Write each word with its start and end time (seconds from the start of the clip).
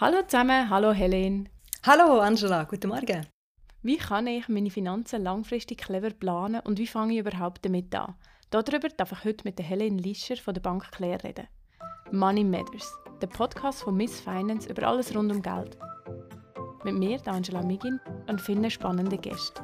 Hallo 0.00 0.22
zusammen, 0.26 0.70
hallo 0.70 0.92
Helen. 0.92 1.50
Hallo 1.82 2.20
Angela, 2.20 2.64
guten 2.64 2.88
Morgen. 2.88 3.26
Wie 3.82 3.98
kann 3.98 4.26
ich 4.28 4.48
meine 4.48 4.70
Finanzen 4.70 5.22
langfristig 5.22 5.76
clever 5.76 6.08
planen 6.08 6.62
und 6.64 6.78
wie 6.78 6.86
fange 6.86 7.12
ich 7.12 7.18
überhaupt 7.18 7.62
damit 7.66 7.94
an? 7.94 8.14
Darüber 8.48 8.88
darf 8.88 9.12
ich 9.12 9.24
heute 9.26 9.44
mit 9.44 9.58
der 9.58 9.66
Helen 9.66 9.98
Lischer 9.98 10.38
von 10.38 10.54
der 10.54 10.62
Bank 10.62 10.90
Claire 10.90 11.22
reden. 11.22 11.48
Money 12.12 12.44
Matters, 12.44 12.90
der 13.20 13.26
Podcast 13.26 13.82
von 13.82 13.94
Miss 13.94 14.22
Finance 14.22 14.70
über 14.70 14.88
alles 14.88 15.14
rund 15.14 15.30
um 15.32 15.42
Geld. 15.42 15.76
Mit 16.82 16.94
mir, 16.94 17.20
Angela 17.26 17.60
Migin, 17.60 18.00
und 18.26 18.40
vielen 18.40 18.70
spannenden 18.70 19.20
Gästen. 19.20 19.62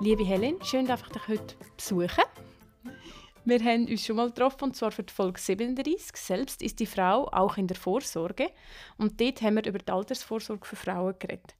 Liebe 0.00 0.22
Helen, 0.22 0.54
schön, 0.62 0.86
dass 0.86 1.02
ich 1.02 1.08
dich 1.08 1.26
heute 1.26 1.56
besuchen 1.76 2.22
wir 3.44 3.64
haben 3.64 3.86
uns 3.86 4.04
schon 4.04 4.16
mal 4.16 4.28
getroffen, 4.28 4.64
und 4.64 4.76
zwar 4.76 4.90
für 4.90 5.02
die 5.02 5.12
Folge 5.12 5.40
37. 5.40 6.16
Selbst 6.16 6.62
ist 6.62 6.78
die 6.78 6.86
Frau 6.86 7.28
auch 7.32 7.56
in 7.56 7.66
der 7.66 7.76
Vorsorge. 7.76 8.50
Und 8.98 9.20
dort 9.20 9.42
haben 9.42 9.56
wir 9.56 9.66
über 9.66 9.78
die 9.78 9.90
Altersvorsorge 9.90 10.66
für 10.66 10.76
Frauen 10.76 11.14
geredet. 11.18 11.54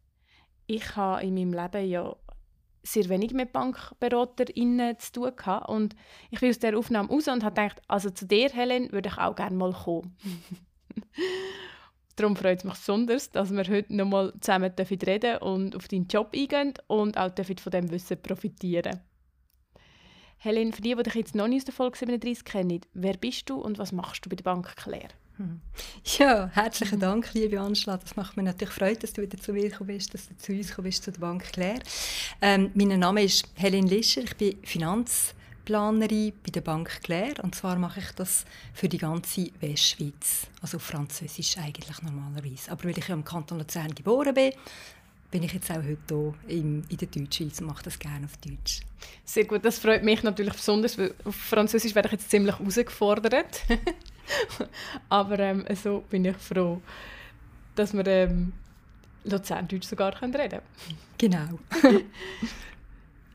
Ich 0.66 0.96
habe 0.96 1.22
in 1.22 1.34
meinem 1.34 1.52
Leben 1.52 1.88
ja 1.88 2.14
sehr 2.82 3.08
wenig 3.08 3.32
mit 3.32 3.52
BankberaterInnen 3.52 4.98
zu 4.98 5.12
tun 5.12 5.36
gehabt. 5.36 5.68
Und 5.68 5.96
ich 6.30 6.40
bin 6.40 6.50
aus 6.50 6.58
dieser 6.58 6.76
Aufnahme 6.76 7.08
raus 7.08 7.28
und 7.28 7.44
habe 7.44 7.60
gedacht, 7.60 7.82
also 7.88 8.10
zu 8.10 8.26
dir, 8.26 8.50
Helen, 8.50 8.92
würde 8.92 9.08
ich 9.08 9.18
auch 9.18 9.34
gerne 9.34 9.56
mal 9.56 9.72
kommen. 9.72 10.16
Darum 12.16 12.36
freut 12.36 12.58
es 12.58 12.64
mich 12.64 12.74
besonders, 12.74 13.30
dass 13.30 13.50
wir 13.50 13.64
heute 13.64 13.94
noch 13.94 14.06
mal 14.06 14.32
zusammen 14.40 14.72
reden 14.78 15.38
und 15.38 15.74
auf 15.74 15.88
deinen 15.88 16.06
Job 16.06 16.30
eingehen 16.34 16.74
und 16.86 17.16
auch 17.16 17.30
von 17.34 17.72
diesem 17.72 17.90
Wissen 17.90 18.20
profitieren 18.20 19.00
Helen, 20.42 20.72
für 20.72 20.80
die, 20.80 20.94
die 20.94 21.02
dich 21.02 21.14
jetzt 21.14 21.34
noch 21.34 21.48
nicht 21.48 21.58
aus 21.58 21.64
der 21.66 21.74
Folge 21.74 21.98
37 21.98 22.44
kennen, 22.46 22.80
wer 22.94 23.12
bist 23.12 23.50
du 23.50 23.56
und 23.56 23.76
was 23.76 23.92
machst 23.92 24.24
du 24.24 24.30
bei 24.30 24.36
der 24.36 24.44
Bank 24.44 24.74
Claire? 24.74 25.10
Hm. 25.36 25.60
Ja, 26.18 26.48
herzlichen 26.54 26.98
Dank, 26.98 27.34
liebe 27.34 27.60
Angela. 27.60 27.98
Das 27.98 28.16
macht 28.16 28.38
mir 28.38 28.44
natürlich 28.44 28.72
Freude, 28.72 29.00
dass 29.00 29.12
du 29.12 29.20
wieder 29.20 29.36
zu 29.36 29.52
mir 29.52 29.68
gekommen 29.68 29.88
bist, 29.88 30.14
dass 30.14 30.28
du 30.28 30.36
zu 30.38 30.52
uns 30.52 30.68
gekommen 30.68 30.86
bist, 30.86 31.04
zu 31.04 31.12
der 31.12 31.20
Bank 31.20 31.42
Claire. 31.52 31.80
Ähm, 32.40 32.70
mein 32.72 32.98
Name 32.98 33.22
ist 33.22 33.48
Helen 33.54 33.86
Lischer, 33.86 34.22
ich 34.22 34.34
bin 34.34 34.56
Finanzplanerin 34.62 36.32
bei 36.42 36.50
der 36.50 36.62
Bank 36.62 37.02
Claire 37.02 37.44
und 37.44 37.54
zwar 37.54 37.76
mache 37.76 38.00
ich 38.00 38.10
das 38.12 38.46
für 38.72 38.88
die 38.88 38.96
ganze 38.96 39.50
Westschweiz, 39.60 40.46
also 40.62 40.78
Französisch 40.78 41.58
eigentlich 41.58 42.00
normalerweise. 42.00 42.70
Aber 42.70 42.84
weil 42.84 42.96
ich 42.96 43.08
ja 43.08 43.14
im 43.14 43.26
Kanton 43.26 43.58
Luzern 43.58 43.94
geboren 43.94 44.32
bin, 44.32 44.54
bin 45.30 45.42
ich 45.42 45.52
jetzt 45.52 45.70
auch 45.70 45.76
heute 45.76 45.98
hier 46.08 46.34
in, 46.48 46.84
in 46.88 46.96
der 46.96 47.08
Deutschschweiz 47.08 47.60
und 47.60 47.68
mache 47.68 47.84
das 47.84 47.98
gerne 47.98 48.26
auf 48.26 48.36
Deutsch. 48.38 48.80
Sehr 49.24 49.44
gut, 49.44 49.64
das 49.64 49.78
freut 49.78 50.02
mich 50.02 50.22
natürlich 50.22 50.54
besonders, 50.54 50.98
weil 50.98 51.14
auf 51.24 51.34
Französisch 51.34 51.94
werde 51.94 52.08
ich 52.08 52.12
jetzt 52.12 52.30
ziemlich 52.30 52.58
herausgefordert. 52.58 53.62
Aber 55.08 55.38
ähm, 55.38 55.64
so 55.80 56.04
bin 56.10 56.24
ich 56.24 56.36
froh, 56.36 56.80
dass 57.74 57.92
wir 57.94 58.06
ähm, 58.06 58.52
Luzerndeutsch 59.24 59.86
sogar 59.86 60.12
können 60.12 60.34
reden 60.34 60.60
Genau. 61.18 61.58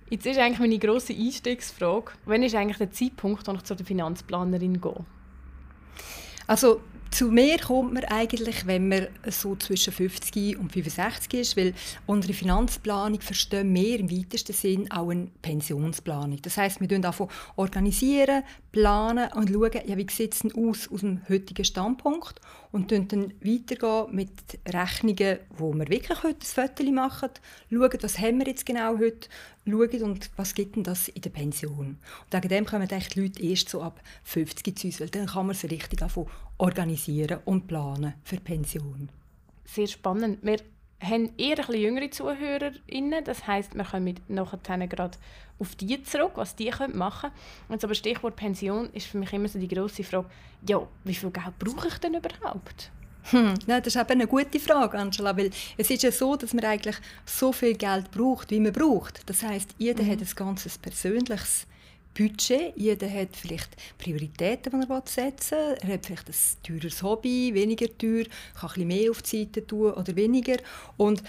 jetzt 0.09 0.25
ist 0.25 0.39
eigentlich 0.39 0.59
meine 0.59 0.79
grosse 0.79 1.13
Einstiegsfrage, 1.13 2.11
wann 2.25 2.43
ist 2.43 2.55
eigentlich 2.55 2.77
der 2.77 2.91
Zeitpunkt, 2.91 3.47
wo 3.47 3.53
ich 3.53 3.63
zu 3.63 3.75
der 3.75 3.85
Finanzplanerin 3.85 4.81
gehe? 4.81 5.05
Also 6.47 6.81
zu 7.11 7.31
mir 7.31 7.57
kommt 7.59 7.93
man 7.93 8.03
eigentlich, 8.05 8.67
wenn 8.67 8.89
man 8.89 9.07
so 9.29 9.55
zwischen 9.55 9.93
50 9.93 10.57
und 10.57 10.71
65 10.71 11.39
ist, 11.39 11.57
weil 11.57 11.73
unsere 12.05 12.33
Finanzplanung 12.33 13.21
verstehen 13.21 13.73
wir 13.73 13.99
im 13.99 14.11
weitesten 14.11 14.53
Sinn 14.53 14.91
auch 14.91 15.09
eine 15.09 15.27
Pensionsplanung. 15.41 16.41
Das 16.41 16.57
heißt, 16.57 16.81
wir 16.81 16.99
davon 16.99 17.29
organisieren, 17.55 18.43
planen 18.71 19.31
und 19.33 19.49
schauen, 19.49 19.71
ja, 19.85 19.97
wie 19.97 20.07
sieht 20.09 20.33
es 20.33 20.43
aus 20.55 20.91
aus 20.91 20.99
dem 20.99 21.21
heutigen 21.29 21.63
Standpunkt 21.63 22.41
und 22.71 22.91
dann 22.91 23.33
weitergehen 23.41 24.13
mit 24.13 24.29
Rechnungen, 24.67 25.39
wo 25.57 25.73
wir 25.73 25.87
wirklich 25.87 26.23
heute 26.23 26.39
ein 26.41 26.67
Foto 26.69 26.91
machen, 26.91 27.29
schauen, 27.69 27.97
was 28.01 28.19
haben 28.19 28.39
wir 28.39 28.47
jetzt 28.47 28.65
genau 28.65 28.97
heute, 28.97 29.29
schauen 29.65 30.03
und 30.03 30.29
was 30.35 30.53
gibt 30.53 30.75
denn 30.75 30.83
das 30.83 31.07
in 31.07 31.21
der 31.21 31.29
Pension. 31.29 31.97
Und 32.25 32.33
wegen 32.33 32.49
dem 32.49 32.65
kommen 32.65 32.87
die 32.87 33.19
Leute 33.21 33.41
erst 33.41 33.69
so 33.69 33.81
ab 33.81 34.01
50 34.23 34.77
zu 34.77 34.87
uns, 34.87 34.99
weil 34.99 35.09
dann 35.09 35.27
kann 35.27 35.47
man 35.47 35.55
sie 35.55 35.67
richtig 35.67 36.01
organisieren 36.57 37.39
und 37.45 37.67
planen 37.67 38.13
für 38.23 38.37
Pension. 38.37 39.09
Sehr 39.65 39.87
spannend. 39.87 40.39
Wir 40.41 40.57
haben 41.01 41.31
eher 41.37 41.57
ein 41.67 41.79
jüngere 41.79 42.09
ZuhörerInnen, 42.09 43.23
das 43.23 43.47
heisst, 43.47 43.75
wir 43.75 43.83
kommen 43.83 44.19
nachher 44.27 44.87
gerade 44.87 45.17
auf 45.59 45.75
die 45.75 46.01
zurück, 46.03 46.33
was 46.35 46.55
die 46.55 46.71
machen 46.93 47.29
können. 47.29 47.33
Und 47.69 47.83
aber 47.83 47.95
Stichwort 47.95 48.35
Pension 48.35 48.89
ist 48.93 49.07
für 49.07 49.17
mich 49.17 49.31
immer 49.33 49.47
so 49.47 49.59
die 49.59 49.67
grosse 49.67 50.03
Frage, 50.03 50.27
ja, 50.67 50.85
wie 51.03 51.15
viel 51.15 51.31
Geld 51.31 51.59
brauche 51.59 51.87
ich 51.87 51.97
denn 51.97 52.15
überhaupt? 52.15 52.91
Hm, 53.31 53.55
nein, 53.65 53.81
das 53.81 53.95
ist 53.95 54.01
eben 54.01 54.11
eine 54.11 54.27
gute 54.27 54.59
Frage, 54.59 54.99
Angela, 54.99 55.35
weil 55.35 55.49
es 55.77 55.89
ist 55.89 56.03
ja 56.03 56.11
so, 56.11 56.35
dass 56.35 56.53
man 56.53 56.63
eigentlich 56.63 56.97
so 57.25 57.51
viel 57.51 57.73
Geld 57.73 58.11
braucht, 58.11 58.51
wie 58.51 58.59
man 58.59 58.71
braucht. 58.71 59.27
Das 59.27 59.41
heißt, 59.41 59.75
jeder 59.79 60.03
mhm. 60.03 60.11
hat 60.11 60.19
ein 60.19 60.35
ganzes 60.35 60.77
persönliches 60.77 61.65
Budget. 62.17 62.73
Jeder 62.75 63.11
hat 63.11 63.35
vielleicht 63.35 63.75
Prioritäten, 63.97 64.81
die 64.81 64.89
er 64.89 65.03
setzen 65.05 65.57
will. 65.57 65.77
Er 65.81 65.93
hat 65.93 66.05
vielleicht 66.05 66.29
ein 66.29 66.35
teures 66.63 67.03
Hobby, 67.03 67.53
weniger 67.53 67.87
teuer, 67.97 68.23
kann 68.55 68.69
ein 68.69 68.73
bisschen 68.73 68.87
mehr 68.87 69.11
auf 69.11 69.21
die 69.21 69.39
Seite 69.43 69.67
tun 69.67 69.93
oder 69.93 70.15
weniger. 70.15 70.57
Und 70.97 71.21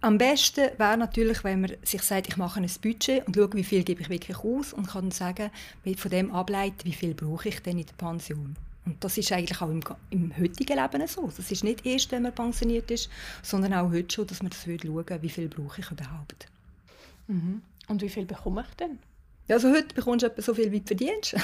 am 0.00 0.16
besten 0.16 0.70
wäre 0.78 0.96
natürlich, 0.96 1.42
wenn 1.42 1.62
man 1.62 1.72
sich 1.82 2.02
sagt, 2.02 2.28
ich 2.28 2.36
mache 2.36 2.60
ein 2.60 2.70
Budget 2.80 3.26
und 3.26 3.34
schaue, 3.34 3.52
wie 3.54 3.64
viel 3.64 3.82
gebe 3.82 4.00
ich 4.00 4.08
wirklich 4.08 4.38
aus 4.38 4.72
und 4.72 4.86
kann 4.86 5.06
dann 5.06 5.10
sagen, 5.10 5.50
von 5.96 6.10
dem 6.10 6.30
ableiten, 6.30 6.84
wie 6.84 6.92
viel 6.92 7.14
brauche 7.14 7.48
ich 7.48 7.60
denn 7.60 7.78
in 7.78 7.86
der 7.86 7.94
Pension. 7.94 8.54
Und 8.86 9.02
das 9.04 9.18
ist 9.18 9.32
eigentlich 9.32 9.60
auch 9.60 9.68
im, 9.68 9.82
im, 10.10 10.38
heutigen 10.38 10.78
Leben 10.78 11.06
so. 11.08 11.30
Das 11.36 11.50
ist 11.50 11.64
nicht 11.64 11.84
erst, 11.84 12.10
wenn 12.12 12.22
man 12.22 12.34
pensioniert 12.34 12.90
ist, 12.90 13.10
sondern 13.42 13.74
auch 13.74 13.90
heute 13.90 14.14
schon, 14.14 14.26
dass 14.26 14.40
man 14.40 14.50
das 14.50 14.64
schauen 14.64 15.22
wie 15.22 15.28
viel 15.28 15.48
brauche 15.48 15.80
ich 15.80 15.90
überhaupt. 15.90 16.46
Mhm. 17.26 17.60
Und 17.88 18.00
wie 18.00 18.08
viel 18.08 18.24
bekomme 18.24 18.64
ich 18.68 18.76
denn? 18.76 18.98
Ja, 19.48 19.56
also 19.56 19.70
heute 19.70 19.94
bekommst 19.94 20.22
du 20.22 20.26
etwa 20.26 20.42
so 20.42 20.52
viel, 20.52 20.70
wie 20.70 20.80
du 20.80 20.86
verdienst. 20.86 21.34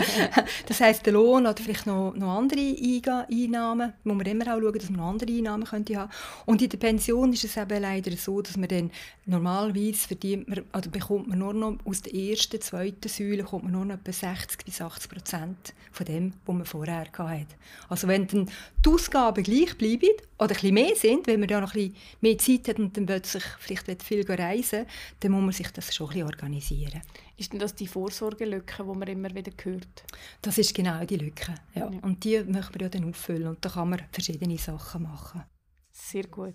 das 0.66 0.80
heisst, 0.80 1.04
der 1.04 1.12
Lohn 1.12 1.46
oder 1.46 1.62
vielleicht 1.62 1.86
noch, 1.86 2.14
noch 2.14 2.38
andere 2.38 2.58
Einnahmen. 2.58 3.92
Da 3.92 3.94
muss 4.02 4.16
man 4.16 4.26
immer 4.26 4.46
auch 4.46 4.58
schauen, 4.58 4.78
dass 4.78 4.88
man 4.88 5.00
noch 5.00 5.08
andere 5.10 5.30
Einnahmen 5.30 5.64
könnte 5.64 5.94
haben. 5.94 6.10
Und 6.46 6.62
in 6.62 6.70
der 6.70 6.78
Pension 6.78 7.34
ist 7.34 7.44
es 7.44 7.58
eben 7.58 7.82
leider 7.82 8.12
so, 8.16 8.40
dass 8.40 8.56
man 8.56 8.68
dann 8.68 8.90
normalerweise 9.26 10.08
verdient 10.08 10.48
man, 10.48 10.60
oder 10.60 10.88
bekommt 10.88 11.28
man 11.28 11.38
nur 11.38 11.52
noch 11.52 11.76
aus 11.84 12.00
der 12.00 12.14
ersten, 12.14 12.62
zweiten 12.62 13.08
Säule 13.10 13.42
kommt 13.42 13.64
man 13.64 13.72
nur 13.72 13.84
noch 13.84 13.96
etwa 13.96 14.12
60 14.12 14.64
bis 14.64 14.80
80 14.80 15.10
Prozent 15.10 15.74
von 15.92 16.06
dem, 16.06 16.32
was 16.46 16.54
man 16.54 16.64
vorher 16.64 17.04
hatte. 17.12 17.46
Also 17.90 18.08
wenn 18.08 18.26
dann 18.26 18.50
die 18.82 18.88
Ausgaben 18.88 19.44
gleich 19.44 19.76
bleiben 19.76 20.16
oder 20.38 20.52
ein 20.52 20.54
bisschen 20.54 20.74
mehr 20.74 20.96
sind, 20.96 21.26
wenn 21.26 21.40
man 21.40 21.50
ja 21.50 21.60
noch 21.60 21.74
ein 21.74 21.90
bisschen 21.90 21.96
mehr 22.22 22.38
Zeit 22.38 22.68
hat 22.68 22.78
und 22.78 22.96
dann 22.96 23.04
plötzlich 23.04 23.44
vielleicht 23.58 24.02
viel 24.02 24.24
reisen 24.26 24.86
dann 25.20 25.32
muss 25.32 25.42
man 25.42 25.52
sich 25.52 25.68
das 25.68 25.94
schon 25.94 26.08
ein 26.08 26.14
bisschen 26.14 26.28
organisieren. 26.28 27.02
Ist 27.36 27.52
denn 27.52 27.58
das 27.58 27.74
die 27.74 27.86
Vorsorgelücke, 27.86 28.84
die 28.84 28.98
man 28.98 29.08
immer 29.08 29.34
wieder 29.34 29.52
hört? 29.62 30.04
Das 30.42 30.58
ist 30.58 30.74
genau 30.74 31.04
die 31.04 31.16
Lücke. 31.16 31.54
Ja. 31.74 31.90
ja. 31.90 31.98
Und 32.02 32.22
die 32.22 32.42
möchten 32.44 32.74
wir 32.74 32.82
ja 32.82 32.88
dann 32.88 33.08
auffüllen. 33.08 33.48
Und 33.48 33.64
da 33.64 33.68
kann 33.68 33.90
man 33.90 34.02
verschiedene 34.12 34.56
Sachen 34.56 35.02
machen. 35.02 35.42
Sehr 35.90 36.26
gut. 36.26 36.54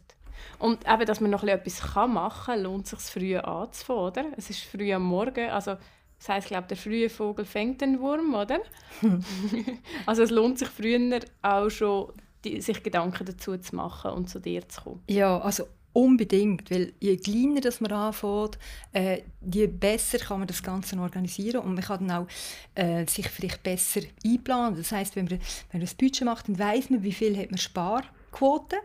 Und 0.58 0.88
eben, 0.88 1.06
dass 1.06 1.20
man 1.20 1.32
noch 1.32 1.44
etwas 1.44 1.96
machen 2.08 2.46
kann, 2.46 2.64
lohnt 2.64 2.86
es 2.86 2.92
sich 2.92 3.00
früh 3.14 3.38
anzufangen, 3.38 4.04
oder? 4.04 4.26
Es 4.38 4.50
ist 4.50 4.62
früh 4.62 4.94
am 4.94 5.04
Morgen, 5.04 5.50
also 5.50 5.76
das 6.18 6.30
heisst, 6.30 6.48
glaube 6.48 6.68
der 6.68 6.78
frühe 6.78 7.10
Vogel 7.10 7.46
fängt 7.46 7.82
den 7.82 8.00
Wurm, 8.00 8.34
oder? 8.34 8.60
also 10.06 10.24
es 10.24 10.30
lohnt 10.30 10.60
sich 10.60 10.70
früher 10.70 11.20
auch 11.42 11.70
schon, 11.70 12.14
die, 12.44 12.62
sich 12.62 12.84
Gedanken 12.84 13.26
dazu 13.26 13.58
zu 13.58 13.76
machen 13.76 14.12
und 14.12 14.30
zu 14.30 14.40
dir 14.40 14.68
zu 14.68 14.82
kommen. 14.82 15.04
Ja, 15.10 15.40
also 15.40 15.66
Unbedingt, 15.92 16.70
weil 16.70 16.94
je 17.00 17.18
kleiner 17.18 17.62
das 17.62 17.82
man 17.82 17.92
anfängt, 17.92 18.60
äh, 18.94 19.22
je 19.52 19.68
besser 19.68 20.20
kann 20.20 20.40
man 20.40 20.48
das 20.48 20.62
Ganze 20.62 20.98
organisieren 21.00 21.62
und 21.62 21.74
man 21.74 21.84
kann 21.84 22.08
dann 22.08 22.24
auch 22.24 22.28
äh, 22.76 23.06
sich 23.08 23.28
vielleicht 23.28 23.64
besser 23.64 24.02
einplanen. 24.24 24.78
Das 24.78 24.92
heißt, 24.92 25.16
wenn 25.16 25.26
man, 25.26 25.40
wenn 25.72 25.82
man 25.82 25.88
ein 25.88 25.96
Budget 25.98 26.26
macht, 26.26 26.48
dann 26.48 26.60
weiß 26.60 26.92
man, 26.92 27.04
wie 27.04 27.12
viel 27.12 27.38
hat 27.38 27.50
man 27.50 27.58
Sparquote 27.58 28.78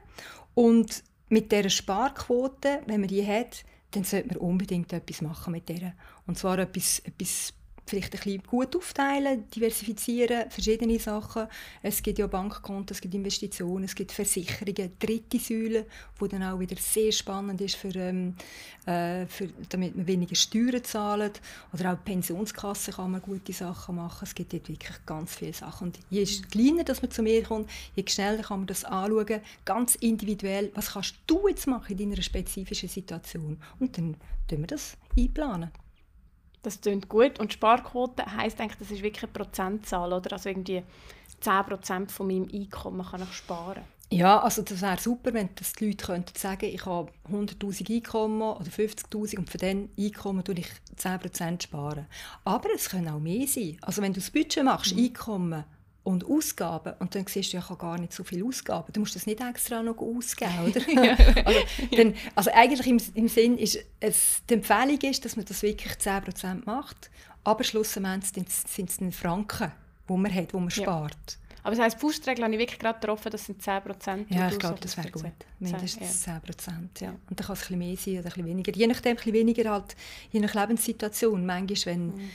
und 0.55 1.02
mit 1.29 1.52
dieser 1.52 1.70
Sparquote, 1.70 2.81
wenn 2.87 3.00
man 3.00 3.08
die 3.08 3.26
hat, 3.26 3.64
dann 3.90 4.05
sollte 4.05 4.29
man 4.29 4.37
unbedingt 4.38 4.93
etwas 4.93 5.20
machen 5.20 5.52
mit 5.52 5.69
der. 5.69 5.94
Und 6.26 6.38
zwar 6.38 6.58
etwas, 6.58 7.00
etwas 7.00 7.52
vielleicht 7.86 8.14
ein 8.14 8.20
bisschen 8.20 8.42
gut 8.42 8.75
aufteilen, 8.76 9.48
diversifizieren, 9.50 10.50
verschiedene 10.50 10.98
Sachen. 10.98 11.46
Es 11.82 12.02
gibt 12.02 12.19
ja 12.19 12.26
Bankkonten, 12.26 12.94
es 12.94 13.00
gibt 13.00 13.14
Investitionen, 13.14 13.84
es 13.84 13.94
gibt 13.94 14.12
Versicherungen, 14.12 14.92
dritte 14.98 15.38
Säule, 15.38 15.86
die 16.20 16.28
dann 16.28 16.42
auch 16.42 16.58
wieder 16.58 16.76
sehr 16.76 17.12
spannend 17.12 17.60
ist, 17.60 17.76
für, 17.76 17.94
ähm, 17.94 18.34
äh, 18.86 19.26
für, 19.26 19.48
damit 19.69 19.96
man 19.96 20.06
weniger 20.06 20.34
Steuern 20.34 20.82
zahlt. 20.82 21.40
Oder 21.72 21.92
auch 21.92 22.04
Pensionskasse 22.04 22.92
kann 22.92 23.10
man 23.10 23.22
gute 23.22 23.52
Sachen 23.52 23.96
machen. 23.96 24.25
Es 24.25 24.34
gibt 24.34 24.52
dort 24.52 24.69
wirklich 24.69 25.06
ganz 25.06 25.34
viele 25.34 25.52
Sachen. 25.52 25.88
Und 25.88 25.98
je 26.10 26.25
kleiner 26.25 26.84
dass 26.84 27.02
man 27.02 27.10
zu 27.10 27.22
mir 27.22 27.42
kommt, 27.42 27.70
je 27.94 28.04
schneller 28.06 28.42
kann 28.42 28.60
man 28.60 28.66
das 28.66 28.84
anschauen, 28.84 29.40
ganz 29.64 29.94
individuell, 29.96 30.70
was 30.75 30.92
kannst 30.92 31.16
du 31.26 31.48
jetzt 31.48 31.66
machen 31.66 31.96
in 31.96 32.10
deiner 32.10 32.22
spezifischen 32.22 32.88
Situation. 32.88 33.58
Und 33.78 33.98
dann 33.98 34.16
tun 34.48 34.60
wir 34.60 34.66
das 34.66 34.96
einplanen. 35.16 35.70
Das 36.64 36.81
klingt 36.81 37.08
gut. 37.08 37.38
Und 37.38 37.52
Sparquote 37.52 38.25
heisst 38.37 38.61
eigentlich, 38.61 38.78
das 38.78 38.90
ist 38.90 39.02
wirklich 39.02 39.25
eine 39.25 39.32
Prozentzahl, 39.32 40.12
oder? 40.12 40.32
Also 40.32 40.49
irgendwie 40.49 40.82
10% 41.43 42.11
von 42.11 42.26
meinem 42.26 42.49
Einkommen 42.52 43.06
kann 43.06 43.22
ich 43.22 43.32
sparen 43.32 43.84
ja, 44.11 44.40
also 44.40 44.62
das 44.62 44.81
wäre 44.81 45.00
super, 45.00 45.34
wenn 45.34 45.49
das 45.56 45.72
die 45.72 45.87
Leute 45.87 46.06
könnten 46.06 46.38
sagen, 46.38 46.66
ich 46.66 46.87
habe 46.87 47.11
100'000 47.32 47.96
Einkommen 47.96 48.43
oder 48.43 48.70
50'000 48.70 49.38
und 49.38 49.50
von 49.50 49.58
diesem 49.58 49.88
Einkommen 49.99 50.44
tue 50.44 50.56
ich 50.56 50.69
10% 50.96 51.62
sparen. 51.62 52.06
Aber 52.44 52.69
es 52.75 52.90
können 52.90 53.08
auch 53.08 53.19
mehr 53.19 53.46
sein. 53.49 53.76
Also 53.81 54.02
wenn 54.02 54.12
du 54.12 54.20
das 54.20 54.31
Budget 54.31 54.62
machst, 54.62 54.94
mhm. 54.94 55.05
Einkommen 55.05 55.64
und 56.05 56.25
Ausgaben, 56.25 56.93
und 56.99 57.15
dann 57.15 57.27
siehst 57.27 57.53
du, 57.53 57.56
ich 57.56 57.69
habe 57.69 57.79
gar 57.79 57.99
nicht 57.99 58.12
so 58.12 58.23
viele 58.25 58.45
Ausgaben, 58.45 58.93
du 58.93 59.01
musst 59.01 59.17
das 59.17 59.27
nicht 59.27 59.41
extra 59.41 59.83
noch 59.83 59.99
ausgeben, 59.99 60.53
oder? 60.67 60.81
also, 61.47 61.61
dann, 61.97 62.15
also 62.35 62.51
eigentlich 62.53 62.87
im, 62.87 63.01
im 63.15 63.29
Sinn 63.29 63.59
ist, 63.59 63.79
es, 64.01 64.43
die 64.49 64.55
Empfehlung 64.55 64.99
ist, 65.01 65.25
dass 65.25 65.37
man 65.37 65.47
das 65.47 65.62
wirklich 65.62 65.95
10% 65.95 66.67
macht, 66.67 67.11
aber 67.43 67.65
schlussendlich 67.65 68.47
sind 68.67 68.91
es 68.91 68.97
dann 68.99 69.12
Franken, 69.12 69.73
die 70.09 70.12
man 70.12 70.33
hat, 70.33 70.53
die 70.53 70.56
man 70.56 70.69
ja. 70.69 70.71
spart. 70.71 71.39
Aber 71.62 71.75
das 71.75 71.83
heisst, 71.83 71.99
Faustregel 71.99 72.45
habe 72.45 72.53
ich 72.53 72.61
wirklich 72.61 72.79
gerade 72.79 73.01
getroffen, 73.01 73.33
das 73.33 73.47
sind 73.47 73.62
10 73.62 73.83
Prozent. 73.83 74.31
Ja, 74.31 74.49
ich 74.51 74.59
glaube, 74.59 74.79
das 74.81 74.99
wäre 74.99 75.11
gut. 75.11 75.33
Mindestens 75.59 76.23
10 76.23 76.43
Prozent, 76.43 77.01
ja. 77.01 77.09
Und 77.31 77.41
dann 77.41 77.47
kann 77.47 77.55
es 77.55 77.71
ein 77.71 77.79
bisschen 77.79 77.79
mehr 77.79 77.97
sein 77.97 78.15
oder 78.19 78.25
ein 78.25 78.25
bisschen 78.25 78.47
weniger. 78.47 78.73
Je 78.73 78.87
nachdem, 78.87 79.12
ein 79.12 79.17
bisschen 79.17 79.33
weniger 79.33 79.71
halt, 79.71 79.97
je 80.31 80.41
nach 80.41 80.53
Lebenssituation. 80.53 81.47
Manchmal, 81.47 81.95
wenn... 81.95 82.06
Mhm 82.09 82.31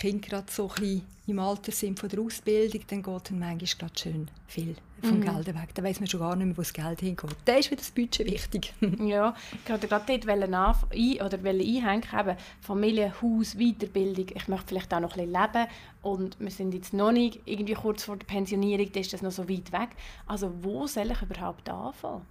Kinder 0.00 0.28
gerade 0.28 0.50
so 0.50 0.70
ein 0.80 1.02
im 1.26 1.38
Alter 1.38 1.70
sind 1.70 2.00
von 2.00 2.08
der 2.08 2.20
Ausbildung, 2.20 2.82
dann 2.88 3.02
geht 3.02 3.30
dann 3.30 3.38
manchmal 3.38 3.58
gerade 3.78 3.98
schön 3.98 4.28
viel 4.48 4.74
vom 5.00 5.20
mhm. 5.20 5.24
Geld 5.24 5.46
weg. 5.46 5.74
Dann 5.74 5.84
weiß 5.84 6.00
man 6.00 6.08
schon 6.08 6.20
gar 6.20 6.34
nicht 6.34 6.46
mehr, 6.46 6.56
wo 6.56 6.62
das 6.62 6.72
Geld 6.72 7.00
hingeht. 7.00 7.36
Da 7.44 7.54
ist 7.54 7.70
wieder 7.70 7.80
das 7.80 7.90
Budget 7.90 8.26
wichtig. 8.26 8.74
ja, 8.98 9.34
ich 9.64 9.70
wollte 9.70 9.86
gerade 9.86 10.18
dort 10.18 10.28
ein, 10.28 11.20
oder 11.20 11.38
einhängen, 11.38 12.02
eben 12.18 12.36
Familie, 12.60 13.14
Haus, 13.22 13.56
Weiterbildung. 13.56 14.26
Ich 14.34 14.48
möchte 14.48 14.68
vielleicht 14.68 14.92
auch 14.92 15.00
noch 15.00 15.16
ein 15.16 15.26
bisschen 15.26 15.40
leben 15.40 15.70
und 16.02 16.40
wir 16.40 16.50
sind 16.50 16.74
jetzt 16.74 16.92
noch 16.92 17.12
nicht 17.12 17.40
irgendwie 17.44 17.74
kurz 17.74 18.04
vor 18.04 18.16
der 18.16 18.26
Pensionierung, 18.26 18.90
dann 18.92 19.02
ist 19.02 19.12
das 19.12 19.22
noch 19.22 19.30
so 19.30 19.48
weit 19.48 19.70
weg. 19.70 19.90
Also 20.26 20.52
wo 20.62 20.86
soll 20.86 21.12
ich 21.12 21.22
überhaupt 21.22 21.68
anfangen? 21.68 22.26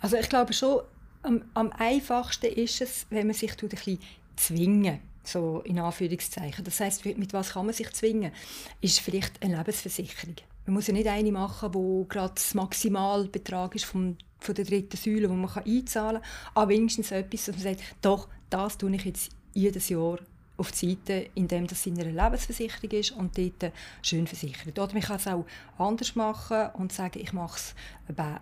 Also 0.00 0.16
ich 0.16 0.28
glaube 0.28 0.52
schon, 0.52 0.80
am, 1.22 1.42
am 1.52 1.70
einfachsten 1.72 2.46
ist 2.46 2.80
es, 2.80 3.06
wenn 3.10 3.26
man 3.26 3.34
sich 3.34 3.50
ein 3.50 3.68
bisschen 3.68 3.98
zwingen 4.36 5.00
so 5.28 5.60
in 5.60 5.78
Anführungszeichen. 5.78 6.64
Das 6.64 6.80
heißt, 6.80 7.04
mit 7.04 7.32
was 7.32 7.52
kann 7.52 7.66
man 7.66 7.74
sich 7.74 7.90
zwingen? 7.92 8.32
Ist 8.80 9.00
vielleicht 9.00 9.42
eine 9.42 9.56
Lebensversicherung. 9.56 10.36
Man 10.66 10.74
muss 10.74 10.86
ja 10.86 10.94
nicht 10.94 11.08
eine 11.08 11.32
machen, 11.32 11.74
wo 11.74 12.04
gerade 12.04 12.34
das 12.34 12.54
Maximalbetrag 12.54 13.74
ist 13.74 13.84
vom, 13.84 14.16
von 14.38 14.54
der 14.54 14.64
dritten 14.64 14.96
Säule, 14.96 15.28
wo 15.28 15.34
man 15.34 15.50
einzahlen 15.50 16.22
kann, 16.22 16.30
aber 16.54 16.70
wenigstens 16.70 17.10
etwas, 17.10 17.46
dass 17.46 17.56
man 17.56 17.64
sagt, 17.64 17.82
doch, 18.00 18.28
das 18.48 18.78
tue 18.78 18.94
ich 18.94 19.04
jetzt 19.04 19.30
jedes 19.52 19.88
Jahr 19.88 20.18
auf 20.56 20.70
die 20.70 20.90
Seite, 20.90 21.30
indem 21.34 21.66
das 21.66 21.84
in 21.86 22.00
einer 22.00 22.10
Lebensversicherung 22.10 22.90
ist 22.92 23.10
und 23.12 23.36
dort 23.36 23.72
schön 24.02 24.26
versichert. 24.26 24.78
Oder 24.78 24.92
man 24.92 25.02
kann 25.02 25.16
es 25.16 25.26
auch 25.26 25.44
anders 25.78 26.14
machen 26.14 26.68
und 26.74 26.92
sagen, 26.92 27.18
ich 27.20 27.32
mache 27.32 27.56
es 27.56 27.74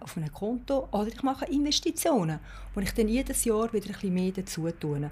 auf 0.01 0.17
einem 0.17 0.33
Konto 0.33 0.89
oder 0.91 1.09
ich 1.09 1.23
mache 1.23 1.47
Investitionen, 1.47 2.39
wo 2.75 2.81
ich 2.81 2.93
dann 2.93 3.09
jedes 3.09 3.45
Jahr 3.45 3.73
wieder 3.73 3.87
ein 3.87 3.93
bisschen 3.93 4.15
mehr 4.15 4.33
dazu 4.33 4.69
tue. 4.73 5.11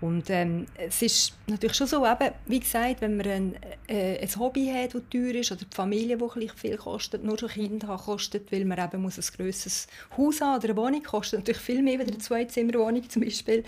Und 0.00 0.28
ähm, 0.30 0.66
es 0.76 1.00
ist 1.00 1.34
natürlich 1.46 1.76
schon 1.76 1.86
so, 1.86 2.04
eben, 2.04 2.34
wie 2.46 2.58
gesagt, 2.58 3.00
wenn 3.00 3.16
man 3.16 3.26
ein, 3.26 3.56
äh, 3.86 4.18
ein 4.18 4.38
Hobby 4.38 4.66
hat, 4.66 4.94
das 4.94 5.02
teuer 5.08 5.36
ist, 5.36 5.52
oder 5.52 5.64
die 5.64 5.74
Familie, 5.74 6.18
die 6.18 6.48
viel 6.48 6.76
kostet, 6.76 7.22
nur 7.22 7.38
schon 7.38 7.50
Kinder 7.50 7.86
haben, 7.86 8.02
kostet, 8.02 8.50
weil 8.50 8.64
man 8.64 8.78
eben 8.78 9.00
muss 9.00 9.18
ein 9.18 9.36
grosses 9.36 9.86
Haus 10.16 10.40
haben 10.40 10.58
oder 10.58 10.70
eine 10.70 10.76
Wohnung, 10.76 11.02
kostet 11.04 11.40
natürlich 11.40 11.60
viel 11.60 11.82
mehr 11.82 12.00
als 12.00 12.08
eine 12.08 12.18
Zweizimmerwohnung 12.18 13.08
zum 13.08 13.22
Beispiel, 13.22 13.62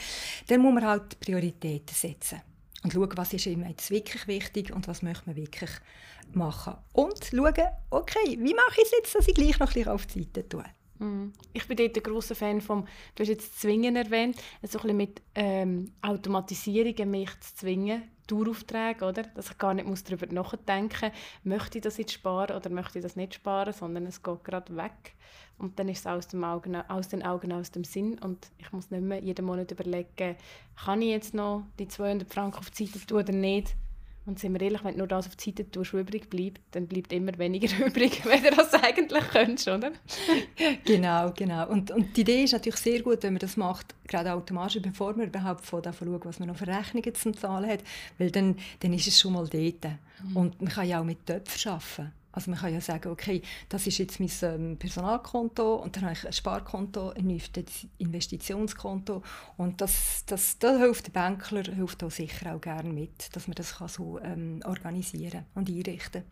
dann 0.48 0.60
muss 0.60 0.74
man 0.74 0.84
halt 0.84 1.20
Prioritäten 1.20 1.94
setzen 1.94 2.42
und 2.84 2.92
schauen, 2.92 3.10
was 3.16 3.32
ist 3.32 3.46
ihm 3.46 3.66
jetzt 3.66 3.90
wirklich 3.90 4.28
wichtig 4.28 4.72
und 4.72 4.86
was 4.86 5.02
möchte 5.02 5.24
man 5.26 5.36
wirklich 5.36 5.70
machen. 6.32 6.74
Und 6.92 7.24
schauen, 7.24 7.66
okay, 7.90 8.38
wie 8.38 8.54
mache 8.54 8.76
ich 8.76 8.84
es 8.84 8.92
jetzt, 8.92 9.14
dass 9.14 9.26
ich 9.26 9.34
gleich 9.34 9.58
noch 9.58 9.68
ein 9.68 9.74
bisschen 9.74 9.88
auf 9.88 10.06
die 10.06 10.22
Seite 10.22 10.48
tue. 10.48 10.64
Mm. 10.98 11.32
Ich 11.54 11.66
bin 11.66 11.76
dort 11.78 11.96
ein 11.96 12.02
grosser 12.02 12.34
Fan 12.34 12.60
vom, 12.60 12.86
du 13.14 13.22
hast 13.22 13.28
jetzt 13.28 13.60
Zwingen 13.60 13.96
erwähnt, 13.96 14.36
so 14.62 14.78
ein 14.80 14.96
mit 14.96 15.22
ähm, 15.34 15.92
Automatisierungen 16.02 17.10
mich 17.10 17.30
zu 17.40 17.54
zwingen, 17.56 18.02
Daueraufträge, 18.26 19.04
oder? 19.04 19.22
Dass 19.22 19.50
ich 19.50 19.58
gar 19.58 19.74
nicht 19.74 19.86
muss 19.86 20.04
darüber 20.04 20.26
nachdenken 20.26 21.10
muss, 21.10 21.44
möchte 21.44 21.78
ich 21.78 21.84
das 21.84 21.98
jetzt 21.98 22.12
sparen 22.12 22.56
oder 22.56 22.70
möchte 22.70 22.98
ich 22.98 23.02
das 23.02 23.16
nicht 23.16 23.34
sparen, 23.34 23.72
sondern 23.72 24.06
es 24.06 24.22
geht 24.22 24.44
gerade 24.44 24.76
weg. 24.76 25.14
Und 25.58 25.78
dann 25.78 25.88
ist 25.88 26.00
es 26.00 26.06
aus, 26.06 26.26
dem 26.28 26.42
Augen, 26.42 26.76
aus 26.76 27.08
den 27.08 27.22
Augen, 27.22 27.52
aus 27.52 27.70
dem 27.70 27.84
Sinn. 27.84 28.18
Und 28.18 28.50
ich 28.58 28.72
muss 28.72 28.90
nicht 28.90 29.02
mehr 29.02 29.20
jeden 29.20 29.44
Monat 29.44 29.70
überlegen, 29.70 30.36
kann 30.84 31.02
ich 31.02 31.10
jetzt 31.10 31.34
noch 31.34 31.64
die 31.78 31.88
200 31.88 32.32
Franken 32.32 32.58
auf 32.58 32.70
die 32.70 32.86
Seite 32.86 33.06
tun 33.06 33.18
oder 33.18 33.32
nicht. 33.32 33.76
Und 34.26 34.38
sind 34.38 34.54
wir 34.54 34.60
ehrlich, 34.62 34.82
wenn 34.82 34.92
du 34.92 34.98
nur 34.98 35.06
das 35.06 35.26
auf 35.26 35.36
die 35.36 35.50
Seite 35.50 35.70
tust, 35.70 35.92
übrig 35.92 36.30
bleibt, 36.30 36.60
dann 36.70 36.86
bleibt 36.86 37.12
immer 37.12 37.36
weniger 37.38 37.68
übrig, 37.86 38.24
wenn 38.24 38.42
du 38.42 38.50
das 38.50 38.72
eigentlich 38.72 39.28
könntest, 39.28 39.68
oder? 39.68 39.92
genau, 40.84 41.30
genau. 41.32 41.68
Und, 41.68 41.90
und 41.90 42.16
die 42.16 42.22
Idee 42.22 42.44
ist 42.44 42.52
natürlich 42.52 42.80
sehr 42.80 43.02
gut, 43.02 43.22
wenn 43.22 43.34
man 43.34 43.40
das 43.40 43.56
macht, 43.56 43.94
gerade 44.08 44.32
automatisch, 44.32 44.80
bevor 44.80 45.14
man 45.14 45.26
überhaupt 45.26 45.66
von 45.66 45.82
davon 45.82 46.08
schaut, 46.08 46.24
was 46.24 46.38
man 46.38 46.48
noch 46.48 46.56
für 46.56 46.66
Rechnungen 46.66 47.14
zum 47.14 47.36
Zahlen 47.36 47.68
hat, 47.68 47.80
weil 48.18 48.30
dann, 48.30 48.56
dann 48.80 48.94
ist 48.94 49.06
es 49.06 49.20
schon 49.20 49.34
mal 49.34 49.46
dort. 49.46 49.84
Mhm. 49.84 50.36
Und 50.36 50.62
man 50.62 50.72
kann 50.72 50.88
ja 50.88 51.00
auch 51.00 51.04
mit 51.04 51.26
Töpfen 51.26 51.72
arbeiten. 51.72 52.12
Also 52.34 52.50
man 52.50 52.58
kann 52.58 52.74
ja 52.74 52.80
sagen, 52.80 53.10
okay, 53.10 53.42
das 53.68 53.86
ist 53.86 53.98
jetzt 53.98 54.18
mein 54.18 54.30
ähm, 54.42 54.76
Personalkonto 54.76 55.76
und 55.76 55.96
dann 55.96 56.04
habe 56.04 56.14
ich 56.14 56.26
ein 56.26 56.32
Sparkonto, 56.32 57.10
ein 57.10 57.40
Investitionskonto 57.98 59.22
und 59.56 59.80
das, 59.80 60.24
das, 60.26 60.58
da 60.58 60.76
hilft 60.76 61.06
der 61.06 61.12
Bankler 61.12 61.62
hilft 61.62 62.02
auch 62.02 62.10
sicher 62.10 62.54
auch 62.54 62.60
gerne 62.60 62.92
mit, 62.92 63.34
dass 63.36 63.46
man 63.46 63.54
das 63.54 63.78
kann 63.78 63.88
so 63.88 64.18
ähm, 64.20 64.60
organisieren 64.64 65.44
und 65.54 65.68
einrichten 65.68 66.24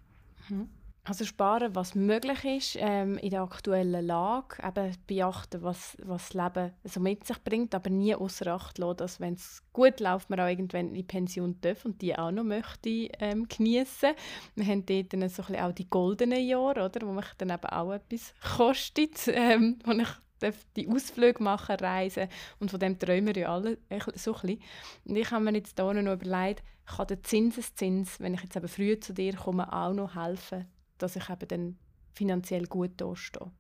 kann. 0.49 0.59
Mhm. 0.59 0.69
Also 1.05 1.25
sparen, 1.25 1.75
was 1.75 1.97
möglich 1.97 2.45
ist 2.45 2.77
ähm, 2.79 3.19
in 3.19 3.31
der 3.31 3.43
aktuellen 3.43 4.07
Lage, 4.07 4.63
eben 4.65 4.97
beachten, 5.09 5.61
was, 5.61 5.97
was 6.01 6.29
das 6.29 6.35
Leben 6.35 6.73
so 6.85 7.01
mit 7.01 7.27
sich 7.27 7.43
bringt, 7.43 7.75
aber 7.75 7.91
nie 7.91 8.15
außer 8.15 8.47
Acht 8.47 8.79
lassen, 8.79 8.99
dass 8.99 9.19
wenn 9.19 9.35
es 9.35 9.65
gut 9.73 9.99
läuft, 9.99 10.31
man 10.31 10.39
auch 10.39 10.47
irgendwann 10.47 10.89
in 10.89 10.95
die 10.95 11.03
Pension 11.03 11.61
darf 11.61 11.85
und 11.85 12.01
die 12.03 12.17
auch 12.17 12.31
noch 12.31 12.45
möchte 12.45 13.09
ähm, 13.19 13.49
genießen. 13.49 14.13
Wir 14.55 14.65
haben 14.65 14.87
dort 14.87 15.13
dann 15.13 15.29
so 15.29 15.43
ein 15.43 15.57
auch 15.57 15.73
die 15.73 15.91
goldenen 15.91 16.47
Jahre, 16.47 16.85
oder, 16.85 17.05
wo 17.05 17.11
mich 17.11 17.27
dann 17.37 17.51
eben 17.51 17.67
auch 17.67 17.93
etwas 17.95 18.33
kostet, 18.57 19.17
ähm, 19.27 19.81
wo 19.85 19.91
ich 19.91 20.53
die 20.77 20.89
Ausflüge 20.89 21.43
machen, 21.43 21.77
reisen 21.81 22.29
und 22.61 22.71
von 22.71 22.79
dem 22.79 22.97
träumen 22.97 23.35
wir 23.35 23.43
ja 23.43 23.53
alle 23.53 23.79
so 24.15 24.35
ein 24.35 24.41
bisschen. 24.41 24.63
Und 25.05 25.17
ich 25.17 25.31
habe 25.33 25.43
mir 25.43 25.55
jetzt 25.55 25.81
hier 25.81 25.95
noch 25.95 26.13
überlegt, 26.13 26.63
kann 26.87 27.07
der 27.09 27.23
Zinseszins, 27.25 28.21
wenn 28.21 28.35
ich 28.35 28.43
jetzt 28.43 28.55
eben 28.55 28.69
früher 28.69 29.01
zu 29.01 29.13
dir 29.13 29.35
komme, 29.35 29.73
auch 29.73 29.93
noch 29.93 30.15
helfen, 30.15 30.67
dass 31.03 31.17
ich 31.17 31.29
eben 31.29 31.49
dann 31.49 31.77
finanziell 32.15 32.67
gut 32.67 32.93
dastehe. 32.97 33.51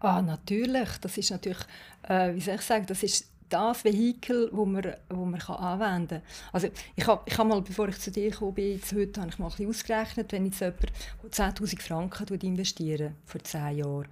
Ah, 0.00 0.20
natürlich. 0.20 0.88
Das 1.00 1.16
ist 1.16 1.30
natürlich, 1.30 1.58
äh, 2.02 2.34
wie 2.34 2.40
soll 2.40 2.56
ich 2.56 2.60
sagen, 2.62 2.86
das 2.86 3.02
ist 3.02 3.30
das 3.48 3.84
Vehikel, 3.84 4.50
wo 4.52 4.64
man, 4.64 4.94
wo 5.08 5.24
man 5.24 5.38
kann 5.38 5.56
anwenden 5.56 6.20
kann. 6.20 6.22
Also 6.52 6.68
ich 6.96 7.06
habe 7.06 7.22
ich 7.26 7.38
hab 7.38 7.46
mal, 7.46 7.62
bevor 7.62 7.88
ich 7.88 7.98
zu 7.98 8.10
dir 8.10 8.30
gekommen 8.30 8.54
bin, 8.54 8.72
jetzt 8.72 8.92
heute, 8.92 9.20
habe 9.20 9.30
ich 9.30 9.38
mal 9.38 9.46
ein 9.46 9.50
bisschen 9.50 9.68
ausgerechnet, 9.68 10.32
wenn 10.32 10.46
jetzt 10.46 10.60
jemand 10.60 10.92
10'000 11.30 11.80
Franken 11.80 12.40
investiert 12.40 13.12
für 13.24 13.38
10 13.38 13.78
Jahre 13.78 14.04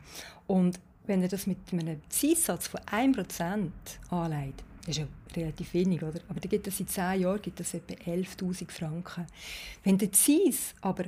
und 0.46 0.78
wenn 1.06 1.20
er 1.20 1.28
das 1.28 1.46
mit 1.46 1.58
einem 1.72 2.00
Zinssatz 2.08 2.68
von 2.68 2.80
1% 2.80 3.70
anlegt, 4.10 4.62
das 4.80 4.88
ist 4.88 4.98
ja 4.98 5.06
relativ 5.36 5.74
wenig, 5.74 6.02
oder? 6.02 6.20
aber 6.28 6.40
dann 6.40 6.50
gibt 6.50 6.66
es 6.66 6.80
in 6.80 6.86
10 6.86 7.20
Jahren 7.20 7.42
gibt 7.42 7.60
es 7.60 7.74
etwa 7.74 7.94
11'000 8.10 8.70
Franken. 8.70 9.26
Wenn 9.82 9.98
der 9.98 10.12
Zins 10.12 10.74
aber 10.80 11.04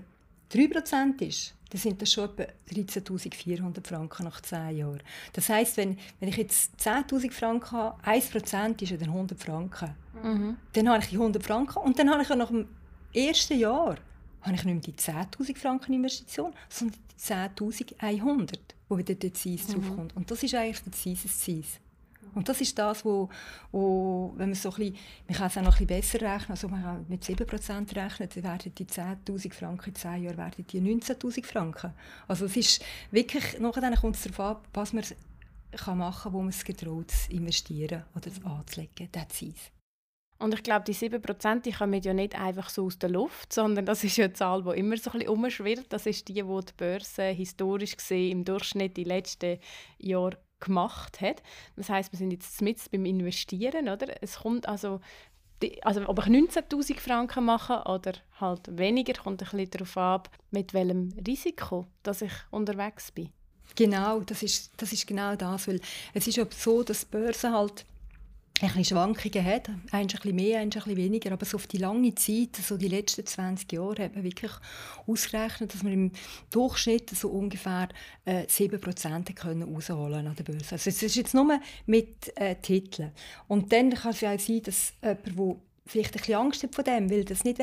3% 0.52 1.22
ist, 1.22 1.54
dann 1.70 1.80
sind 1.80 2.00
das 2.00 2.12
schon 2.12 2.24
etwa 2.24 2.44
13'400 2.70 3.86
Franken 3.86 4.24
nach 4.24 4.40
10 4.40 4.76
Jahren. 4.76 5.02
Das 5.32 5.48
heisst, 5.48 5.76
wenn, 5.76 5.98
wenn 6.20 6.28
ich 6.28 6.36
jetzt 6.36 6.72
10'000 6.80 7.32
Franken 7.32 7.72
habe, 7.72 8.02
1% 8.04 8.82
ist 8.82 8.90
ja 8.90 8.96
dann 8.96 9.08
100 9.08 9.38
Franken. 9.38 9.94
Mhm. 10.22 10.56
Dann 10.72 10.88
habe 10.88 11.02
ich 11.02 11.10
die 11.10 11.16
100 11.16 11.42
Franken 11.42 11.78
und 11.78 11.98
dann 11.98 12.10
habe 12.10 12.22
ich 12.22 12.28
ja 12.28 12.36
nach 12.36 12.48
dem 12.48 12.68
ersten 13.12 13.58
Jahr 13.58 13.96
habe 14.42 14.54
ich 14.54 14.64
nicht 14.64 14.64
mehr 14.64 14.76
die 14.76 14.92
10'000 14.92 15.56
Franken 15.56 15.92
Investition, 15.92 16.52
sondern 16.68 16.98
die 17.10 17.24
10'100, 17.24 18.58
wo 18.88 18.96
wieder 18.96 19.14
der 19.14 19.34
Zins 19.34 19.68
mhm. 19.68 19.72
draufkommt. 19.72 20.16
Und 20.16 20.30
das 20.30 20.42
ist 20.42 20.54
eigentlich 20.54 20.82
der 20.82 20.92
Zinseszins. 20.92 21.80
Und 22.36 22.50
das 22.50 22.60
ist 22.60 22.78
das, 22.78 23.02
wo, 23.04 23.30
wo 23.72 24.34
wenn 24.36 24.50
man 24.50 24.54
so 24.54 24.68
ein 24.68 24.76
bisschen, 24.76 24.96
man 25.26 25.36
kann 25.38 25.46
es 25.46 25.56
auch 25.56 25.62
noch 25.62 25.80
ein 25.80 25.86
bisschen 25.86 26.18
besser 26.18 26.34
rechnen, 26.34 26.50
also 26.50 26.68
man 26.68 26.82
kann 26.82 27.06
mit 27.08 27.24
7% 27.24 27.96
rechnen, 27.96 28.28
dann 28.34 28.44
werden 28.44 28.74
die 28.74 28.84
10'000 28.84 29.54
Franken 29.54 29.88
in 29.88 29.94
10 29.94 30.22
Jahren 30.22 30.36
werden 30.36 30.66
die 30.66 30.80
19'000 30.80 31.44
Franken. 31.46 31.94
Also 32.28 32.44
es 32.44 32.56
ist 32.56 32.84
wirklich, 33.10 33.58
nachher 33.58 33.90
kommt 33.96 34.16
es 34.16 34.24
darauf 34.24 34.40
an, 34.40 34.56
was 34.74 34.92
man 34.92 35.04
kann 35.72 35.98
machen 35.98 36.24
kann, 36.24 36.32
wo 36.34 36.40
man 36.40 36.50
es 36.50 36.62
getraut 36.62 37.10
zu 37.10 37.32
investieren 37.32 38.04
oder 38.14 38.30
zu 38.30 38.44
anzulegen, 38.44 39.10
der 39.12 39.28
Zins. 39.30 39.70
Und 40.38 40.52
ich 40.52 40.62
glaube, 40.62 40.84
die 40.84 40.94
7% 40.94 41.62
die 41.62 41.72
kommen 41.72 42.02
ja 42.02 42.12
nicht 42.12 42.38
einfach 42.38 42.68
so 42.68 42.84
aus 42.84 42.98
der 42.98 43.08
Luft, 43.08 43.54
sondern 43.54 43.86
das 43.86 44.04
ist 44.04 44.18
ja 44.18 44.26
eine 44.26 44.34
Zahl, 44.34 44.62
die 44.62 44.78
immer 44.78 44.98
so 44.98 45.10
ein 45.10 45.20
bisschen 45.20 45.32
umschwirrt. 45.32 45.86
Das 45.88 46.04
ist 46.04 46.28
die, 46.28 46.34
die 46.34 46.42
die 46.42 46.72
Börse 46.76 47.28
historisch 47.28 47.96
gesehen 47.96 48.32
im 48.32 48.44
Durchschnitt 48.44 48.98
die 48.98 49.04
letzten 49.04 49.58
Jahre 49.98 50.36
gemacht 50.66 51.20
hat. 51.20 51.42
Das 51.76 51.88
heißt, 51.88 52.12
wir 52.12 52.18
sind 52.18 52.30
jetzt 52.30 52.60
mit 52.60 52.78
beim 52.90 53.04
Investieren, 53.04 53.88
oder? 53.88 54.22
Es 54.22 54.40
kommt 54.40 54.68
also 54.68 55.00
die, 55.62 55.82
also 55.82 56.06
ob 56.06 56.18
ich 56.18 56.26
19'000 56.26 57.00
Franken 57.00 57.44
mache 57.44 57.82
oder 57.86 58.12
halt 58.40 58.76
weniger, 58.76 59.14
kommt 59.14 59.42
ein 59.42 59.48
bisschen 59.48 59.70
darauf 59.70 59.96
ab, 59.96 60.30
mit 60.50 60.74
welchem 60.74 61.12
Risiko 61.26 61.86
dass 62.02 62.22
ich 62.22 62.32
unterwegs 62.50 63.10
bin. 63.10 63.30
Genau, 63.74 64.20
das 64.20 64.42
ist, 64.42 64.72
das 64.76 64.92
ist 64.92 65.06
genau 65.06 65.34
das, 65.34 65.66
weil 65.66 65.80
es 66.14 66.26
ist 66.26 66.36
ja 66.36 66.46
so, 66.50 66.82
dass 66.82 67.00
die 67.00 67.06
Börse 67.10 67.50
halt 67.50 67.84
ein 68.62 68.68
bisschen 68.68 68.84
Schwankungen 68.84 69.44
hat, 69.44 69.68
ein 69.90 70.06
bisschen 70.06 70.34
mehr, 70.34 70.60
ein 70.60 70.70
bisschen 70.70 70.96
weniger, 70.96 71.32
aber 71.32 71.44
so 71.44 71.56
auf 71.56 71.66
die 71.66 71.76
lange 71.76 72.14
Zeit, 72.14 72.56
so 72.56 72.76
die 72.76 72.88
letzten 72.88 73.26
20 73.26 73.70
Jahre, 73.72 74.04
hat 74.04 74.14
man 74.14 74.24
wirklich 74.24 74.52
ausgerechnet, 75.06 75.74
dass 75.74 75.82
man 75.82 75.92
im 75.92 76.12
Durchschnitt 76.50 77.10
so 77.10 77.28
ungefähr 77.28 77.88
äh, 78.24 78.44
7% 78.44 79.34
können 79.34 79.62
rausholen 79.62 80.26
an 80.26 80.36
der 80.36 80.44
Börse. 80.44 80.72
Also 80.72 80.90
es 80.90 81.02
ist 81.02 81.16
jetzt 81.16 81.34
nur 81.34 81.60
mit 81.84 82.36
äh, 82.36 82.56
Titeln. 82.56 83.12
Und 83.46 83.72
dann 83.72 83.92
kann 83.92 84.12
es 84.12 84.20
ja 84.20 84.34
auch 84.34 84.40
sein, 84.40 84.62
dass 84.62 84.94
jemand, 85.02 85.26
der 85.26 85.56
vielleicht 85.86 86.14
ein 86.14 86.18
bisschen 86.18 86.34
Angst 86.34 86.62
hat 86.62 86.74
vor 86.74 86.84
dem, 86.84 87.10
weil 87.10 87.24
das 87.24 87.44
nicht 87.44 87.60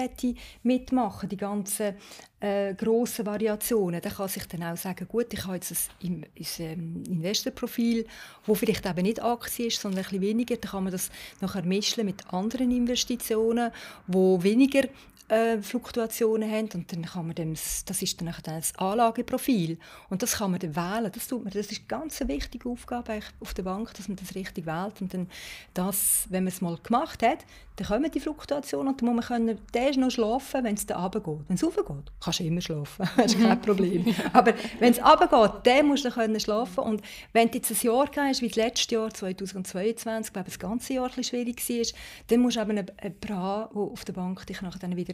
mitmachen 0.63 1.30
die 1.30 1.38
ganzen 1.38 1.96
äh, 2.39 2.74
grossen 2.74 3.25
Variationen, 3.25 4.01
dann 4.01 4.13
kann 4.13 4.27
sich 4.27 4.46
dann 4.48 4.63
auch 4.63 4.77
sagen, 4.77 5.08
gut, 5.08 5.34
ich 5.34 5.44
habe 5.46 5.56
jetzt 5.56 5.92
ein, 6.03 6.25
ein 6.38 6.46
ähm, 6.60 7.03
Investorprofil, 7.08 8.06
wo 8.46 8.56
vielleicht 8.56 8.86
eben 8.86 9.03
nicht 9.03 9.22
Aktie 9.22 9.68
ist, 9.68 9.80
sondern 9.80 10.00
ein 10.00 10.03
bisschen 10.03 10.22
weniger, 10.22 10.58
dann 10.58 10.72
kann 10.72 10.84
man 10.84 10.92
das 10.92 11.10
nachher 11.42 11.63
mischen 11.63 12.06
mit 12.06 12.34
anderen 12.34 12.72
Investitionen, 12.72 13.72
wo 14.08 14.42
weniger 14.44 14.84
äh, 15.30 15.62
Fluktuationen 15.62 16.50
haben 16.50 16.70
und 16.74 16.92
dann 16.92 17.03
kann 17.03 17.25
man 17.25 17.36
dem, 17.36 17.53
das 17.53 18.01
ist 18.01 18.22
dann 18.22 18.34
das 18.44 18.75
Anlageprofil 18.77 19.77
und 20.10 20.22
das 20.22 20.38
kann 20.38 20.51
man 20.51 20.60
dann 20.60 20.75
wählen. 20.75 21.12
Das, 21.13 21.27
tut 21.27 21.44
man, 21.44 21.53
das 21.53 21.68
ist 21.68 21.80
eine 21.80 21.88
ganz 21.88 22.20
wichtige 22.27 22.70
Aufgabe 22.70 23.20
auf 23.39 23.53
der 23.53 23.63
Bank, 23.63 23.94
dass 23.94 24.08
man 24.08 24.18
das 24.18 24.36
richtig 24.36 24.65
wählt 24.65 25.01
und 25.01 25.13
dann 25.13 25.30
das, 25.74 26.27
wenn 26.30 26.44
man 26.44 26.53
es 26.53 26.62
mal 26.62 26.77
gemacht 26.77 27.24
hat, 27.24 27.39
dann 27.75 27.88
kommen 27.88 28.12
die 28.12 28.20
Fluktuationen 28.20 28.94
und 28.94 29.01
dann 29.01 29.15
muss 29.15 29.27
man 29.27 29.39
können, 29.39 29.60
der 29.74 29.89
ist 29.89 29.98
noch 29.98 30.12
schlafen, 30.12 30.63
wenn 30.63 30.75
es 30.75 30.86
dann 30.86 31.01
runtergeht. 31.01 31.39
Wenn 31.48 31.56
es 31.56 31.63
raufgeht, 31.63 32.12
kannst 32.20 32.39
du 32.39 32.44
immer 32.44 32.62
schlafen, 32.62 33.10
das 33.18 33.34
ist 33.34 33.42
kein 33.42 33.60
Problem. 33.62 34.06
Aber 34.34 34.53
wenn 34.80 34.92
es 34.92 35.00
runtergeht, 35.00 35.51
dann 35.63 35.88
musst 35.88 36.06
du 36.06 36.12
können 36.12 36.39
schlafen 36.39 36.84
und 36.84 37.01
wenn 37.32 37.50
du 37.50 37.58
jetzt 37.58 37.72
ein 37.72 37.77
Jahr 37.82 38.08
hast, 38.15 38.42
wie 38.42 38.48
das 38.48 38.58
letzte 38.58 38.96
Jahr, 38.96 39.12
2022, 39.12 40.27
ich 40.27 40.34
glaube, 40.34 40.50
das 40.50 40.60
ganze 40.60 40.94
Jahr 40.94 41.10
ein 41.15 41.24
schwierig 41.24 41.68
war, 41.68 42.00
dann 42.27 42.39
musst 42.42 42.58
du 42.58 42.62
eben 42.62 42.72
einen, 42.72 42.92
einen 42.98 43.15
haben, 43.44 43.70
der 43.74 43.82
auf 43.82 44.06
der 44.06 44.13
Bank 44.13 44.46
dich 44.46 44.62
nachher 44.62 44.80
dann 44.80 44.96
wieder 44.96 45.12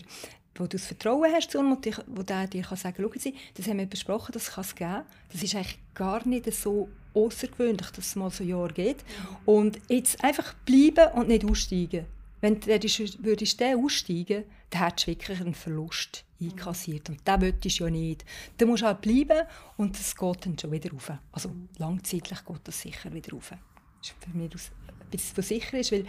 wo 0.56 0.66
du 0.66 0.78
das 0.78 0.88
Vertrauen 0.88 1.32
hast 1.34 1.52
zu 1.52 1.60
und 1.60 1.86
wo 2.08 2.22
der 2.22 2.48
dir 2.48 2.64
kann 2.64 2.78
sagen 2.78 3.10
kann, 3.10 3.20
Sie, 3.20 3.34
das 3.56 3.68
haben 3.68 3.78
wir 3.78 3.86
besprochen, 3.86 4.34
das 4.34 4.52
kann 4.52 4.64
es 4.64 4.76
geben. 4.76 5.04
Das 5.32 5.42
ist 5.42 5.56
eigentlich 5.56 5.80
gar 5.94 6.28
nicht 6.28 6.54
so 6.54 6.90
außergewöhnlich, 7.14 7.90
dass 7.92 8.08
es 8.08 8.16
mal 8.16 8.30
so 8.30 8.44
ein 8.44 8.50
Jahr 8.50 8.70
geht. 8.70 9.04
Und 9.46 9.80
jetzt 9.88 10.24
einfach 10.24 10.54
bleiben 10.66 11.14
und 11.14 11.30
nicht 11.30 11.46
aussteigen. 11.46 12.06
Wenn 12.42 12.60
du 12.60 12.68
würdest 12.68 13.60
den 13.60 13.84
aussteigen 13.84 14.44
dann 14.70 14.84
hättest 14.84 15.08
du 15.08 15.12
wirklich 15.12 15.42
einen 15.42 15.56
Verlust 15.56 16.24
einkassiert. 16.42 17.10
Und 17.10 17.20
das 17.26 17.42
willst 17.42 17.80
du 17.80 17.84
ja 17.86 17.90
nicht. 17.90 18.24
Du 18.58 18.68
musst 18.68 18.84
halt 18.84 19.02
bleiben 19.02 19.48
und 19.78 20.00
es 20.00 20.16
geht 20.16 20.46
dann 20.46 20.58
schon 20.58 20.72
wieder 20.72 20.92
rauf. 20.92 21.12
Also 21.32 21.52
langzeitlich 21.78 22.46
geht 22.46 22.62
das 22.64 22.82
sicher 22.82 23.12
wieder 23.12 23.34
rauf. 23.34 23.50
Das 23.50 24.12
ist 24.12 24.16
für 24.24 24.38
mich 24.38 24.54
aus 24.54 24.72
etwas, 25.14 25.38
was 25.38 25.48
sicher 25.48 25.80
ist. 25.80 25.92
Weil 25.92 26.06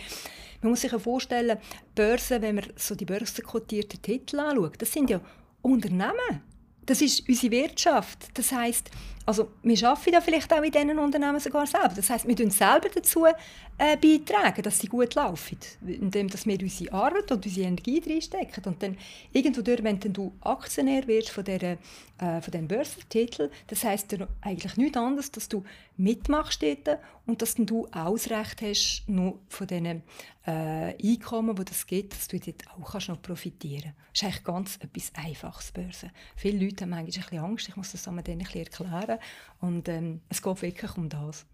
man 0.62 0.70
muss 0.70 0.82
sich 0.82 0.92
ja 0.92 0.98
vorstellen, 0.98 1.58
Börsen, 1.94 2.42
wenn 2.42 2.56
man 2.56 2.66
so 2.76 2.94
die 2.94 3.04
börsenkotierten 3.04 4.02
Titel 4.02 4.40
anschaut, 4.40 4.80
das 4.80 4.92
sind 4.92 5.10
ja 5.10 5.20
Unternehmen. 5.62 6.42
Das 6.86 7.00
ist 7.00 7.28
unsere 7.28 7.52
Wirtschaft. 7.52 8.28
Das 8.34 8.52
heißt, 8.52 8.90
also 9.30 9.48
wir 9.62 9.88
arbeiten 9.88 10.12
ja 10.12 10.20
vielleicht 10.20 10.52
auch 10.52 10.60
in 10.60 10.72
diesen 10.72 10.98
Unternehmen 10.98 11.38
sogar 11.38 11.64
selber. 11.64 11.92
Das 11.94 12.10
heißt, 12.10 12.26
wir 12.26 12.34
tun 12.34 12.50
selber 12.50 12.88
dazu 12.92 13.26
äh, 13.26 13.96
beitragen, 13.96 14.62
dass 14.62 14.80
sie 14.80 14.88
gut 14.88 15.14
laufen, 15.14 15.56
indem 15.86 16.26
dass 16.26 16.46
wir 16.46 16.58
unsere 16.60 16.92
Arbeit 16.92 17.30
und 17.30 17.46
unsere 17.46 17.68
Energie 17.68 18.02
reinstecken. 18.04 18.64
Und 18.64 18.82
dann 18.82 18.98
irgendwo 19.32 19.62
durch, 19.62 19.84
wenn 19.84 20.00
du 20.00 20.32
Aktionär 20.40 21.06
wirst 21.06 21.30
von, 21.30 21.44
dieser, 21.44 21.78
äh, 22.18 22.40
von 22.40 22.50
diesem 22.50 22.66
Börsentitel, 22.66 23.50
das 23.68 23.84
heisst 23.84 24.12
eigentlich 24.40 24.76
nichts 24.76 24.98
anderes, 24.98 25.30
dass 25.30 25.48
du 25.48 25.62
mitmachst 25.96 26.62
dort 26.62 26.98
und 27.26 27.40
dass 27.40 27.54
du 27.54 27.86
Ausrecht 27.92 28.62
hast 28.62 29.04
nur 29.06 29.38
von 29.48 29.66
diesen 29.68 30.02
äh, 30.46 30.94
Einkommen, 31.02 31.54
die 31.54 31.70
es 31.70 31.86
gibt, 31.86 32.14
dass 32.14 32.26
du 32.28 32.38
dort 32.38 32.64
auch 32.68 32.92
kannst 32.92 33.08
noch 33.08 33.22
profitieren 33.22 33.92
kannst. 33.94 33.96
Das 34.12 34.22
ist 34.22 34.24
eigentlich 34.24 34.44
ganz 34.44 34.78
etwas 34.80 35.12
Einfaches, 35.14 35.72
Börse. 35.72 36.10
Viele 36.34 36.64
Leute 36.64 36.82
haben 36.82 36.90
manchmal 36.90 37.04
ein 37.04 37.06
bisschen 37.06 37.38
Angst, 37.38 37.68
ich 37.68 37.76
muss 37.76 37.92
das 37.92 38.04
denen 38.04 38.18
ein 38.18 38.38
bisschen 38.38 38.60
erklären. 38.60 39.19
Und 39.60 39.88
ähm, 39.88 40.20
es 40.28 40.42
geht 40.42 40.62
wirklich 40.62 40.96
um 40.96 41.08
das. 41.08 41.46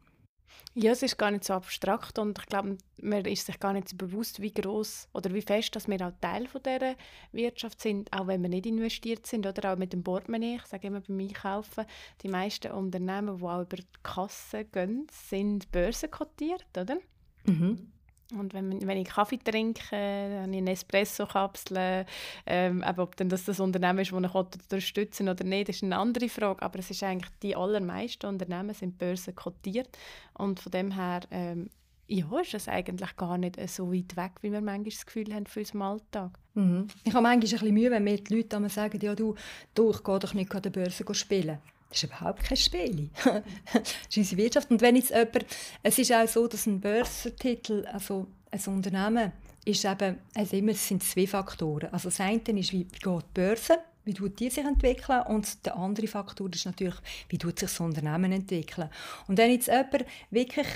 Ja, 0.75 0.93
es 0.93 1.03
ist 1.03 1.17
gar 1.17 1.31
nicht 1.31 1.45
so 1.45 1.55
abstrakt 1.55 2.19
und 2.19 2.39
ich 2.39 2.47
glaube, 2.47 2.77
man 3.01 3.25
ist 3.25 3.47
sich 3.47 3.59
gar 3.59 3.73
nicht 3.73 3.89
so 3.89 3.97
bewusst, 3.97 4.43
wie 4.43 4.53
groß 4.53 5.09
oder 5.15 5.33
wie 5.33 5.41
fest, 5.41 5.75
dass 5.75 5.89
wir 5.89 6.07
auch 6.07 6.13
Teil 6.21 6.47
von 6.47 6.61
dieser 6.63 6.97
Wirtschaft 7.33 7.81
sind, 7.81 8.13
auch 8.13 8.27
wenn 8.27 8.43
wir 8.43 8.51
nicht 8.51 8.67
investiert 8.67 9.27
sind 9.27 9.47
oder 9.47 9.73
auch 9.73 9.79
mit 9.79 9.95
dem 9.95 10.03
Portemonnaie. 10.03 10.57
Ich 10.57 10.67
sage 10.67 10.89
immer 10.89 11.01
beim 11.01 11.19
Einkaufen, 11.19 11.87
die 12.23 12.29
meisten 12.29 12.73
Unternehmen, 12.73 13.39
die 13.39 13.45
auch 13.45 13.63
über 13.63 13.77
die 13.77 13.87
Kasse 14.03 14.67
gehen, 14.67 15.07
sind 15.11 15.73
börsenkotiert, 15.73 16.67
oder? 16.77 16.99
Mhm. 17.47 17.93
Und 18.33 18.55
wenn, 18.55 18.87
wenn 18.87 18.99
ich 18.99 19.09
Kaffee 19.09 19.39
trinke, 19.39 19.83
habe 19.93 20.57
ich 20.57 20.67
Espresso-Kapsel. 20.67 22.07
Ähm, 22.47 22.85
ob 22.97 23.17
denn 23.17 23.29
das 23.29 23.45
das 23.45 23.61
Unternehmen 23.61 24.01
ist, 24.01 24.13
das 24.13 24.25
ich 24.25 24.35
unterstützen 24.35 25.29
oder 25.29 25.45
nicht, 25.45 25.69
ist 25.69 25.83
eine 25.83 25.97
andere 25.97 26.29
Frage. 26.29 26.63
Aber 26.63 26.79
es 26.79 26.91
ist 26.91 27.03
eigentlich, 27.03 27.31
die 27.43 27.55
allermeisten 27.55 28.27
Unternehmen 28.27 28.75
sind 28.75 28.99
börsenkotiert. 28.99 29.97
Und 30.35 30.59
von 30.59 30.73
dem 30.73 30.91
her 30.93 31.21
ähm, 31.31 31.71
ja, 32.09 32.41
ist 32.41 32.55
es 32.55 32.69
eigentlich 32.69 33.17
gar 33.17 33.39
nicht 33.39 33.59
so 33.69 33.93
weit 33.93 34.17
weg, 34.17 34.33
wie 34.41 34.53
wir 34.53 34.61
manchmal 34.61 34.91
das 34.91 35.07
Gefühl 35.07 35.33
haben 35.35 35.47
für 35.47 35.61
unseren 35.61 35.83
Alltag. 35.83 36.39
Mhm. 36.55 36.87
Ich 37.05 37.13
habe 37.13 37.23
manchmal 37.23 37.33
ein 37.33 37.41
bisschen 37.41 37.75
Mühe, 37.75 37.91
wenn 37.91 38.05
mir 38.05 38.19
die 38.19 38.35
Leute 38.35 38.69
sagen, 38.69 39.01
ja, 39.01 39.15
du, 39.15 39.35
du 39.75 39.91
ich 39.91 40.03
gehe 40.03 40.19
doch 40.19 40.35
nicht 40.35 40.55
an 40.55 40.63
der 40.63 40.71
Börse 40.71 41.05
spielen. 41.15 41.59
Das 41.89 42.03
ist 42.03 42.11
überhaupt 42.11 42.43
kein 42.43 42.57
Spiel. 42.57 43.11
das 43.73 43.83
ist 44.09 44.17
unsere 44.17 44.43
Wirtschaft. 44.43 44.71
Und 44.71 44.81
wenn 44.81 44.97
jetzt 44.97 45.11
jemand, 45.11 45.47
es 45.83 45.99
ist 45.99 46.13
auch 46.13 46.27
so, 46.29 46.47
dass 46.47 46.67
ein 46.67 46.81
Börsentitel, 46.81 47.87
also 47.87 48.27
ein 48.51 48.61
Unternehmen, 48.67 49.33
ist 49.65 49.85
eben, 49.85 50.19
also 50.35 50.57
immer, 50.57 50.73
es 50.73 50.87
sind 50.87 51.03
zwei 51.03 51.27
Faktoren. 51.27 51.93
Also 51.93 52.09
das 52.09 52.21
eine 52.21 52.41
ist, 52.59 52.73
wie 52.73 52.85
geht 52.85 53.05
die 53.05 53.35
Börse, 53.35 53.79
wie 54.05 54.15
tut 54.15 54.39
die 54.39 54.51
sich 54.51 54.65
entwickeln 54.65 55.23
und 55.23 55.67
der 55.67 55.77
andere 55.77 56.07
Faktor 56.07 56.49
ist 56.53 56.65
natürlich, 56.65 56.95
wie 57.29 57.39
tut 57.39 57.59
sich 57.59 57.69
das 57.69 57.81
Unternehmen 57.81 58.31
entwickeln. 58.33 58.89
Und 59.27 59.37
wenn 59.37 59.51
jetzt 59.51 59.67
jemand 59.67 60.05
wirklich 60.31 60.67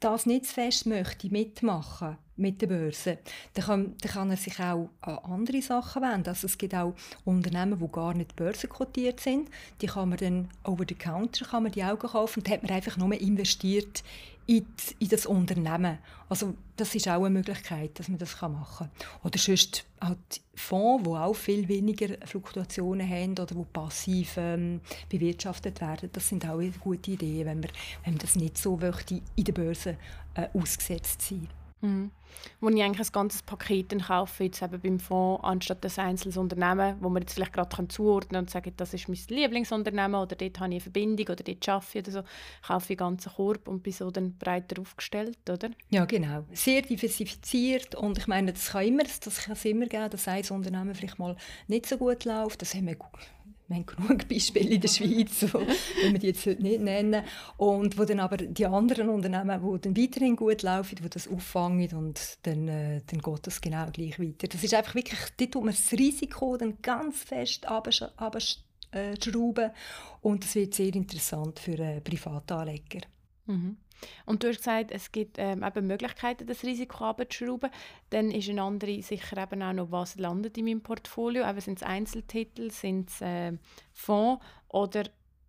das 0.00 0.26
nicht 0.26 0.46
zu 0.46 0.54
fest 0.54 0.86
möchte 0.86 1.30
mitmachen 1.30 2.18
mit 2.36 2.60
der 2.60 2.66
Börse, 2.66 3.18
dann 3.54 3.64
kann, 3.64 3.94
dann 4.00 4.12
kann 4.12 4.30
er 4.30 4.36
sich 4.36 4.60
auch 4.60 4.90
an 5.00 5.18
andere 5.18 5.62
Sachen 5.62 6.02
wenden. 6.02 6.28
Also 6.28 6.46
es 6.46 6.58
gibt 6.58 6.74
auch 6.74 6.94
Unternehmen, 7.24 7.78
die 7.78 7.88
gar 7.92 8.12
nicht 8.12 8.36
börsenkotiert 8.36 9.20
sind. 9.20 9.48
Die 9.80 9.86
kann 9.86 10.10
man 10.10 10.18
dann 10.18 10.48
over 10.64 10.84
the 10.86 10.94
counter 10.94 11.46
kann 11.46 11.62
man 11.62 11.72
die 11.72 11.82
Augen 11.82 12.08
kaufen 12.08 12.40
und 12.40 12.50
hat 12.50 12.62
man 12.62 12.72
einfach 12.72 12.96
nur 12.98 13.14
investiert 13.14 14.02
in, 14.46 14.64
die, 14.64 15.04
in 15.04 15.08
das 15.08 15.26
Unternehmen. 15.26 15.98
Also 16.28 16.54
das 16.76 16.94
ist 16.94 17.08
auch 17.08 17.24
eine 17.24 17.30
Möglichkeit, 17.30 17.98
dass 17.98 18.08
man 18.08 18.18
das 18.18 18.40
machen 18.40 18.66
kann. 18.78 18.90
Oder 19.22 19.38
sonst 19.38 19.84
halt 20.00 20.40
Fonds, 20.54 21.04
die 21.04 21.10
auch 21.10 21.34
viel 21.34 21.68
weniger 21.68 22.16
Fluktuationen 22.26 23.08
haben 23.08 23.32
oder 23.32 23.46
die 23.46 23.64
passiv 23.72 24.34
ähm, 24.36 24.80
bewirtschaftet 25.08 25.80
werden. 25.80 26.10
Das 26.12 26.28
sind 26.28 26.48
auch 26.48 26.60
gute 26.80 27.12
Ideen, 27.12 27.46
wenn 27.46 27.60
man, 27.60 27.70
wenn 28.04 28.14
man 28.14 28.18
das 28.18 28.36
nicht 28.36 28.58
so 28.58 28.76
möchte, 28.76 29.20
in 29.34 29.44
der 29.44 29.52
Börse 29.52 29.96
äh, 30.34 30.48
ausgesetzt 30.54 31.22
sein 31.22 31.48
Mhm. 31.82 32.10
Wo 32.60 32.68
ich 32.68 32.82
eigentlich 32.82 33.08
ein 33.08 33.12
ganzes 33.12 33.42
Paket 33.42 33.92
dann 33.92 34.00
kaufe, 34.00 34.44
jetzt 34.44 34.62
eben 34.62 34.80
beim 34.80 34.98
Fonds, 34.98 35.44
anstatt 35.44 35.84
ein 35.84 36.06
einzelnes 36.06 36.36
Unternehmen, 36.36 36.96
wo 37.00 37.08
man 37.08 37.22
jetzt 37.22 37.34
vielleicht 37.34 37.52
gerade 37.52 37.88
zuordnen 37.88 38.30
kann 38.30 38.38
und 38.44 38.50
sagen, 38.50 38.72
das 38.76 38.94
ist 38.94 39.08
mein 39.08 39.18
Lieblingsunternehmen 39.28 40.20
oder 40.20 40.36
dort 40.36 40.60
habe 40.60 40.70
ich 40.70 40.74
eine 40.74 40.80
Verbindung 40.80 41.26
oder 41.28 41.44
dort 41.44 41.68
arbeite 41.68 41.98
ich 41.98 42.04
oder 42.04 42.12
so, 42.12 42.22
kaufe 42.66 42.92
ich 42.92 42.98
ganzen 42.98 43.32
Korb 43.32 43.68
und 43.68 43.82
bin 43.82 43.92
so 43.92 44.10
dann 44.10 44.36
breiter 44.38 44.80
aufgestellt, 44.80 45.38
oder? 45.48 45.70
Ja, 45.90 46.04
genau. 46.04 46.44
Sehr 46.52 46.82
diversifiziert 46.82 47.94
und 47.94 48.18
ich 48.18 48.26
meine, 48.26 48.52
das 48.52 48.70
kann 48.70 48.86
immer, 48.86 49.04
das 49.04 49.38
kann 49.38 49.52
es 49.52 49.64
immer 49.64 49.86
geben, 49.86 50.10
dass 50.10 50.28
ein 50.28 50.44
Unternehmen 50.50 50.94
vielleicht 50.94 51.18
mal 51.18 51.36
nicht 51.68 51.86
so 51.86 51.96
gut 51.96 52.24
läuft, 52.24 52.62
das 52.62 52.74
haben 52.74 52.86
wir 52.86 52.96
wir 53.68 53.76
haben 53.76 53.86
genug 53.86 54.28
Beispiele 54.28 54.70
in 54.70 54.80
der 54.80 54.88
Schweiz, 54.88 55.44
wo, 55.52 55.60
wenn 55.60 56.12
wir 56.12 56.18
die 56.18 56.28
jetzt 56.28 56.46
heute 56.46 56.62
nicht 56.62 56.80
nennen, 56.80 57.24
und 57.56 57.98
wo 57.98 58.04
dann 58.04 58.20
aber 58.20 58.36
die 58.36 58.66
anderen 58.66 59.08
Unternehmen, 59.08 59.60
die 59.60 59.80
dann 59.80 59.96
weiterhin 59.96 60.36
gut 60.36 60.62
laufen, 60.62 60.96
die 60.96 61.08
das 61.08 61.28
auffangen 61.28 61.92
und 61.94 62.38
dann, 62.42 62.68
äh, 62.68 63.02
dann 63.06 63.20
geht 63.20 63.46
das 63.46 63.60
genau 63.60 63.86
gleich 63.90 64.20
weiter. 64.20 64.48
Das 64.48 64.62
ist 64.62 64.74
einfach 64.74 64.94
wirklich, 64.94 65.18
dort 65.36 65.52
tut 65.52 65.64
man 65.64 65.74
das 65.74 65.92
Risiko 65.92 66.56
dann 66.56 66.80
ganz 66.80 67.24
fest 67.24 67.66
abschrauben 67.66 69.70
und 70.20 70.44
das 70.44 70.54
wird 70.54 70.74
sehr 70.74 70.94
interessant 70.94 71.58
für 71.58 71.78
äh, 71.78 72.00
Privatanleger. 72.00 73.00
Mhm. 73.46 73.76
Und 74.24 74.42
du 74.42 74.48
hast 74.48 74.58
gesagt, 74.58 74.90
es 74.90 75.12
gibt 75.12 75.38
ähm, 75.38 75.62
eben 75.62 75.86
Möglichkeiten, 75.86 76.46
das 76.46 76.62
Risiko 76.62 77.04
abzuschrauben. 77.04 77.70
Dann 78.10 78.30
ist 78.30 78.48
eine 78.48 78.62
andere 78.62 79.02
sicher 79.02 79.36
eben 79.38 79.62
auch 79.62 79.72
noch, 79.72 79.90
was 79.90 80.16
landet 80.16 80.58
in 80.58 80.66
meinem 80.66 80.82
Portfolio. 80.82 81.44
sind 81.60 81.78
es 81.78 81.82
Einzeltitel, 81.82 82.70
sind 82.70 83.10
es 83.10 83.20
äh, 83.20 83.52
Fonds 83.92 84.44
oder 84.68 85.04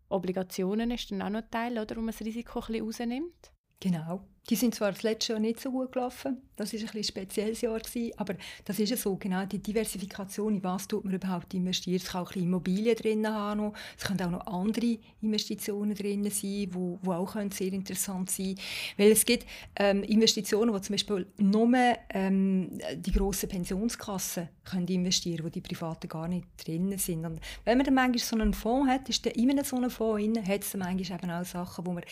Obligationen 0.10 0.92
ist 0.92 1.12
dann 1.12 1.22
auch 1.22 1.30
noch 1.30 1.42
ein 1.42 1.52
Teil, 1.52 1.78
oder, 1.78 1.96
wo 1.96 2.02
man 2.02 2.12
das 2.12 2.22
Risiko 2.22 2.60
ein 2.60 2.68
bisschen 2.68 2.86
rausnimmt? 2.86 3.52
Genau. 3.80 4.26
Die 4.50 4.56
sind 4.56 4.74
zwar 4.76 4.92
das 4.92 5.04
letzte 5.04 5.34
Jahr 5.34 5.42
nicht 5.42 5.60
so 5.60 5.72
gut 5.72 5.92
gelaufen, 5.92 6.38
das 6.58 6.74
ist 6.74 6.90
ein, 6.90 6.98
ein 6.98 7.04
spezielles 7.04 7.62
Jahr 7.62 7.80
gewesen, 7.80 8.12
aber 8.18 8.36
das 8.66 8.80
ist 8.80 8.90
ja 8.90 8.98
so, 8.98 9.16
genau, 9.16 9.46
die 9.46 9.60
Diversifikation, 9.60 10.56
in 10.56 10.64
was 10.64 10.88
tut 10.88 11.06
man 11.06 11.14
überhaupt 11.14 11.54
investieren. 11.54 11.98
Es 11.98 12.10
kann 12.10 12.24
auch 12.24 12.36
ein 12.36 12.44
Immobilien 12.44 12.96
drin 12.96 13.28
haben, 13.28 13.74
es 13.98 14.04
können 14.04 14.22
auch 14.22 14.32
noch 14.32 14.48
andere 14.48 14.98
Investitionen 15.22 15.94
drin 15.96 16.24
sein, 16.24 16.32
die 16.42 16.70
wo 16.74 17.12
auch 17.12 17.36
sehr 17.52 17.74
interessant 17.74 18.32
sein 18.32 18.56
können. 18.56 18.58
Weil 18.98 19.12
es 19.12 19.26
gibt 19.26 19.46
ähm, 19.76 20.04
Investitionen, 20.04 20.74
wo 20.74 20.80
zum 20.80 20.94
Beispiel 20.94 21.28
nur 21.38 21.68
ähm, 22.10 22.80
die 22.96 23.12
grossen 23.12 23.50
Pensionskassen 23.50 24.50
können 24.64 24.88
investieren 24.88 25.46
wo 25.46 25.50
die 25.50 25.62
Privaten 25.62 26.08
gar 26.08 26.28
nicht 26.28 26.48
drin 26.66 26.98
sind. 26.98 27.26
Und 27.26 27.40
wenn 27.66 27.78
man 27.78 27.86
dann 27.86 27.94
manchmal 27.94 28.20
so 28.20 28.36
einen 28.36 28.54
Fonds 28.54 28.90
hat, 28.90 29.10
ist 29.10 29.26
dann 29.26 29.34
in 29.34 29.64
so 29.64 29.76
einem 29.76 29.90
Fonds 29.90 30.24
drin, 30.24 30.48
hat 30.48 30.64
es 30.64 30.72
dann 30.72 30.80
manchmal 30.80 31.20
eben 31.20 31.32
auch 31.32 31.46
Sachen, 31.46 31.86
wo 31.86 31.92
man 31.92 32.04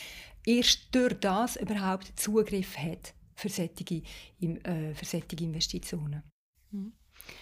erst 0.46 0.94
durch 0.94 1.20
das 1.20 1.56
überhaupt 1.56 2.14
Zugriff 2.20 2.78
hat 2.78 3.14
für 3.36 3.50
solche, 3.50 4.04
äh, 4.42 4.94
für 4.94 5.06
solche 5.06 5.36
Investitionen. 5.42 6.24
Mhm. 6.72 6.94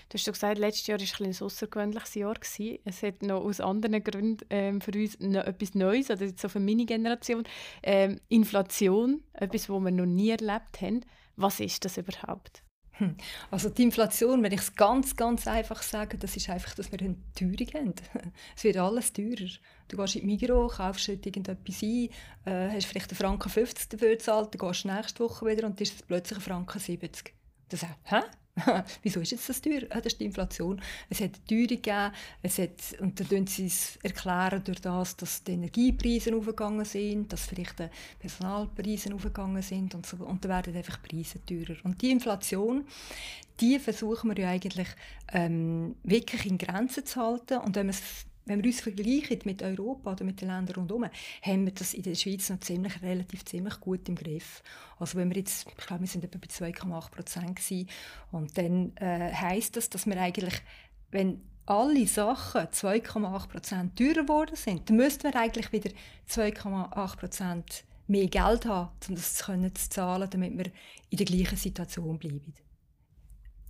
Du 0.09 0.17
hast 0.17 0.25
gesagt, 0.25 0.57
letztes 0.57 0.87
Jahr 0.87 0.99
war 0.99 1.19
ein, 1.19 1.25
ein 1.25 1.41
außergewöhnliches 1.41 2.15
Jahr. 2.15 2.35
Gewesen. 2.35 2.79
Es 2.85 3.03
hat 3.03 3.21
noch 3.21 3.43
aus 3.43 3.59
anderen 3.59 4.03
Gründen 4.03 4.45
ähm, 4.49 4.81
für 4.81 4.91
uns 4.91 5.19
noch 5.19 5.43
etwas 5.43 5.75
Neues, 5.75 6.09
oder 6.09 6.29
so 6.37 6.49
für 6.49 6.59
meine 6.59 6.85
Generation, 6.85 7.43
ähm, 7.81 8.19
Inflation, 8.29 9.23
etwas, 9.33 9.67
das 9.67 9.69
wir 9.69 9.91
noch 9.91 10.05
nie 10.05 10.29
erlebt 10.29 10.81
haben. 10.81 11.01
Was 11.35 11.59
ist 11.59 11.83
das 11.83 11.97
überhaupt? 11.97 12.63
Hm. 12.93 13.15
Also 13.49 13.69
die 13.69 13.83
Inflation, 13.83 14.43
wenn 14.43 14.51
ich 14.51 14.61
es 14.61 14.75
ganz, 14.75 15.15
ganz 15.15 15.47
einfach 15.47 15.81
sage, 15.81 16.17
das 16.17 16.35
ist 16.37 16.49
einfach, 16.49 16.75
dass 16.75 16.91
wir 16.91 16.99
eine 16.99 17.15
Teuerung 17.35 17.67
haben. 17.73 17.93
es 18.55 18.63
wird 18.63 18.77
alles 18.77 19.11
teurer. 19.13 19.49
Du 19.87 19.97
gehst 19.97 20.15
in 20.15 20.21
die 20.21 20.27
Migros, 20.27 20.75
kaufst 20.77 21.09
irgendetwas 21.09 21.81
ein, 21.81 22.09
äh, 22.45 22.69
hast 22.75 22.85
vielleicht 22.85 23.09
einen 23.09 23.17
Franken 23.17 23.49
50 23.49 23.89
dafür 23.89 24.09
gezahlt, 24.09 24.53
dann 24.53 24.67
gehst 24.67 24.83
du 24.83 24.87
nächste 24.89 25.23
Woche 25.23 25.45
wieder 25.45 25.65
und 25.65 25.79
dann 25.79 25.83
ist 25.83 25.95
es 25.95 26.03
plötzlich 26.03 26.37
ein 26.37 26.43
Franken 26.43 26.79
70. 26.79 27.33
Du 27.69 27.77
sagst, 27.77 27.95
hä? 28.03 28.21
Wieso 29.01 29.19
ist 29.19 29.31
jetzt 29.31 29.49
das 29.49 29.61
teuer? 29.61 29.81
das 29.89 30.13
ist 30.13 30.19
die 30.19 30.25
Inflation. 30.25 30.79
Es 31.09 31.21
hat 31.21 31.31
Teuerung 31.47 31.67
gegeben, 31.67 32.11
es 32.41 32.59
hat, 32.59 32.99
und 32.99 33.19
dann 33.19 33.27
erklären 33.27 33.47
sie 33.47 33.65
es 33.65 33.97
erklären 34.03 34.63
durch 34.63 34.79
das, 34.79 35.15
dass 35.17 35.43
die 35.43 35.53
Energiepreise 35.53 36.35
aufgegangen 36.35 36.85
sind, 36.85 37.33
dass 37.33 37.47
vielleicht 37.47 37.79
die 37.79 37.89
Personalpreise 38.19 39.13
aufgegangen 39.13 39.61
sind 39.61 39.95
und 39.95 40.05
so. 40.05 40.17
Und 40.17 40.45
dann 40.45 40.51
werden 40.51 40.75
einfach 40.75 41.01
Preise 41.01 41.43
teurer. 41.45 41.77
Und 41.83 42.01
die 42.01 42.11
Inflation, 42.11 42.85
die 43.59 43.79
versuchen 43.79 44.29
wir 44.29 44.43
ja 44.43 44.49
eigentlich 44.49 44.89
ähm, 45.31 45.95
wirklich 46.03 46.45
in 46.45 46.57
Grenzen 46.59 47.05
zu 47.05 47.21
halten. 47.21 47.57
Und 47.57 47.75
wenn 47.75 47.87
man 47.87 47.95
wenn 48.45 48.63
wir 48.63 48.69
uns 48.69 48.81
vergleichen 48.81 49.39
mit 49.45 49.63
Europa 49.63 50.11
oder 50.11 50.25
mit 50.25 50.41
den 50.41 50.49
Ländern 50.49 50.75
rundherum, 50.75 51.05
haben 51.41 51.65
wir 51.65 51.73
das 51.73 51.93
in 51.93 52.03
der 52.03 52.15
Schweiz 52.15 52.49
noch 52.49 52.59
ziemlich, 52.59 53.01
relativ 53.01 53.45
ziemlich 53.45 53.79
gut 53.79 54.07
im 54.09 54.15
Griff. 54.15 54.61
Also 54.99 55.17
wenn 55.17 55.29
wir 55.29 55.37
jetzt, 55.37 55.67
ich 55.67 55.85
glaube, 55.85 56.01
wir 56.01 56.07
sind 56.07 56.23
etwa 56.23 56.39
bei 56.39 56.47
2,8 56.47 57.11
Prozent 57.11 57.89
und 58.31 58.57
dann 58.57 58.95
äh, 58.97 59.31
heißt 59.33 59.75
das, 59.77 59.89
dass 59.89 60.05
wir 60.05 60.19
eigentlich, 60.19 60.55
wenn 61.11 61.41
alle 61.65 62.05
Sachen 62.07 62.61
2,8 62.61 63.47
Prozent 63.47 63.97
teurer 63.97 64.23
geworden 64.23 64.55
sind, 64.55 64.89
dann 64.89 64.97
müssten 64.97 65.23
wir 65.23 65.35
eigentlich 65.35 65.71
wieder 65.71 65.91
2,8 66.29 67.17
Prozent 67.17 67.85
mehr 68.07 68.27
Geld 68.27 68.65
haben, 68.65 68.89
um 69.07 69.15
das 69.15 69.35
zu, 69.35 69.45
können, 69.45 69.73
zu 69.73 69.89
zahlen, 69.89 70.29
damit 70.29 70.57
wir 70.57 70.65
in 71.09 71.17
der 71.17 71.25
gleichen 71.25 71.57
Situation 71.57 72.17
bleiben. 72.17 72.53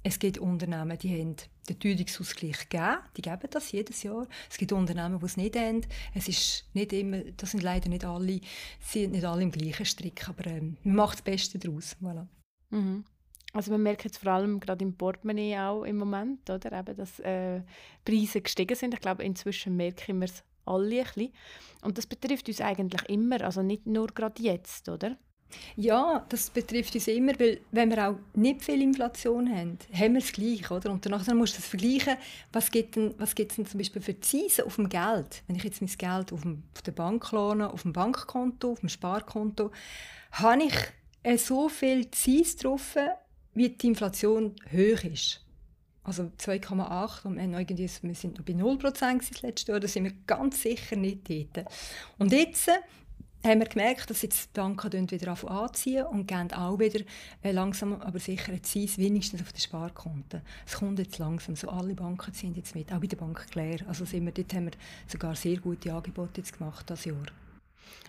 Es 0.05 0.19
gibt 0.19 0.37
Unternehmen, 0.37 0.97
die 0.97 1.17
haben 1.17 1.37
den 1.69 1.79
Teuerungsausgleich 1.79 2.67
gegeben, 2.67 2.97
die 3.15 3.21
geben 3.21 3.47
das 3.49 3.71
jedes 3.71 4.03
Jahr. 4.03 4.27
Es 4.49 4.57
gibt 4.57 4.73
Unternehmen, 4.73 5.17
die 5.17 5.25
es 5.25 5.37
nicht 5.37 5.55
haben. 5.55 5.85
Es 6.13 6.27
ist 6.27 6.65
nicht 6.73 6.91
immer, 6.91 7.19
das 7.37 7.51
sind 7.51 7.63
leider 7.63 7.87
nicht 7.87 8.03
alle, 8.03 8.41
sind 8.81 9.13
nicht 9.13 9.23
alle 9.23 9.43
im 9.43 9.51
gleichen 9.51 9.85
Strick, 9.85 10.27
aber 10.27 10.45
ähm, 10.47 10.75
man 10.83 10.95
macht 10.95 11.19
das 11.19 11.21
Beste 11.21 11.57
daraus. 11.57 11.95
Voilà. 12.01 12.27
Mhm. 12.71 13.05
Also 13.53 13.71
man 13.71 13.83
merkt 13.83 14.03
jetzt 14.03 14.17
vor 14.17 14.33
allem 14.33 14.59
gerade 14.59 14.83
im 14.83 14.97
Portemonnaie 14.97 15.57
auch 15.59 15.83
im 15.83 15.97
Moment, 15.97 16.49
oder? 16.49 16.77
Eben, 16.77 16.97
dass 16.97 17.19
äh, 17.19 17.61
Preise 18.03 18.41
gestiegen 18.41 18.75
sind. 18.75 18.95
Ich 18.95 18.99
glaube, 18.99 19.23
inzwischen 19.23 19.77
merken 19.77 20.19
wir 20.19 20.25
es 20.25 20.43
alle 20.65 20.99
ein 20.99 21.05
bisschen. 21.05 21.33
Und 21.81 21.97
das 21.97 22.07
betrifft 22.07 22.47
uns 22.49 22.59
eigentlich 22.59 23.07
immer, 23.09 23.41
also 23.41 23.61
nicht 23.61 23.85
nur 23.85 24.07
gerade 24.07 24.41
jetzt, 24.41 24.89
oder? 24.89 25.17
Ja, 25.75 26.25
das 26.29 26.49
betrifft 26.49 26.95
uns 26.95 27.07
immer, 27.07 27.33
weil 27.39 27.61
wenn 27.71 27.89
wir 27.89 28.09
auch 28.09 28.15
nicht 28.33 28.63
viel 28.63 28.81
Inflation 28.81 29.49
haben, 29.49 29.77
haben 29.93 30.13
wir 30.13 30.21
es 30.21 30.31
gleich, 30.31 30.69
oder? 30.69 30.91
Und 30.91 31.05
danach 31.05 31.25
musst 31.33 31.53
du 31.53 31.57
das 31.57 31.67
vergleichen, 31.67 32.17
was 32.51 32.71
gibt 32.71 32.95
denn, 32.95 33.13
denn 33.17 33.65
zum 33.65 33.77
Beispiel 33.77 34.01
für 34.01 34.19
Zinsen 34.19 34.65
auf 34.65 34.75
dem 34.75 34.89
Geld? 34.89 35.43
Wenn 35.47 35.55
ich 35.55 35.63
jetzt 35.63 35.81
mein 35.81 35.91
Geld 35.97 36.33
auf, 36.33 36.41
dem, 36.41 36.63
auf 36.75 36.81
der 36.81 36.91
Bank 36.91 37.31
lohne, 37.31 37.71
auf 37.71 37.83
dem 37.83 37.93
Bankkonto, 37.93 38.71
auf 38.71 38.79
dem 38.79 38.89
Sparkonto, 38.89 39.71
habe 40.31 40.63
ich 40.63 40.75
äh, 41.23 41.37
so 41.37 41.69
viel 41.69 42.09
Zins 42.11 42.55
drauf, 42.57 42.95
wie 43.53 43.69
die 43.69 43.87
Inflation 43.87 44.55
hoch 44.71 45.03
ist. 45.03 45.43
Also 46.05 46.23
2,8 46.37 47.25
und 47.25 47.37
wir, 47.37 47.59
irgendwie, 47.59 47.89
wir 48.01 48.15
sind 48.15 48.37
noch 48.37 48.43
bei 48.43 48.53
0% 48.53 49.29
das 49.29 49.41
letzte 49.41 49.71
Jahr, 49.71 49.79
da 49.79 49.87
sind 49.87 50.03
wir 50.03 50.13
ganz 50.27 50.61
sicher 50.61 50.97
nicht 50.97 51.29
dort. 51.29 51.65
Und 52.17 52.33
jetzt 52.33 52.69
haben 53.43 53.59
wir 53.59 53.67
gemerkt, 53.67 54.09
dass 54.09 54.21
jetzt 54.21 54.55
die 54.55 54.59
Banken 54.59 55.11
wieder 55.11 55.35
anziehen 55.47 56.05
und 56.05 56.27
geben 56.27 56.53
auch 56.53 56.79
wieder 56.79 57.01
äh, 57.41 57.51
langsam 57.51 58.01
aber 58.01 58.19
sicher 58.19 58.61
Zins, 58.63 58.97
wenigstens 58.97 59.41
auf 59.41 59.51
den 59.51 59.59
Sparkonten. 59.59 60.41
Es 60.65 60.75
kommt 60.75 60.99
jetzt 60.99 61.17
langsam, 61.17 61.55
so 61.55 61.69
alle 61.69 61.93
Banken 61.93 62.33
ziehen 62.33 62.55
jetzt 62.55 62.75
mit, 62.75 62.91
auch 62.91 62.99
bei 62.99 63.07
der 63.07 63.17
Bank 63.17 63.47
Claire. 63.51 63.85
Also 63.87 64.05
sind 64.05 64.25
wir, 64.25 64.31
dort 64.31 64.53
haben 64.53 64.65
wir 64.65 64.73
sogar 65.07 65.35
sehr 65.35 65.57
gute 65.57 65.93
Angebote 65.93 66.41
jetzt 66.41 66.57
gemacht 66.57 66.89
das 66.89 67.05
Jahr. 67.05 67.25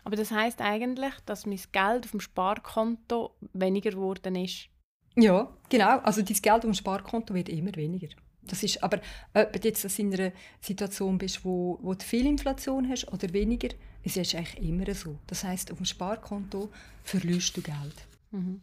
Aber 0.05 0.17
das 0.17 0.31
heißt 0.31 0.61
eigentlich, 0.61 1.15
dass 1.27 1.47
mein 1.47 1.61
Geld 1.73 2.05
auf 2.05 2.11
dem 2.11 2.21
Sparkonto 2.21 3.35
weniger 3.53 3.91
geworden 3.91 4.37
ist? 4.37 4.69
Ja, 5.17 5.51
genau. 5.69 5.99
Also 5.99 6.23
dein 6.23 6.37
Geld 6.37 6.57
auf 6.57 6.61
dem 6.61 6.75
Sparkonto 6.75 7.35
wird 7.35 7.49
immer 7.49 7.75
weniger. 7.75 8.09
Das 8.43 8.63
ist, 8.63 8.83
aber 8.83 9.01
ob 9.33 9.53
du 9.53 9.69
jetzt 9.69 9.99
in 9.99 10.13
einer 10.13 10.33
Situation 10.61 11.17
bist, 11.19 11.45
wo, 11.45 11.79
wo 11.83 11.95
du 11.95 12.05
viel 12.05 12.27
Inflation 12.27 12.89
hast 12.89 13.11
oder 13.11 13.33
weniger, 13.33 13.69
es 14.05 14.17
ist 14.17 14.35
eigentlich 14.35 14.59
immer 14.59 14.95
so. 14.95 15.19
Das 15.27 15.45
heißt, 15.45 15.73
auf 15.73 15.79
dem 15.79 15.87
Sparkonto 15.87 16.71
verlierst 17.03 17.57
du 17.57 17.63
Geld. 17.63 18.07
Mhm. 18.31 18.61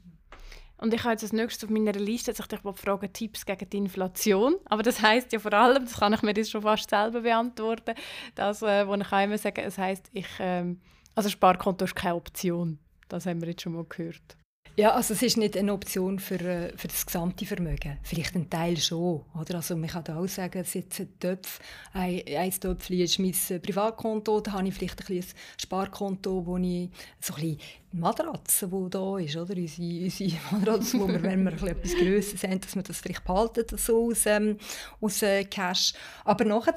Und 0.78 0.94
ich 0.94 1.04
habe 1.04 1.12
jetzt 1.12 1.24
als 1.24 1.34
nächstes 1.34 1.64
auf 1.64 1.70
meiner 1.70 1.94
Liste, 1.94 2.32
dass 2.32 2.40
ich 2.40 2.48
dich 2.48 2.60
fragen, 2.60 3.14
Tipps 3.14 3.46
gegen 3.46 3.70
die 3.70 3.78
Inflation. 3.78 4.56
Aber 4.66 4.82
das 4.82 5.02
heißt 5.02 5.32
ja 5.32 5.40
vor 5.40 5.54
allem, 5.54 5.86
das 5.86 6.00
kann 6.00 6.14
ich 6.14 6.24
mir 6.24 6.34
jetzt 6.36 6.52
schon 6.52 6.64
fast 6.64 6.90
selber 6.90 7.22
beantworten, 7.22 7.94
das, 8.34 8.64
äh, 8.64 8.88
wo 8.88 8.96
ich 8.96 9.12
immer 9.12 9.38
sagen, 9.38 9.62
es 9.64 9.78
heißt, 9.78 10.10
ich, 10.12 10.28
ähm, 10.40 10.82
also 11.14 11.30
Sparkonto 11.30 11.86
ist 11.86 11.96
keine 11.96 12.16
Option. 12.16 12.80
Das 13.10 13.28
haben 13.28 13.42
wir 13.42 13.50
jetzt 13.50 13.62
schon 13.62 13.74
mal 13.74 13.86
gehört. 13.86 14.38
Ja, 14.82 14.96
also 14.96 15.14
es 15.14 15.22
ist 15.22 15.38
nicht 15.38 15.56
eine 15.56 15.74
Option 15.74 16.18
für, 16.18 16.42
äh, 16.42 16.76
für 16.76 16.88
das 16.88 17.06
gesamte 17.06 17.46
Vermögen. 17.46 18.00
Vielleicht 18.02 18.34
ein 18.34 18.50
Teil 18.50 18.78
schon. 18.78 19.24
Oder? 19.40 19.58
Also 19.58 19.78
man 19.78 19.88
kann 19.88 20.08
auch 20.08 20.26
sagen, 20.26 20.58
es 20.58 20.74
ist 20.74 21.00
ein 21.00 21.20
Töpf, 21.20 21.60
ein, 21.94 22.24
ein 22.28 22.50
Töpfchen 22.50 23.00
ist 23.00 23.20
mein 23.20 23.36
äh, 23.50 23.60
Privatkonto, 23.60 24.42
da 24.42 24.54
habe 24.54 24.68
ich 24.68 24.74
vielleicht 24.74 25.08
ein, 25.08 25.18
ein 25.18 25.24
Sparkonto, 25.60 26.48
wo 26.48 26.58
ich 26.58 26.90
so 27.20 27.36
ein 27.36 27.42
bisschen 27.42 27.60
Matratze, 27.92 28.70
die 28.70 28.90
da 28.90 29.18
ist, 29.20 29.36
oder? 29.36 29.56
Unsere, 29.56 30.04
unsere 30.04 30.32
Matratze, 30.52 31.00
wo 31.00 31.08
wir, 31.08 31.22
wenn 31.22 31.44
wir 31.44 31.52
etwas 31.68 31.94
Größeres 31.94 32.44
haben, 32.44 32.62
dass 32.62 32.76
wir 32.76 32.82
das 32.82 33.02
vielleicht 33.02 33.24
behalten, 33.24 33.78
so 33.78 34.10
aus, 34.10 34.26
ähm, 34.26 34.58
aus 35.00 35.22
äh, 35.22 35.44
Cash. 35.44 35.94
Aber 36.26 36.44
nachher 36.44 36.74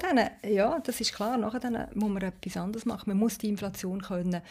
ja, 0.47 0.77
das 0.79 1.01
ist 1.01 1.11
klar, 1.11 1.37
nachher 1.37 1.89
muss 1.95 2.09
man 2.11 2.21
etwas 2.21 2.55
anderes 2.57 2.85
machen. 2.85 3.09
Man 3.09 3.17
muss 3.17 3.39
die 3.39 3.49
Inflation 3.49 3.99
können 3.99 4.41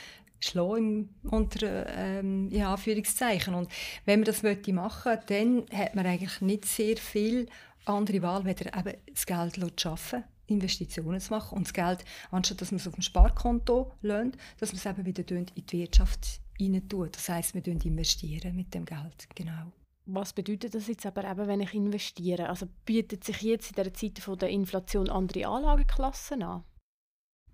schlagen 0.45 1.15
unter 1.23 1.87
ähm, 1.97 2.51
in 2.51 2.63
Anführungszeichen. 2.63 3.55
Und 3.55 3.71
wenn 4.05 4.21
man 4.21 4.27
das 4.27 4.43
machen 4.43 4.75
möchte, 4.75 5.25
dann 5.29 5.65
hat 5.73 5.95
man 5.95 6.07
eigentlich 6.07 6.41
nicht 6.41 6.65
sehr 6.65 6.97
viel 6.97 7.47
andere 7.85 8.23
Wahl, 8.23 8.45
weder 8.45 8.77
eben 8.77 8.97
das 9.13 9.27
Geld 9.27 9.55
zu 9.55 9.71
schaffen, 9.77 10.25
Investitionen 10.47 11.21
zu 11.21 11.33
machen 11.33 11.57
und 11.57 11.67
das 11.67 11.73
Geld, 11.73 12.05
anstatt 12.31 12.61
dass 12.61 12.71
man 12.71 12.79
es 12.79 12.87
auf 12.87 12.95
dem 12.95 13.03
Sparkonto 13.03 13.93
lernt, 14.03 14.37
dass 14.59 14.73
man 14.73 14.79
es 14.79 14.87
eben 14.87 15.07
wieder 15.07 15.37
in 15.37 15.47
die 15.47 15.79
Wirtschaft 15.79 16.41
hinein 16.59 16.89
tut. 16.89 17.17
Das 17.17 17.29
heißt, 17.29 17.55
wir 17.55 17.67
investieren 17.67 18.55
mit 18.55 18.75
dem 18.75 18.85
Geld, 18.85 19.29
genau. 19.35 19.73
Was 20.07 20.35
bedeutet 20.35 20.75
das 20.75 20.87
jetzt 20.87 21.07
aber 21.07 21.25
eben, 21.25 21.49
wenn 21.49 21.61
ich 21.61 21.73
investiere? 21.73 22.51
Also 22.51 22.67
bietet 22.85 23.25
sich 23.25 23.41
jetzt 23.41 23.71
in 23.71 23.83
der 23.83 23.95
Zeit 23.95 24.21
der 24.41 24.51
Inflation 24.51 25.09
andere 25.09 25.47
Anlageklassen 25.47 26.43
an? 26.43 26.63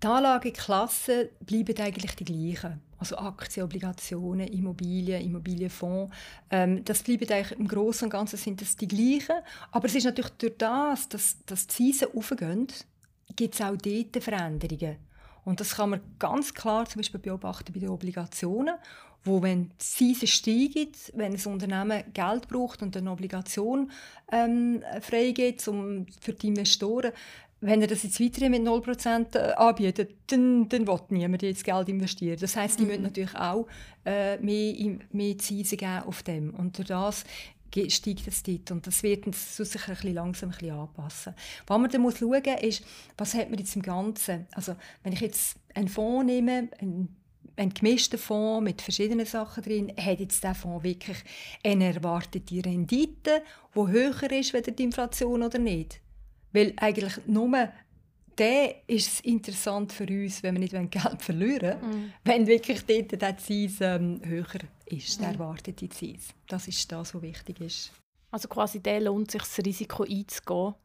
Die 0.01 0.07
Anlageklassen 0.07 1.29
bleiben 1.41 1.77
eigentlich 1.77 2.15
die 2.15 2.25
gleichen. 2.25 2.81
Also 2.97 3.17
Aktien, 3.17 3.65
Obligationen, 3.65 4.47
Immobilien, 4.47 5.21
Immobilienfonds. 5.21 6.13
Ähm, 6.49 6.83
das 6.85 7.03
bleiben 7.03 7.31
eigentlich 7.31 7.59
im 7.59 7.67
Großen 7.67 8.05
und 8.05 8.09
Ganzen 8.09 8.37
sind 8.37 8.61
das 8.61 8.75
die 8.75 8.87
gleichen. 8.87 9.35
Aber 9.71 9.85
es 9.85 9.95
ist 9.95 10.05
natürlich 10.05 10.31
durch 10.31 10.57
das, 10.57 11.07
dass, 11.09 11.37
dass 11.45 11.67
die 11.67 11.91
Zinsen 11.91 12.07
aufgehen, 12.15 12.67
gibt 13.35 13.53
es 13.53 13.61
auch 13.61 13.75
dort 13.75 14.23
Veränderungen. 14.23 14.97
Und 15.43 15.59
das 15.59 15.75
kann 15.75 15.91
man 15.91 16.01
ganz 16.19 16.53
klar 16.53 16.85
zum 16.85 16.99
Beispiel 16.99 17.19
beobachten 17.19 17.73
bei 17.73 17.79
den 17.79 17.89
Obligationen, 17.89 18.75
wo 19.23 19.41
wenn 19.41 19.69
die 19.69 19.77
Zinsen 19.77 20.27
steigen, 20.27 20.91
wenn 21.13 21.33
ein 21.33 21.45
Unternehmen 21.45 22.03
Geld 22.13 22.47
braucht 22.47 22.81
und 22.81 22.95
eine 22.97 23.11
Obligation 23.11 23.91
ähm, 24.31 24.83
freigeht 25.01 25.67
um, 25.67 26.07
für 26.19 26.33
die 26.33 26.47
Investoren, 26.47 27.11
wenn 27.61 27.79
er 27.81 27.87
das 27.87 28.03
jetzt 28.03 28.19
weiterhin 28.19 28.51
mit 28.51 28.63
0% 28.63 29.35
äh, 29.35 29.53
anbietet, 29.53 30.15
dann, 30.27 30.67
dann 30.67 30.87
will 30.87 30.99
niemand 31.09 31.43
jetzt 31.43 31.63
Geld 31.63 31.89
investieren. 31.89 32.37
Das 32.39 32.55
heißt, 32.55 32.79
die 32.79 32.83
mhm. 32.83 32.89
müssen 32.89 33.03
natürlich 33.03 33.35
auch 33.35 33.67
äh, 34.03 34.37
mehr, 34.37 34.97
mehr 35.11 35.37
Zinsen 35.37 35.77
geben 35.77 36.03
auf 36.05 36.23
dem. 36.23 36.55
Und 36.55 36.77
durch 36.77 36.87
das 36.87 37.23
steigt 37.87 38.27
es 38.27 38.41
dort. 38.43 38.71
Und 38.71 38.87
das 38.87 39.03
wird 39.03 39.27
uns 39.27 39.57
sich 39.57 39.87
ein 39.87 39.93
bisschen 39.93 40.15
langsam 40.15 40.49
ein 40.49 40.57
bisschen 40.57 40.75
anpassen. 40.75 41.35
Was 41.67 41.79
man 41.79 41.89
dann 41.89 42.01
muss 42.01 42.17
schauen 42.17 42.41
muss, 42.43 42.63
ist, 42.63 42.83
was 43.17 43.35
hat 43.35 43.51
man 43.51 43.59
jetzt 43.59 43.75
im 43.75 43.83
Ganzen? 43.83 44.47
Also, 44.53 44.75
wenn 45.03 45.13
ich 45.13 45.21
jetzt 45.21 45.57
einen 45.75 45.87
Fonds 45.87 46.25
nehme, 46.25 46.67
einen, 46.79 47.15
einen 47.57 47.73
gemischten 47.75 48.17
Fonds 48.17 48.63
mit 48.63 48.81
verschiedenen 48.81 49.27
Sachen 49.27 49.63
drin, 49.63 49.93
hat 49.97 50.19
jetzt 50.19 50.43
der 50.43 50.55
Fonds 50.55 50.83
wirklich 50.83 51.17
eine 51.63 51.93
erwartete 51.93 52.65
Rendite, 52.65 53.43
die 53.75 53.79
höher 53.79 54.31
ist 54.31 54.55
als 54.55 54.67
die 54.75 54.83
Inflation 54.83 55.43
oder 55.43 55.59
nicht? 55.59 56.01
Weil 56.53 56.73
eigentlich 56.77 57.13
nur 57.27 57.69
der 58.37 58.87
ist 58.87 59.07
es 59.07 59.19
interessant 59.21 59.91
für 59.91 60.07
uns, 60.07 60.41
wenn 60.41 60.55
wir 60.55 60.59
nicht 60.59 60.91
Geld 60.91 60.91
verlieren 61.21 61.81
wollen, 61.81 62.05
mm. 62.05 62.13
wenn 62.23 62.47
wirklich 62.47 62.83
dort 62.85 63.21
der 63.21 63.37
Zins 63.37 63.81
ähm, 63.81 64.21
höher 64.23 64.61
ist, 64.85 65.19
der 65.19 65.29
mm. 65.29 65.33
erwartete 65.33 65.89
Zins. 65.89 66.29
Das 66.47 66.67
ist 66.67 66.91
das, 66.91 67.13
was 67.13 67.21
wichtig 67.21 67.59
ist. 67.61 67.91
Also 68.31 68.47
quasi 68.47 68.79
der 68.79 69.01
lohnt 69.01 69.31
sich, 69.31 69.41
das 69.41 69.59
Risiko 69.59 70.03
einzugehen, 70.03 70.75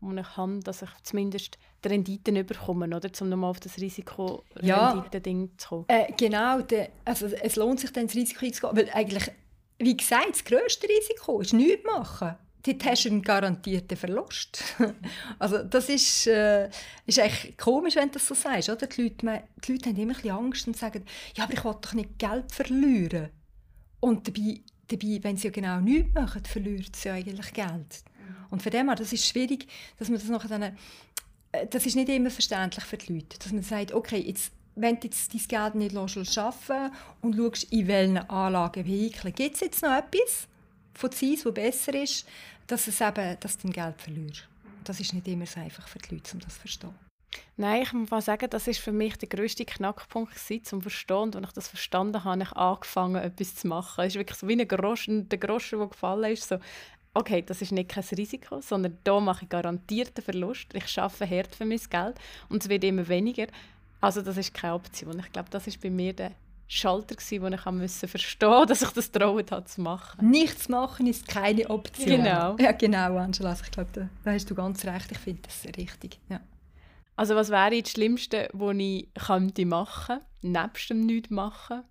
und 0.00 0.18
ich 0.18 0.36
habe, 0.36 0.60
dass 0.60 0.82
ich 0.82 0.90
zumindest 1.02 1.58
die 1.84 1.88
Renditen 1.88 2.46
bekomme, 2.46 2.86
oder? 2.94 3.10
um 3.20 3.28
nochmal 3.28 3.50
auf 3.50 3.60
das 3.60 3.78
Risiko-Rendite-Ding 3.78 5.42
ja, 5.42 5.58
zu 5.58 5.68
kommen. 5.68 5.84
Äh, 5.88 6.12
genau, 6.16 6.60
de, 6.60 6.88
also 7.04 7.26
es 7.26 7.56
lohnt 7.56 7.80
sich 7.80 7.92
dann, 7.92 8.06
das 8.06 8.14
Risiko 8.14 8.44
einzugehen, 8.44 8.76
weil 8.76 8.90
eigentlich, 8.92 9.30
wie 9.78 9.96
gesagt, 9.96 10.30
das 10.30 10.44
grösste 10.44 10.86
Risiko 10.88 11.40
ist 11.40 11.54
nichts 11.54 11.84
machen 11.84 12.36
dort 12.66 12.84
hast 12.84 13.04
du 13.04 13.10
einen 13.10 13.22
garantierten 13.22 13.96
Verlust. 13.96 14.62
also 15.38 15.62
das 15.62 15.88
ist, 15.88 16.26
äh, 16.26 16.68
ist 17.06 17.18
echt 17.18 17.58
komisch, 17.58 17.96
wenn 17.96 18.08
du 18.08 18.14
das 18.14 18.26
so 18.26 18.34
sagst. 18.34 18.68
Oder? 18.68 18.86
Die, 18.86 19.02
Leute, 19.02 19.42
die 19.64 19.72
Leute 19.72 19.90
haben 19.90 19.96
immer 19.96 20.12
ein 20.12 20.16
bisschen 20.16 20.36
Angst 20.36 20.66
und 20.66 20.76
sagen, 20.76 21.04
ja, 21.36 21.44
aber 21.44 21.54
ich 21.54 21.64
will 21.64 21.76
doch 21.80 21.94
nicht 21.94 22.18
Geld 22.18 22.52
verlieren. 22.52 23.30
Und 24.00 24.28
dabei, 24.28 24.60
dabei 24.88 25.18
wenn 25.22 25.36
sie 25.36 25.48
ja 25.48 25.52
genau 25.52 25.80
nichts 25.80 26.14
machen, 26.14 26.44
verliert 26.44 26.94
sie 26.96 27.08
ja 27.08 27.14
eigentlich 27.14 27.52
Geld. 27.52 28.04
Und 28.50 28.62
von 28.62 28.72
dem 28.72 28.86
her, 28.86 28.96
das 28.96 29.12
ist 29.12 29.26
schwierig, 29.26 29.66
dass 29.98 30.08
man 30.08 30.18
das 30.18 30.28
nachher 30.28 30.48
dann, 30.48 30.62
äh, 31.52 31.66
das 31.68 31.86
ist 31.86 31.96
nicht 31.96 32.08
immer 32.08 32.30
verständlich 32.30 32.84
für 32.84 32.96
die 32.96 33.14
Leute, 33.14 33.38
dass 33.38 33.52
man 33.52 33.62
sagt, 33.62 33.92
okay, 33.92 34.18
jetzt 34.18 34.52
wenn 34.76 35.00
du 35.00 35.06
jetzt 35.06 35.32
dein 35.32 35.40
Geld 35.48 35.74
nicht 35.74 35.96
arbeiten 35.96 36.94
und 37.22 37.34
schaust, 37.34 37.64
in 37.72 37.86
welchen 37.88 38.18
Anlagen, 38.18 38.84
Vehikeln, 38.84 39.34
gibt 39.34 39.54
es 39.54 39.60
jetzt 39.60 39.82
noch 39.82 39.96
etwas 39.96 40.46
von 40.94 41.10
Zeiss, 41.12 41.42
das 41.42 41.54
besser 41.54 41.94
ist, 41.94 42.26
dass, 42.66 42.86
es 42.86 43.00
eben, 43.00 43.38
dass 43.40 43.58
du 43.58 43.68
dein 43.68 43.72
Geld 43.72 44.00
verlierst. 44.00 44.48
Das 44.84 45.00
ist 45.00 45.12
nicht 45.12 45.26
immer 45.28 45.46
so 45.46 45.60
einfach 45.60 45.88
für 45.88 45.98
die 45.98 46.14
Leute, 46.14 46.34
um 46.34 46.40
das 46.40 46.54
zu 46.54 46.60
verstehen. 46.60 46.94
Nein, 47.56 47.82
ich 47.82 47.92
muss 47.92 48.24
sagen, 48.24 48.48
das 48.50 48.66
ist 48.66 48.80
für 48.80 48.92
mich 48.92 49.16
der 49.18 49.28
grösste 49.28 49.64
Knackpunkt 49.64 50.34
gewesen, 50.34 50.64
zum 50.64 50.82
Verstehen. 50.82 51.34
Und 51.34 51.36
als 51.36 51.48
ich 51.48 51.54
das 51.54 51.68
verstanden 51.68 52.24
habe, 52.24 52.40
habe 52.40 52.42
ich 52.42 52.52
angefangen, 52.52 53.16
etwas 53.16 53.56
zu 53.56 53.68
machen. 53.68 54.04
Es 54.04 54.14
ist 54.14 54.18
wirklich 54.18 54.38
so 54.38 54.48
wie 54.48 54.60
ein 54.60 54.68
Groschen, 54.68 55.28
der 55.28 55.38
Groschen, 55.38 55.78
der 55.78 55.88
gefallen 55.88 56.32
ist. 56.32 56.48
So, 56.48 56.58
okay, 57.14 57.42
das 57.42 57.62
ist 57.62 57.72
nicht 57.72 57.90
kein 57.90 58.04
Risiko, 58.04 58.60
sondern 58.60 58.98
da 59.04 59.20
mache 59.20 59.44
ich 59.44 59.48
garantierten 59.48 60.22
Verlust. 60.22 60.68
Ich 60.74 60.98
arbeite 60.98 61.28
hart 61.28 61.54
für 61.54 61.64
mein 61.64 61.80
Geld 61.90 62.18
und 62.48 62.62
es 62.62 62.68
wird 62.68 62.84
immer 62.84 63.06
weniger. 63.08 63.46
Also 64.00 64.22
das 64.22 64.36
ist 64.36 64.54
keine 64.54 64.74
Option. 64.74 65.18
Ich 65.18 65.32
glaube, 65.32 65.50
das 65.50 65.66
ist 65.66 65.80
bei 65.80 65.90
mir 65.90 66.12
der 66.12 66.32
Schalter, 66.68 67.14
gewesen, 67.14 67.42
wo 67.42 67.46
ich 67.46 67.64
musste 67.66 68.08
verstehen 68.08 68.66
dass 68.66 68.82
ich 68.82 68.90
das 68.90 69.12
trauen 69.12 69.44
hat 69.50 69.68
zu 69.68 69.80
machen. 69.80 70.28
Nichts 70.28 70.68
machen 70.68 71.06
ist 71.06 71.28
keine 71.28 71.70
Option. 71.70 72.22
Genau. 72.22 72.56
Ja, 72.58 72.72
genau, 72.72 73.16
Angela. 73.16 73.50
Also 73.50 73.64
ich 73.64 73.70
glaube, 73.70 73.90
da, 73.92 74.08
da, 74.24 74.32
hast 74.32 74.50
du 74.50 74.54
ganz 74.54 74.84
recht. 74.84 75.12
Ich 75.12 75.18
finde 75.18 75.42
das 75.42 75.64
richtig. 75.76 76.18
Ja. 76.28 76.40
Also 77.14 77.34
was 77.34 77.50
wäre 77.50 77.80
das 77.80 77.92
Schlimmste, 77.92 78.48
was 78.52 78.76
ich 78.76 79.08
könnte 79.14 79.64
machen, 79.64 80.20
nebst 80.42 80.90
dem 80.90 81.06
Nichts 81.06 81.30
machen? 81.30 81.82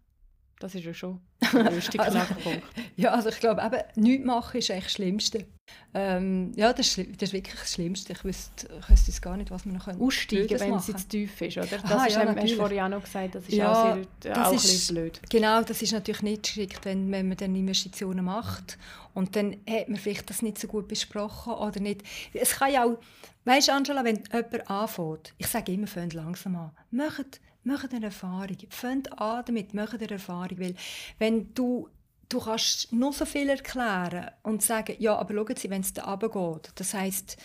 Das 0.65 0.73
ist 0.73 0.83
ja 0.83 0.95
schon 0.95 1.19
der 1.53 1.63
größte 1.65 1.99
also, 1.99 2.17
Knackpunkt. 2.17 2.63
ja, 2.97 3.11
also 3.11 3.29
ich 3.29 3.39
glaube, 3.39 3.61
eben, 3.61 4.03
nichts 4.03 4.25
machen 4.25 4.57
ist 4.57 4.71
eigentlich 4.71 4.85
das 4.85 4.93
Schlimmste. 4.93 5.45
Ähm, 5.93 6.53
ja, 6.55 6.73
das 6.73 6.97
ist, 6.97 7.21
das 7.21 7.29
ist 7.29 7.33
wirklich 7.33 7.53
das 7.53 7.73
Schlimmste. 7.73 8.13
Ich 8.13 8.25
wüsste, 8.25 8.67
ich 8.79 8.89
wüsste 8.89 9.11
jetzt 9.11 9.21
gar 9.21 9.37
nicht, 9.37 9.51
was 9.51 9.63
man 9.65 9.75
noch 9.75 9.87
Aussteigen, 9.87 10.59
wenn 10.59 10.73
es 10.73 10.87
zu 10.87 11.07
tief 11.07 11.39
ist, 11.39 11.57
oder? 11.57 11.67
Das 11.67 11.83
Aha, 11.83 12.05
ist, 12.07 12.15
ja, 12.15 12.35
hast 12.35 12.49
du 12.51 12.55
vorhin 12.55 12.79
auch 12.79 12.89
noch 12.89 13.03
gesagt, 13.03 13.35
das 13.35 13.43
ist 13.43 13.53
ja, 13.53 13.71
auch, 13.71 13.93
sehr, 13.93 14.33
das 14.33 14.47
auch 14.47 14.53
ist, 14.53 14.89
ein 14.89 14.95
blöd. 14.95 15.21
Genau, 15.29 15.61
das 15.61 15.83
ist 15.83 15.91
natürlich 15.91 16.23
nicht 16.23 16.41
geschickt, 16.41 16.79
wenn, 16.83 17.11
wenn 17.11 17.27
man 17.27 17.37
dann 17.37 17.55
Investitionen 17.55 18.25
macht 18.25 18.79
und 19.13 19.35
dann 19.35 19.57
hat 19.69 19.87
man 19.87 19.99
vielleicht 19.99 20.27
das 20.31 20.41
nicht 20.41 20.57
so 20.57 20.67
gut 20.67 20.87
besprochen 20.87 21.53
oder 21.53 21.79
nicht. 21.79 22.01
Es 22.33 22.55
kann 22.55 22.73
ja 22.73 22.85
auch, 22.85 22.97
weißt 23.43 23.67
du, 23.67 23.73
Angela, 23.73 24.03
wenn 24.03 24.23
jemand 24.33 24.67
anfängt, 24.67 25.35
ich 25.37 25.45
sage 25.45 25.73
immer, 25.73 25.85
fängt 25.85 26.15
langsam 26.15 26.55
an, 26.55 26.71
macht 26.89 27.39
Macht 27.65 27.93
eine 27.93 28.05
Erfahrung. 28.05 28.57
Fängt 28.69 29.19
an 29.19 29.43
damit, 29.45 29.73
macht 29.73 29.95
eine 29.95 30.09
Erfahrung. 30.09 30.59
Weil 30.59 30.75
wenn 31.19 31.53
du 31.53 31.89
du 32.29 32.39
kannst 32.39 32.91
noch 32.91 33.13
so 33.13 33.25
viel 33.25 33.49
erklären 33.49 34.31
und 34.43 34.61
sagen, 34.61 34.95
ja, 34.99 35.15
aber 35.15 35.33
schauen 35.33 35.55
Sie, 35.55 35.69
wenn 35.69 35.81
es 35.81 35.93
da 35.93 36.03
runtergeht, 36.03 36.71
das 36.75 36.93
heisst, 36.93 37.37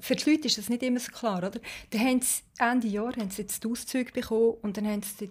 für 0.00 0.16
die 0.16 0.30
Leute 0.30 0.46
ist 0.48 0.58
das 0.58 0.68
nicht 0.68 0.82
immer 0.82 1.00
so 1.00 1.12
klar, 1.12 1.38
oder? 1.38 1.60
Dann 1.90 2.00
haben 2.00 2.20
sie 2.20 2.42
Ende 2.58 2.88
Jahr 2.88 3.14
haben 3.16 3.30
sie 3.30 3.42
jetzt 3.42 3.62
die 3.62 3.68
Auszüge 3.68 4.12
bekommen 4.12 4.54
und 4.62 4.76
dann 4.76 4.86
haben 4.86 5.02
sie 5.02 5.30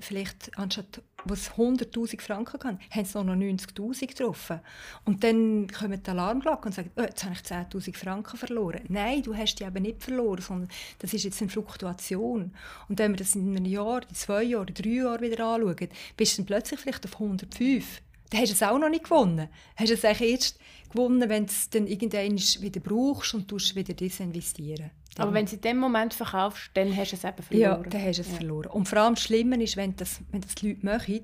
vielleicht, 0.00 0.56
anstatt 0.58 1.02
was 1.24 1.52
100'000 1.52 2.20
Franken 2.20 2.54
hatten, 2.54 2.78
haben 2.90 3.04
sie 3.04 3.24
noch 3.24 3.34
90'000 3.34 4.06
getroffen. 4.06 4.60
Und 5.04 5.22
dann 5.22 5.68
kommen 5.68 6.02
die 6.02 6.10
Alarmglocken 6.10 6.66
und 6.66 6.74
sagen, 6.74 6.90
oh, 6.96 7.02
jetzt 7.02 7.24
habe 7.24 7.34
ich 7.34 7.40
10'000 7.40 7.96
Franken 7.96 8.38
verloren. 8.38 8.84
Nein, 8.88 9.22
du 9.22 9.36
hast 9.36 9.56
die 9.56 9.64
eben 9.64 9.82
nicht 9.82 10.02
verloren, 10.02 10.40
sondern 10.40 10.68
das 10.98 11.12
ist 11.12 11.24
jetzt 11.24 11.40
eine 11.42 11.50
Fluktuation. 11.50 12.54
Und 12.88 12.98
wenn 12.98 13.12
wir 13.12 13.18
das 13.18 13.34
in 13.34 13.54
einem 13.54 13.66
Jahr, 13.66 14.02
in 14.08 14.14
zwei 14.14 14.44
Jahren, 14.44 14.68
in 14.68 14.74
drei 14.74 14.90
Jahren 14.90 15.20
wieder 15.20 15.44
anschauen, 15.44 15.88
bist 16.16 16.32
du 16.32 16.42
dann 16.42 16.46
plötzlich 16.46 16.80
vielleicht 16.80 17.04
auf 17.04 17.14
105 17.14 18.00
dann 18.30 18.40
hast 18.40 18.50
du 18.50 18.54
es 18.54 18.62
auch 18.62 18.78
noch 18.78 18.88
nicht 18.88 19.04
gewonnen. 19.04 19.48
Hast 19.76 19.90
du 19.90 19.94
es 19.94 20.04
eigentlich 20.04 20.30
erst 20.30 20.58
gewonnen, 20.90 21.28
wenn 21.28 21.46
du 21.46 21.52
es 21.52 21.70
dann 21.70 21.86
irgendwann 21.86 22.36
wieder 22.36 22.80
brauchst 22.80 23.34
und 23.34 23.50
du 23.50 23.56
wieder 23.56 23.94
disinvestieren. 23.94 24.90
Dann. 25.14 25.26
Aber 25.26 25.34
wenn 25.34 25.46
du 25.46 25.54
in 25.54 25.60
dem 25.60 25.76
Moment 25.78 26.14
verkaufst, 26.14 26.70
dann 26.74 26.96
hast 26.96 27.12
du 27.12 27.16
es 27.16 27.24
eben 27.24 27.42
verloren. 27.42 27.82
Ja, 27.84 27.90
dann 27.90 28.02
hast 28.02 28.18
du 28.18 28.22
es 28.22 28.28
ja. 28.28 28.34
verloren. 28.34 28.70
Und 28.70 28.88
vor 28.88 28.98
allem 28.98 29.14
das 29.14 29.24
Schlimme 29.24 29.62
ist, 29.62 29.76
wenn 29.76 29.96
das, 29.96 30.20
wenn 30.30 30.40
das 30.40 30.54
die 30.54 30.68
Leute 30.68 30.86
machen, 30.86 31.20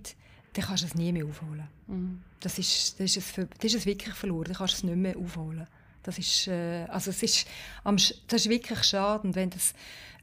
dann 0.53 0.65
kannst 0.65 0.83
du 0.83 0.87
es 0.87 0.95
nie 0.95 1.13
mehr 1.13 1.25
aufholen. 1.25 1.69
Mhm. 1.87 2.23
Das, 2.41 2.59
ist, 2.59 2.99
das, 2.99 3.17
ist 3.17 3.39
es, 3.39 3.47
das 3.59 3.65
ist 3.65 3.75
es 3.75 3.87
wirklich 3.87 4.15
verloren, 4.15 4.45
dann 4.45 4.55
kannst 4.55 4.75
du 4.75 4.79
es 4.79 4.85
nicht 4.85 4.97
mehr 4.97 5.17
aufholen. 5.17 5.67
Das 6.03 6.19
ist, 6.19 6.47
äh, 6.49 6.85
also 6.89 7.11
es 7.11 7.23
ist, 7.23 7.47
das 7.85 8.41
ist 8.41 8.49
wirklich 8.49 8.83
schade. 8.85 9.27
Und 9.27 9.35
wenn 9.35 9.51
das 9.51 9.75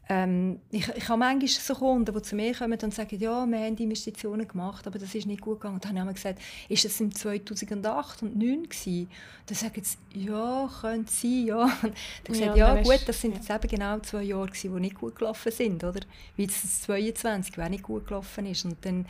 ähm, 0.10 0.60
ich, 0.70 0.88
ich 0.90 1.08
habe 1.08 1.20
manchmal 1.20 1.48
so 1.48 1.76
Kunden, 1.76 2.14
die 2.14 2.22
zu 2.22 2.36
mir 2.36 2.54
kommen 2.54 2.78
und 2.82 2.94
sagen, 2.94 3.18
ja, 3.18 3.46
wir 3.46 3.60
haben 3.60 3.78
Investitionen 3.78 4.46
gemacht, 4.46 4.86
aber 4.86 5.00
das 5.00 5.16
ist 5.16 5.26
nicht 5.26 5.42
gut 5.42 5.62
gegangen. 5.62 5.76
Und 5.76 5.86
dann 5.86 5.98
haben 5.98 6.08
wir 6.08 6.14
gesagt, 6.14 6.40
ist 6.68 6.84
das 6.84 7.00
im 7.00 7.14
2008 7.14 7.52
und 7.52 7.58
2009 7.58 8.64
gewesen? 8.64 9.10
Dann 9.46 9.56
sagen 9.56 9.82
sie, 9.84 10.26
ja, 10.26 10.70
könnte 10.82 11.12
sein, 11.12 11.46
ja. 11.46 11.66
Dann 12.26 12.36
ja, 12.36 12.54
gesagt, 12.54 12.58
ja, 12.58 12.82
gut, 12.82 13.02
das 13.08 13.22
sind 13.22 13.32
ja. 13.32 13.38
jetzt 13.38 13.50
eben 13.50 13.68
genau 13.70 14.00
zwei 14.00 14.24
Jahre 14.24 14.48
gewesen, 14.48 14.74
die 14.74 14.82
nicht 14.82 14.96
gut 14.96 15.16
gelaufen 15.16 15.52
sind, 15.52 15.84
oder? 15.84 16.02
Wie 16.36 16.48
das 16.48 16.82
22, 16.82 17.56
die 17.56 17.70
nicht 17.70 17.84
gut 17.84 18.06
gelaufen 18.08 18.46
ist. 18.46 18.66
Und 18.66 18.78
dann, 18.86 19.06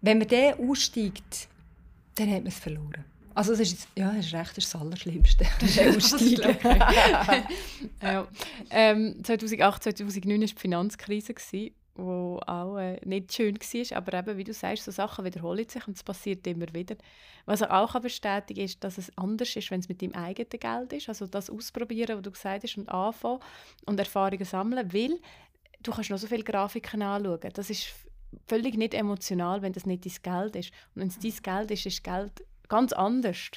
wenn 0.00 0.18
man 0.18 0.26
den 0.26 0.54
aussteigt, 0.54 1.48
dann 2.16 2.30
hat 2.30 2.38
man 2.38 2.48
es 2.48 2.58
verloren. 2.58 3.04
Also 3.36 3.52
das 3.52 3.60
ist, 3.60 3.86
ja, 3.94 4.12
das 4.12 4.24
ist 4.24 4.32
recht 4.32 4.56
das, 4.56 4.74
Allerschlimmste. 4.74 5.46
Das 5.60 5.76
ist 5.76 6.14
Aussteigen. 6.14 6.80
ja. 8.02 8.26
ähm, 8.70 9.22
2008, 9.22 9.82
2009 9.82 10.40
war 10.40 10.46
die 10.46 10.54
Finanzkrise, 10.54 11.34
die 11.52 11.74
auch 11.98 12.78
äh, 12.78 12.98
nicht 13.04 13.34
schön 13.34 13.58
war. 13.58 13.96
Aber 13.98 14.18
eben, 14.18 14.38
wie 14.38 14.44
du 14.44 14.54
sagst, 14.54 14.84
so 14.84 14.90
Sachen 14.90 15.26
wiederholen 15.26 15.68
sich 15.68 15.86
und 15.86 15.96
es 15.96 16.02
passiert 16.02 16.46
immer 16.46 16.72
wieder. 16.72 16.96
Was 17.44 17.60
er 17.60 17.78
auch 17.78 18.00
bestätigen 18.00 18.64
ist, 18.64 18.82
dass 18.82 18.96
es 18.96 19.12
anders 19.18 19.54
ist, 19.54 19.70
wenn 19.70 19.80
es 19.80 19.88
mit 19.90 20.00
deinem 20.00 20.14
eigenen 20.14 20.48
Geld 20.58 20.94
ist. 20.94 21.10
Also 21.10 21.26
das 21.26 21.50
ausprobieren, 21.50 22.16
was 22.16 22.22
du 22.22 22.30
gesagt 22.30 22.64
hast, 22.64 22.78
und 22.78 22.88
anfangen 22.88 23.40
und 23.84 23.98
Erfahrungen 23.98 24.46
sammeln, 24.46 24.94
weil 24.94 25.20
du 25.82 25.92
kannst 25.92 26.08
noch 26.08 26.18
so 26.18 26.26
viele 26.26 26.42
Grafiken 26.42 27.02
anschauen. 27.02 27.50
Das 27.52 27.68
ist 27.68 27.88
völlig 28.46 28.78
nicht 28.78 28.94
emotional, 28.94 29.60
wenn 29.60 29.74
das 29.74 29.84
nicht 29.84 30.06
dein 30.06 30.22
Geld 30.22 30.56
ist. 30.56 30.72
Und 30.94 31.02
wenn 31.02 31.08
es 31.08 31.18
dein 31.18 31.42
Geld 31.42 31.70
ist, 31.70 31.84
ist 31.84 32.02
Geld 32.02 32.42
ganz 32.68 32.92
anders. 32.92 33.50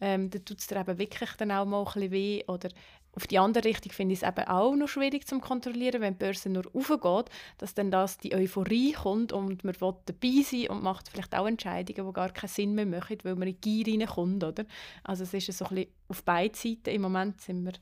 Ähm, 0.00 0.30
dann 0.30 0.44
tut 0.44 0.60
es 0.60 0.66
dir 0.66 0.76
eben 0.76 0.98
wirklich 0.98 1.30
dann 1.38 1.50
auch 1.50 1.64
mal 1.64 1.78
ein 1.78 1.84
bisschen 1.84 2.10
weh. 2.10 2.44
Oder 2.46 2.68
auf 3.12 3.26
die 3.26 3.38
andere 3.38 3.64
Richtung 3.64 3.92
finde 3.92 4.12
ich 4.12 4.22
es 4.22 4.28
eben 4.28 4.46
auch 4.46 4.76
noch 4.76 4.88
schwierig 4.88 5.26
zu 5.26 5.38
kontrollieren, 5.40 6.02
wenn 6.02 6.14
die 6.14 6.24
Börse 6.24 6.50
nur 6.50 6.64
aufgeht, 6.74 7.30
dass 7.56 7.74
dann 7.74 7.90
das 7.90 8.18
die 8.18 8.34
Euphorie 8.34 8.92
kommt 8.92 9.32
und 9.32 9.64
man 9.64 9.80
will 9.80 9.94
dabei 10.04 10.42
sein 10.42 10.68
und 10.68 10.82
macht 10.82 11.08
vielleicht 11.08 11.34
auch 11.34 11.46
Entscheidungen, 11.46 12.06
die 12.06 12.12
gar 12.12 12.30
keinen 12.30 12.48
Sinn 12.48 12.74
mehr 12.74 12.84
machen, 12.84 13.16
weil 13.22 13.36
man 13.36 13.48
in 13.48 13.58
die 13.58 13.84
Gier 13.84 14.00
reinkommt. 14.00 14.44
Oder? 14.44 14.66
Also 15.02 15.22
es 15.22 15.32
ist 15.32 15.50
so 15.56 15.64
ein 15.64 15.74
bisschen 15.76 15.92
auf 16.08 16.24
beiden 16.24 16.54
Seiten. 16.54 16.94
Im 16.94 17.02
Moment 17.02 17.40
sind 17.40 17.64
wir 17.64 17.72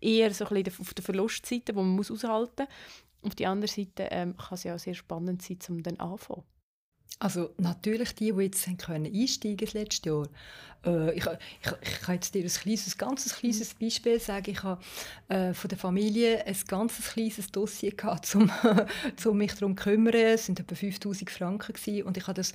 eher 0.00 0.32
so 0.32 0.46
ein 0.46 0.62
bisschen 0.62 0.80
auf 0.80 0.94
der 0.94 1.04
Verlustseite, 1.04 1.74
wo 1.74 1.82
man 1.82 1.96
muss 1.96 2.12
aushalten 2.12 2.66
muss. 2.68 3.22
Auf 3.22 3.34
der 3.34 3.50
anderen 3.50 3.74
Seite 3.74 4.08
ähm, 4.12 4.36
kann 4.36 4.54
es 4.54 4.62
ja 4.62 4.76
auch 4.76 4.78
sehr 4.78 4.94
spannend 4.94 5.42
sein, 5.42 5.58
um 5.68 5.82
dann 5.82 5.98
anfangen. 5.98 6.44
Also 7.18 7.50
natürlich 7.56 8.14
die, 8.14 8.32
die 8.32 8.42
jetzt 8.42 8.66
können 8.78 9.06
einsteigen 9.06 9.56
das 9.56 9.72
letzte 9.72 10.10
Jahr. 10.10 10.28
Äh, 10.84 11.14
ich, 11.14 11.24
ich, 11.26 11.72
ich 11.82 12.00
kann 12.00 12.14
jetzt 12.16 12.34
dir 12.34 12.44
ein 12.44 12.48
kleines, 12.48 12.98
ganz 12.98 13.34
kleines 13.34 13.74
Beispiel 13.74 14.20
sagen. 14.20 14.50
Ich 14.50 14.62
habe 14.62 14.82
äh, 15.28 15.54
von 15.54 15.68
der 15.68 15.78
Familie 15.78 16.44
ein 16.46 16.56
ganz 16.68 17.12
kleines 17.12 17.50
Dossier 17.50 17.92
gehabt, 17.92 18.34
um, 18.34 18.50
um 19.24 19.38
mich 19.38 19.54
darum 19.54 19.76
zu 19.76 19.84
kümmern. 19.84 20.14
Es 20.14 20.48
waren 20.48 20.56
etwa 20.56 20.74
5000 20.74 21.30
Franken 21.30 21.72
gewesen. 21.72 22.02
und 22.02 22.16
ich 22.16 22.26
habe 22.26 22.34
das 22.34 22.52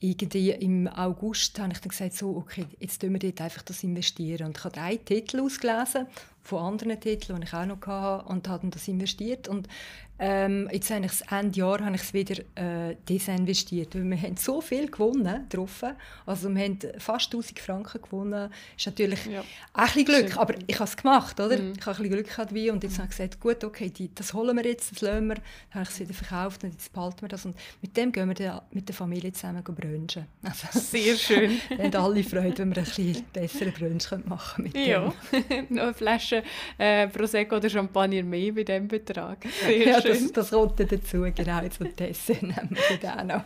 irgendwie 0.00 0.50
im 0.50 0.86
August 0.88 1.58
habe 1.58 1.72
ich 1.72 1.80
dann 1.80 1.88
gesagt, 1.88 2.14
so, 2.14 2.36
okay, 2.36 2.66
jetzt 2.78 3.00
tun 3.00 3.12
wir 3.12 3.18
dort 3.18 3.40
einfach 3.40 3.62
das 3.62 3.82
investieren. 3.82 4.46
Und 4.46 4.58
ich 4.58 4.64
habe 4.64 4.74
drei 4.74 4.96
Titel 4.96 5.40
ausgelesen 5.40 6.06
von 6.44 6.60
anderen 6.60 7.00
Titeln, 7.00 7.40
die 7.40 7.46
ich 7.46 7.54
auch 7.54 7.66
noch 7.66 7.84
hatte 7.86 8.28
und 8.28 8.46
habe 8.48 8.68
das 8.68 8.86
investiert 8.86 9.48
und 9.48 9.68
ähm, 10.16 10.68
jetzt 10.72 10.90
habe 10.90 11.04
ich 11.04 11.10
das 11.10 11.22
Ende 11.22 11.58
Jahr 11.58 11.84
habe 11.84 11.96
ich 11.96 12.02
es 12.02 12.14
wieder 12.14 12.40
äh, 12.54 12.94
desinvestiert, 13.08 13.96
weil 13.96 14.04
wir 14.04 14.22
haben 14.22 14.36
so 14.36 14.60
viel 14.60 14.88
gewonnen 14.88 15.46
drauf. 15.48 15.82
Also 16.24 16.54
wir 16.54 16.62
haben 16.62 16.78
fast 16.98 17.26
1000 17.34 17.58
Franken 17.58 18.00
gewonnen. 18.00 18.48
Das 18.48 18.50
ist 18.78 18.86
natürlich 18.86 19.26
ja. 19.26 19.40
auch 19.72 19.80
ein 19.80 19.86
bisschen 19.86 20.04
Glück, 20.04 20.28
Schön. 20.28 20.38
aber 20.38 20.54
ich 20.66 20.74
habe 20.76 20.88
es 20.88 20.96
gemacht, 20.96 21.40
oder? 21.40 21.58
Mhm. 21.58 21.72
Ich 21.76 21.84
habe 21.84 21.96
ein 21.96 22.02
bisschen 22.02 22.10
Glück 22.10 22.28
gehabt 22.28 22.54
wie, 22.54 22.70
und 22.70 22.84
jetzt 22.84 22.92
mhm. 22.92 23.02
habe 23.02 23.10
ich 23.10 23.16
gesagt, 23.16 23.40
gut, 23.40 23.64
okay, 23.64 23.90
die, 23.90 24.14
das 24.14 24.32
holen 24.32 24.56
wir 24.56 24.64
jetzt, 24.64 24.92
das 24.92 25.00
lassen 25.00 25.26
wir. 25.26 25.34
Dann 25.34 25.44
habe 25.74 25.82
ich 25.82 25.90
es 25.90 26.00
wieder 26.00 26.14
verkauft 26.14 26.62
und 26.62 26.70
jetzt 26.70 26.92
behalten 26.92 27.22
wir 27.22 27.28
das 27.28 27.44
und 27.44 27.56
mit 27.82 27.96
dem 27.96 28.12
gehen 28.12 28.28
wir 28.28 28.34
dann 28.34 28.60
mit 28.70 28.88
der 28.88 28.94
Familie 28.94 29.32
zusammen 29.32 29.62
brunchen. 29.64 30.26
Also, 30.42 30.78
Sehr 30.78 31.16
schön. 31.16 31.60
wir 31.68 31.84
haben 31.84 31.96
alle 31.96 32.22
Freude, 32.22 32.58
wenn 32.58 32.74
wir 32.74 32.78
ein 32.78 32.84
bisschen 32.84 33.24
besseren 33.32 33.72
Brunch 33.72 34.10
machen 34.26 34.64
mit 34.64 34.76
Ja, 34.76 35.12
noch 35.70 35.82
eine 35.82 35.94
Flasche 35.94 36.33
äh, 36.78 37.08
Prosecco 37.08 37.56
oder 37.56 37.68
Champagner 37.68 38.22
mehr 38.22 38.52
bei 38.52 38.64
diesem 38.64 38.88
Betrag. 38.88 39.44
Sehr 39.64 39.86
ja, 39.86 40.00
das, 40.00 40.32
das 40.32 40.50
kommt 40.50 40.80
dazu, 40.80 41.26
genau, 41.34 41.68
zum 41.68 41.94
Tessen 41.96 42.48
nehmen 42.48 42.76
wir 43.00 43.16
auch 43.16 43.24
noch. 43.24 43.44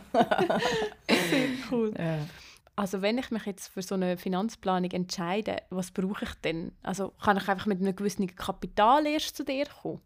Sehr 1.07 1.49
cool. 1.71 1.93
Ja. 1.97 2.19
Also 2.75 3.01
wenn 3.01 3.17
ich 3.17 3.29
mich 3.29 3.45
jetzt 3.45 3.67
für 3.67 3.81
so 3.81 3.95
eine 3.95 4.15
Finanzplanung 4.15 4.91
entscheide, 4.91 5.57
was 5.69 5.91
brauche 5.91 6.23
ich 6.23 6.33
denn? 6.35 6.71
Also 6.81 7.09
kann 7.21 7.35
ich 7.35 7.49
einfach 7.49 7.65
mit 7.65 7.81
einem 7.81 7.93
gewissen 7.93 8.33
Kapital 8.33 9.05
erst 9.05 9.35
zu 9.35 9.43
dir 9.43 9.65
kommen? 9.81 9.99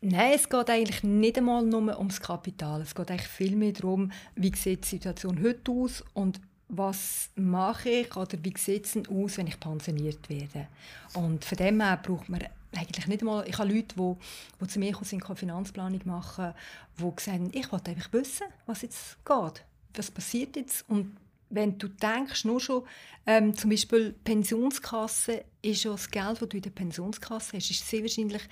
Nein, 0.00 0.32
es 0.34 0.48
geht 0.48 0.70
eigentlich 0.70 1.02
nicht 1.02 1.36
einmal 1.36 1.64
nur 1.64 1.98
ums 1.98 2.20
Kapital. 2.20 2.80
Es 2.80 2.94
geht 2.94 3.10
eigentlich 3.10 3.28
viel 3.28 3.56
mehr 3.56 3.72
darum, 3.72 4.12
wie 4.34 4.54
sieht 4.54 4.84
die 4.84 4.88
Situation 4.88 5.42
heute 5.42 5.70
aus 5.72 6.04
und 6.14 6.40
was 6.70 7.30
mache 7.34 7.90
ich 7.90 8.16
oder 8.16 8.38
wie 8.42 8.54
sieht 8.56 8.86
es 8.86 8.96
aus, 9.08 9.36
wenn 9.36 9.48
ich 9.48 9.58
pensioniert 9.58 10.28
werde. 10.28 10.68
Und 11.14 11.44
von 11.44 11.58
dem 11.58 11.80
her 11.80 12.00
braucht 12.02 12.28
man 12.28 12.44
eigentlich 12.72 13.06
nicht 13.08 13.22
einmal, 13.22 13.48
ich 13.48 13.58
habe 13.58 13.72
Leute, 13.72 13.96
die, 13.96 14.16
die 14.60 14.66
zu 14.68 14.78
mir 14.78 14.92
kommen, 14.92 15.04
sind, 15.04 15.38
Finanzplanung 15.38 16.00
machen, 16.04 16.54
die 16.98 17.22
sagen, 17.22 17.50
ich 17.52 17.70
wollte 17.72 17.90
einfach 17.90 18.12
wissen, 18.12 18.46
was 18.66 18.82
jetzt 18.82 19.24
geht, 19.24 19.64
was 19.94 20.10
passiert 20.10 20.56
jetzt 20.56 20.88
und 20.88 21.16
wenn 21.50 21.76
du 21.78 21.88
denkst, 21.88 22.44
nur 22.44 22.60
schon, 22.60 22.84
ähm, 23.26 23.56
zum 23.56 23.70
Beispiel 23.70 24.14
Pensionskasse 24.24 25.44
ist 25.62 25.82
ja 25.82 25.90
das 25.90 26.08
Geld, 26.08 26.40
das 26.40 26.48
du 26.48 26.56
in 26.56 26.62
der 26.62 26.70
Pensionskasse 26.70 27.56
hast, 27.56 27.70
ist 27.70 27.88
sehr 27.88 28.02
wahrscheinlich 28.02 28.42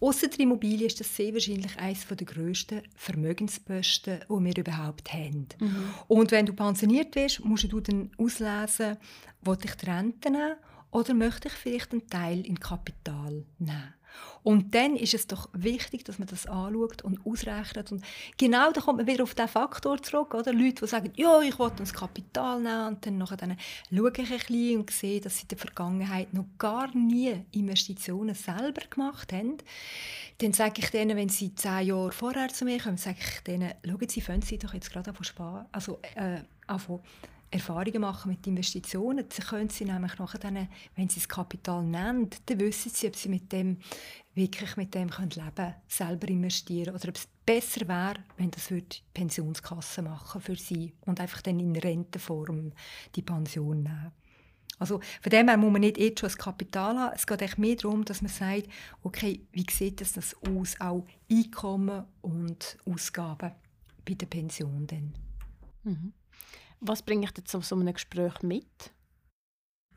Ausser 0.00 0.28
der 0.28 0.40
Immobilie 0.40 0.86
ist 0.86 1.00
das 1.00 1.14
sehr 1.14 1.32
wahrscheinlich 1.32 1.76
eines 1.78 2.06
der 2.06 2.26
grössten 2.26 2.82
Vermögensposten, 2.94 4.20
die 4.28 4.44
wir 4.44 4.58
überhaupt 4.58 5.12
haben. 5.12 5.48
Mhm. 5.58 5.94
Und 6.06 6.30
wenn 6.30 6.46
du 6.46 6.52
pensioniert 6.52 7.14
wirst, 7.16 7.44
musst 7.44 7.70
du 7.70 7.80
dann 7.80 8.10
auslesen, 8.16 8.96
will 9.42 9.58
ich 9.64 9.74
die 9.74 9.86
Rente 9.86 10.30
nehmen 10.30 10.56
oder 10.90 11.14
möchte 11.14 11.48
ich 11.48 11.54
vielleicht 11.54 11.92
einen 11.92 12.06
Teil 12.06 12.46
in 12.46 12.60
Kapital 12.60 13.44
nehmen. 13.58 13.94
Und 14.42 14.74
dann 14.74 14.96
ist 14.96 15.14
es 15.14 15.26
doch 15.26 15.48
wichtig, 15.52 16.04
dass 16.04 16.18
man 16.18 16.28
das 16.28 16.46
anschaut 16.46 17.02
und 17.02 17.24
ausrechnet. 17.26 17.92
Und 17.92 18.04
genau 18.36 18.72
da 18.72 18.80
kommt 18.80 18.98
man 18.98 19.06
wieder 19.06 19.22
auf 19.24 19.34
diesen 19.34 19.48
Faktor 19.48 20.02
zurück. 20.02 20.34
Oder? 20.34 20.52
Leute, 20.52 20.84
die 20.84 20.86
sagen, 20.86 21.12
ja, 21.16 21.40
ich 21.42 21.58
will 21.58 21.70
das 21.76 21.92
Kapital 21.92 22.60
nehmen. 22.60 22.88
Und 22.88 23.06
dann, 23.06 23.18
nachher 23.18 23.36
dann 23.36 23.56
schaue 23.90 24.12
ich 24.16 24.30
ein 24.30 24.38
bisschen 24.38 24.80
und 24.80 24.90
sehe, 24.90 25.20
dass 25.20 25.36
sie 25.36 25.42
in 25.42 25.48
der 25.48 25.58
Vergangenheit 25.58 26.32
noch 26.32 26.46
gar 26.58 26.94
nie 26.96 27.44
Investitionen 27.52 28.34
selber 28.34 28.82
gemacht 28.88 29.32
haben. 29.32 29.58
Dann 30.38 30.52
sage 30.52 30.74
ich 30.78 30.90
denen, 30.90 31.16
wenn 31.16 31.28
sie 31.28 31.54
zehn 31.54 31.86
Jahre 31.88 32.12
vorher 32.12 32.48
zu 32.48 32.64
mir 32.64 32.78
kommen, 32.78 32.96
sage 32.96 33.18
ich 33.20 33.40
denen, 33.40 33.72
schauen 33.84 34.08
Sie, 34.08 34.20
fangen 34.20 34.42
Sie 34.42 34.58
doch 34.58 34.72
jetzt 34.72 34.92
gerade 34.92 35.10
an 35.10 35.16
zu 35.16 35.24
sparen. 35.24 35.66
Also, 35.72 35.98
äh, 36.14 36.42
Erfahrungen 37.50 38.00
machen 38.00 38.30
mit 38.30 38.46
Investitionen. 38.46 39.24
Sie 39.30 39.42
können 39.42 39.70
sie 39.70 39.84
nämlich 39.84 40.18
nachher 40.18 40.38
dann, 40.38 40.68
wenn 40.96 41.08
sie 41.08 41.20
das 41.20 41.28
Kapital 41.28 41.82
nennen, 41.82 42.28
dann 42.46 42.60
wissen 42.60 42.90
sie, 42.92 43.06
ob 43.06 43.16
sie 43.16 43.28
mit 43.28 43.50
dem 43.52 43.78
wirklich 44.34 44.76
mit 44.76 44.94
dem 44.94 45.10
können 45.10 45.30
leben 45.30 45.74
selber 45.88 46.28
investieren 46.28 46.94
oder 46.94 47.08
ob 47.08 47.16
es 47.16 47.28
besser 47.44 47.88
wäre, 47.88 48.22
wenn 48.36 48.50
das 48.50 48.70
würde 48.70 48.96
Pensionskasse 49.14 50.02
machen 50.02 50.40
für 50.40 50.56
sie 50.56 50.92
und 51.06 51.20
einfach 51.20 51.42
dann 51.42 51.58
in 51.58 51.74
Rentenform 51.74 52.72
die 53.14 53.22
Pension 53.22 53.82
nehmen. 53.82 54.12
Also 54.78 55.00
von 55.20 55.30
dem 55.30 55.48
her 55.48 55.56
muss 55.56 55.72
man 55.72 55.80
nicht 55.80 55.98
jetzt 55.98 56.20
schon 56.20 56.28
das 56.28 56.36
Kapital 56.36 56.96
haben. 56.96 57.14
Es 57.16 57.26
geht 57.26 57.42
echt 57.42 57.58
mehr 57.58 57.74
darum, 57.74 58.04
dass 58.04 58.22
man 58.22 58.30
sagt, 58.30 58.68
okay, 59.02 59.40
wie 59.52 59.66
sieht 59.68 60.00
das 60.00 60.36
aus, 60.46 60.80
auch 60.80 61.04
Einkommen 61.30 62.04
und 62.20 62.78
Ausgaben 62.84 63.52
bei 64.04 64.14
der 64.14 64.26
Pension 64.26 64.86
dann. 64.86 65.14
Mhm. 65.82 66.12
Was 66.80 67.02
bringe 67.02 67.26
ich 67.26 67.36
jetzt 67.36 67.54
auf 67.54 67.64
so 67.64 67.74
einem 67.74 67.92
Gespräch 67.92 68.42
mit? 68.42 68.92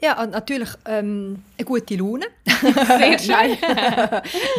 Ja, 0.03 0.25
natürlich 0.25 0.69
ähm, 0.85 1.43
eine 1.59 1.65
gute 1.65 1.95
Laune. 1.95 2.25
Sehr 2.45 3.19
schön. 3.19 3.29
Nein. 3.29 3.57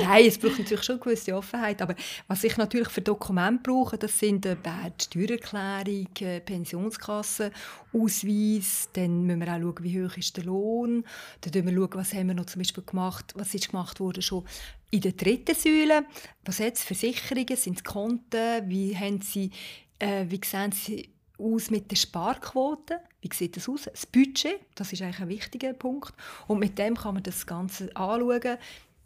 Nein, 0.01 0.25
es 0.25 0.39
braucht 0.39 0.61
natürlich 0.61 0.85
schon 0.85 0.95
eine 0.97 1.03
gewisse 1.05 1.37
Offenheit. 1.37 1.83
Aber 1.83 1.97
was 2.29 2.45
ich 2.45 2.57
natürlich 2.57 2.91
für 2.91 3.01
Dokumente 3.01 3.61
brauche, 3.65 3.99
das 3.99 4.17
sind 4.17 4.47
äh, 4.47 4.55
die 4.55 5.05
Steuererklärung, 5.05 6.07
äh, 6.21 6.39
Pensionskasse, 6.41 7.51
Ausweis. 7.93 8.89
Dann 8.93 9.25
müssen 9.25 9.41
wir 9.41 9.49
auch 9.49 9.61
schauen, 9.61 9.83
wie 9.83 10.05
hoch 10.05 10.17
ist 10.17 10.37
der 10.37 10.45
Lohn. 10.45 11.05
Dann 11.41 11.53
schauen 11.53 11.67
wir, 11.67 11.75
schauen, 11.75 11.95
was 11.95 12.15
haben 12.15 12.29
wir 12.29 12.35
noch 12.35 12.47
zum 12.47 12.61
Beispiel 12.61 12.85
gemacht, 12.85 13.33
was 13.35 13.53
ist 13.53 13.71
gemacht 13.71 13.99
worden 13.99 14.23
schon 14.23 14.45
in 14.93 15.01
der 15.01 15.13
dritten 15.13 15.57
Säule. 15.57 16.05
Was 16.45 16.61
hat 16.61 16.77
es 16.77 16.85
Versicherungen, 16.85 17.57
sind 17.57 17.79
es 17.79 17.85
Konten, 17.85 18.69
wie 18.69 18.97
haben 18.97 19.21
sie, 19.21 19.51
äh, 19.99 20.25
wie 20.29 20.41
sehen 20.45 20.71
sie 20.71 21.12
aus 21.43 21.71
mit 21.71 21.91
der 21.91 21.97
Sparquote? 21.97 23.01
Wie 23.21 23.31
sieht 23.33 23.57
das 23.57 23.69
aus? 23.69 23.85
Das 23.85 24.07
Budget, 24.07 24.61
das 24.75 24.93
ist 24.93 25.03
eigentlich 25.03 25.21
ein 25.21 25.29
wichtiger 25.29 25.73
Punkt. 25.73 26.15
Und 26.47 26.59
mit 26.59 26.79
dem 26.79 26.97
kann 26.97 27.15
man 27.15 27.23
das 27.23 27.47
Ganze 27.47 27.95
anschauen. 27.97 28.59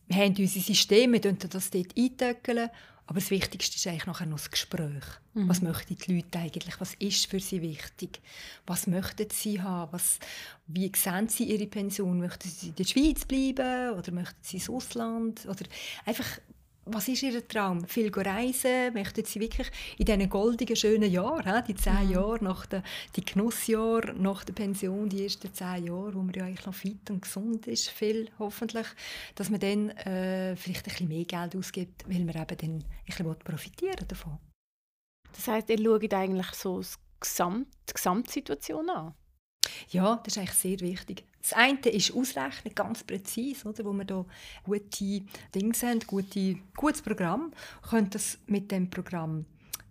Wir 0.09 0.17
haben 0.17 0.35
unser 0.39 0.61
System, 0.61 1.13
wir 1.13 1.21
können 1.21 1.39
das 1.39 1.71
dort 1.71 1.97
eintöckeln. 1.97 2.71
Aber 3.09 3.21
das 3.21 3.31
Wichtigste 3.31 3.77
ist 3.77 3.87
eigentlich 3.87 4.07
nachher 4.07 4.27
noch 4.27 4.39
das 4.39 4.51
Gespräch. 4.51 5.05
Mhm. 5.35 5.49
Was 5.49 5.63
möchten 5.63 5.97
die 5.97 6.17
Leute 6.17 6.41
eigentlich? 6.41 6.81
Was 6.81 6.95
ist 6.95 7.27
für 7.27 7.39
sie 7.39 7.63
wichtig? 7.63 8.21
Was 8.67 8.89
möchten 8.89 9.29
sie 9.31 9.63
haben? 9.63 9.93
Was, 9.93 10.19
wie 10.67 10.91
sehen 10.95 11.29
sie 11.29 11.45
ihre 11.45 11.67
Pension? 11.67 12.19
Möchten 12.19 12.49
sie 12.49 12.69
in 12.69 12.75
der 12.75 12.85
Schweiz 12.85 13.25
bleiben 13.25 13.97
oder 13.97 14.11
möchten 14.11 14.39
sie 14.43 14.57
ins 14.57 14.69
Ausland? 14.69 15.47
Oder 15.47 15.67
einfach 16.05 16.27
was 16.87 17.09
ist 17.09 17.23
ihr 17.23 17.47
Traum? 17.47 17.87
Viel 17.87 18.13
reisen? 18.13 18.95
Möchten 18.95 19.25
sie 19.25 19.41
wirklich 19.41 19.71
in 19.99 20.05
diesen 20.05 20.29
goldigen, 20.29 20.77
schönen 20.77 21.11
Jahren, 21.11 21.65
die 21.67 21.75
zehn 21.75 22.07
mhm. 22.07 22.13
Jahre 22.13 22.45
nach 22.45 22.67
der, 22.67 22.83
die 23.17 23.25
Genussjahre 23.25 24.15
nach 24.15 24.45
der 24.45 24.53
Pension, 24.53 25.09
die 25.09 25.25
ersten 25.25 25.53
zehn 25.53 25.87
Jahre, 25.87 26.15
wo 26.15 26.23
man 26.23 26.35
ja 26.35 26.45
eigentlich 26.45 26.67
noch 26.67 26.75
fit 26.75 27.11
und 27.11 27.23
gesund 27.23 27.67
ist, 27.67 27.89
viel 27.91 28.31
hoffentlich, 28.39 28.87
dass 29.35 29.51
man 29.51 29.61
dann 29.61 29.91
äh, 29.91 30.55
vielleicht 30.57 30.87
ein 30.87 30.91
bisschen 30.91 31.09
mehr 31.09 31.25
Geld 31.25 31.57
ausgibt, 31.57 32.09
weil 32.09 32.25
man 32.25 32.37
eben 32.37 32.57
dann 32.57 32.71
ein 32.71 32.85
bisschen 33.05 33.39
profitieren 33.39 34.07
davon. 34.07 34.39
Das 35.33 35.49
heißt, 35.49 35.69
ihr 35.69 35.79
schaut 35.83 36.15
eigentlich 36.15 36.51
so 36.53 36.81
die, 36.81 36.89
Gesamt, 37.21 37.69
die 37.89 37.95
Gesamtsituation 37.95 38.91
an? 38.91 39.15
Ja, 39.91 40.21
das 40.25 40.37
ist 40.37 40.39
eigentlich 40.39 40.57
sehr 40.57 40.81
wichtig. 40.81 41.25
Das 41.43 41.53
eine 41.53 41.79
ist 41.81 42.13
Ausrechnen, 42.13 42.75
ganz 42.75 43.05
präzise, 43.05 43.69
oder, 43.69 43.85
wo 43.85 43.93
wir 43.93 44.05
da 44.05 44.25
gute 44.65 45.23
Dinge 45.55 45.73
haben, 45.83 46.01
gute, 46.01 46.57
gutes 46.77 47.03
Programm, 47.03 47.53
können 47.89 48.11
das 48.11 48.39
mit 48.47 48.73
dem 48.73 48.91
Programm 48.91 49.47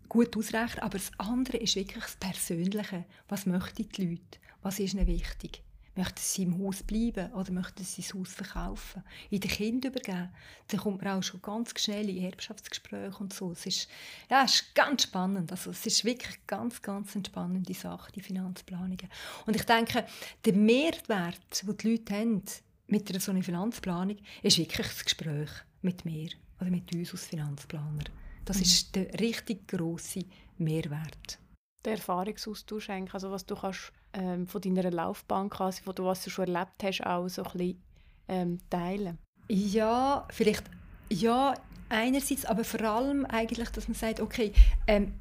gut 0.09 0.35
ausrechnen. 0.35 0.83
Aber 0.83 0.97
das 0.97 1.11
andere 1.17 1.57
ist 1.57 1.75
wirklich 1.75 2.03
das 2.03 2.15
Persönliche. 2.17 3.05
Was 3.29 3.45
möchten 3.45 3.87
die 3.89 4.01
Leute? 4.05 4.39
Was 4.61 4.79
ist 4.79 4.93
ihnen 4.93 5.07
wichtig? 5.07 5.61
Möchten 5.95 6.19
sie 6.19 6.43
im 6.43 6.59
Haus 6.59 6.83
bleiben 6.83 7.31
oder 7.33 7.51
möchten 7.53 7.83
sie 7.83 8.01
das 8.01 8.13
Haus 8.13 8.33
verkaufen? 8.33 9.03
In 9.29 9.39
den 9.39 9.49
Kind 9.49 9.85
übergeben? 9.85 10.29
Dann 10.67 10.79
kommt 10.79 11.01
man 11.01 11.17
auch 11.17 11.23
schon 11.23 11.41
ganz 11.41 11.71
schnell 11.79 12.09
in 12.09 12.23
Erbschaftsgespräche 12.23 13.17
und 13.17 13.33
so. 13.33 13.51
Es 13.51 13.65
ist, 13.65 13.87
ja, 14.29 14.43
es 14.43 14.55
ist 14.55 14.75
ganz 14.75 15.03
spannend. 15.03 15.51
Also 15.51 15.71
es 15.71 15.85
ist 15.85 16.03
wirklich 16.03 16.45
ganz, 16.47 16.81
ganz 16.81 17.15
eine 17.15 17.25
spannende 17.25 17.73
Sache, 17.73 18.11
die 18.11 18.21
Finanzplanungen. 18.21 19.09
Und 19.45 19.55
ich 19.55 19.63
denke, 19.63 20.05
der 20.43 20.53
Mehrwert, 20.53 21.39
den 21.63 21.77
die 21.77 21.91
Leute 21.91 22.13
haben 22.13 22.43
mit 22.87 23.09
einer 23.09 23.19
so 23.21 23.31
einer 23.31 23.43
Finanzplanung, 23.43 24.17
ist 24.43 24.57
wirklich 24.57 24.87
das 24.87 25.05
Gespräch 25.05 25.49
mit 25.81 26.03
mir 26.03 26.29
oder 26.59 26.71
mit 26.71 26.93
uns 26.93 27.11
als 27.11 27.25
Finanzplaner. 27.25 28.03
Das 28.43 28.57
mhm. 28.57 28.63
ist 28.63 28.95
der 28.95 29.19
richtig 29.19 29.67
grosse 29.67 30.25
Mehrwert. 30.57 31.39
Der 31.85 31.93
Erfahrungsaustausch 31.93 32.89
also 32.89 33.31
was 33.31 33.45
du 33.45 33.55
kannst 33.55 33.91
ähm, 34.15 34.47
von 34.47 34.61
deiner 34.61 34.89
Laufbahn 34.89 35.49
quasi, 35.49 35.83
von 35.83 35.95
dem, 35.95 36.05
was 36.05 36.23
du 36.23 36.29
schon 36.29 36.47
erlebt 36.47 36.83
hast, 36.83 37.05
auch 37.05 37.27
so 37.27 37.43
ein 37.43 37.51
bisschen 37.51 37.83
ähm, 38.27 38.57
teilen? 38.69 39.17
Ja, 39.47 40.27
vielleicht 40.31 40.63
ja 41.09 41.53
einerseits, 41.89 42.45
aber 42.45 42.63
vor 42.63 42.81
allem 42.81 43.25
eigentlich, 43.25 43.69
dass 43.69 43.87
man 43.87 43.95
sagt, 43.95 44.19
okay, 44.19 44.53
ähm, 44.87 45.13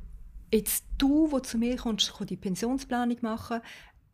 jetzt 0.53 0.85
du, 0.99 1.31
wo 1.31 1.41
zu 1.41 1.59
mir 1.59 1.77
kommst, 1.77 2.15
kannst 2.17 2.31
die 2.31 2.37
Pensionsplanung 2.37 3.19
machen, 3.21 3.61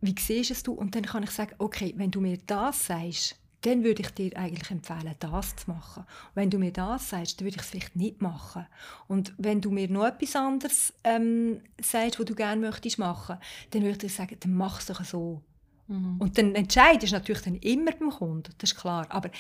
wie 0.01 0.15
siehst 0.19 0.67
du 0.67 0.73
es? 0.73 0.79
Und 0.79 0.95
dann 0.95 1.05
kann 1.05 1.23
ich 1.23 1.31
sagen, 1.31 1.55
okay, 1.59 1.93
wenn 1.97 2.11
du 2.11 2.21
mir 2.21 2.39
das 2.47 2.87
sagst, 2.87 3.40
dann 3.63 3.85
würde 3.85 4.03
ich 4.03 4.11
dir 4.11 4.37
eigentlich 4.37 4.71
empfehlen, 4.71 5.15
das 5.19 5.57
zu 5.57 5.71
machen. 5.71 6.05
Und 6.05 6.37
wenn 6.37 6.51
du 6.51 6.59
mir 6.59 6.73
das 6.73 7.11
sagst, 7.11 7.41
dann 7.41 7.47
würde 7.47 7.57
ich 7.57 7.63
es 7.63 7.69
vielleicht 7.69 7.97
nicht 7.97 8.23
machen. 8.23 8.67
Und 9.07 9.35
wenn 9.39 9.61
du 9.61 9.71
mir 9.71 9.89
noch 9.89 10.07
etwas 10.07 10.37
anderes 10.37 10.93
ähm, 11.05 11.61
sagst, 11.81 12.19
was 12.19 12.27
du 12.27 12.35
gerne 12.35 12.61
möchtest 12.61 12.99
machen, 12.99 13.37
dann 13.71 13.83
würde 13.83 13.93
ich 13.93 13.99
dir 13.99 14.09
sagen, 14.09 14.37
dann 14.41 14.55
mach 14.55 14.81
es 14.81 14.87
doch 14.87 15.05
so. 15.05 15.43
Mhm. 15.89 16.17
Und 16.19 16.39
dann 16.39 16.55
Entscheid 16.55 17.03
ist 17.03 17.13
natürlich 17.13 17.43
dann 17.43 17.57
immer 17.57 17.93
beim 17.93 18.11
Kunden, 18.11 18.53
das 18.59 18.73
ist 18.73 18.79
klar. 18.79 19.07
Aber 19.11 19.31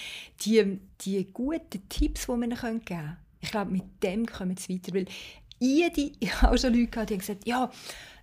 die, 0.44 0.80
die 1.00 1.24
guten 1.32 1.88
Tipps, 1.88 2.26
die 2.26 2.28
wir 2.28 2.42
ihnen 2.42 2.56
geben 2.56 2.84
können, 2.84 3.16
ich 3.40 3.50
glaube, 3.50 3.70
mit 3.70 3.84
dem 4.02 4.26
kommen 4.26 4.56
wir 4.56 4.76
weiter. 4.76 4.94
Weil 4.94 5.06
jede, 5.58 6.12
ich 6.18 6.42
habe 6.42 6.54
auch 6.54 6.58
schon 6.58 6.74
Leute 6.74 6.88
gehabt, 6.88 7.10
die 7.10 7.14
haben 7.14 7.20
gesagt, 7.20 7.46
ja, 7.46 7.70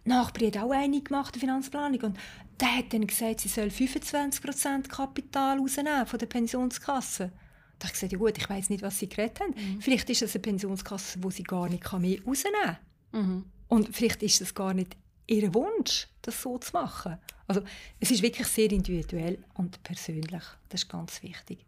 Nachbar 0.08 0.48
hat 0.48 0.58
auch 0.58 0.72
eine 0.72 1.02
gemacht, 1.02 1.36
die 1.36 1.40
Finanzplanung. 1.40 2.02
Und 2.02 2.18
der 2.60 2.78
hat 2.78 2.94
dann 2.94 3.06
gesagt, 3.06 3.42
sie 3.42 3.50
soll 3.50 3.68
25% 3.68 4.88
Kapital 4.88 5.60
rausnehmen 5.60 6.06
von 6.06 6.20
der 6.20 6.28
Pensionskasse. 6.28 7.32
Da 7.78 7.86
habe 7.86 7.88
ich 7.88 7.94
gesagt, 7.94 8.12
ja 8.14 8.18
gut, 8.18 8.38
ich 8.38 8.50
weiß 8.50 8.70
nicht, 8.70 8.82
was 8.82 8.98
sie 8.98 9.10
geredet 9.10 9.40
haben. 9.40 9.54
Mhm. 9.56 9.82
Vielleicht 9.82 10.10
ist 10.10 10.24
es 10.24 10.34
eine 10.34 10.42
Pensionskasse, 10.42 11.22
wo 11.22 11.30
sie 11.30 11.44
gar 11.44 11.70
nicht 11.70 11.84
mehr 11.92 12.20
rausnehmen 12.26 12.78
kann. 13.12 13.22
Mhm. 13.22 13.46
Und 13.68 13.96
vielleicht 13.96 14.24
ist 14.24 14.42
es 14.42 14.56
gar 14.56 14.74
nicht 14.74 14.98
ihr 15.28 15.54
Wunsch, 15.54 16.08
das 16.22 16.42
so 16.42 16.58
zu 16.58 16.72
machen. 16.72 17.18
Also 17.48 17.62
es 18.00 18.12
ist 18.12 18.22
wirklich 18.22 18.48
sehr 18.48 18.72
individuell 18.72 19.44
und 19.56 19.84
persönlich. 19.84 20.44
Das 20.70 20.84
ist 20.84 20.90
ganz 20.90 21.22
wichtig. 21.22 21.66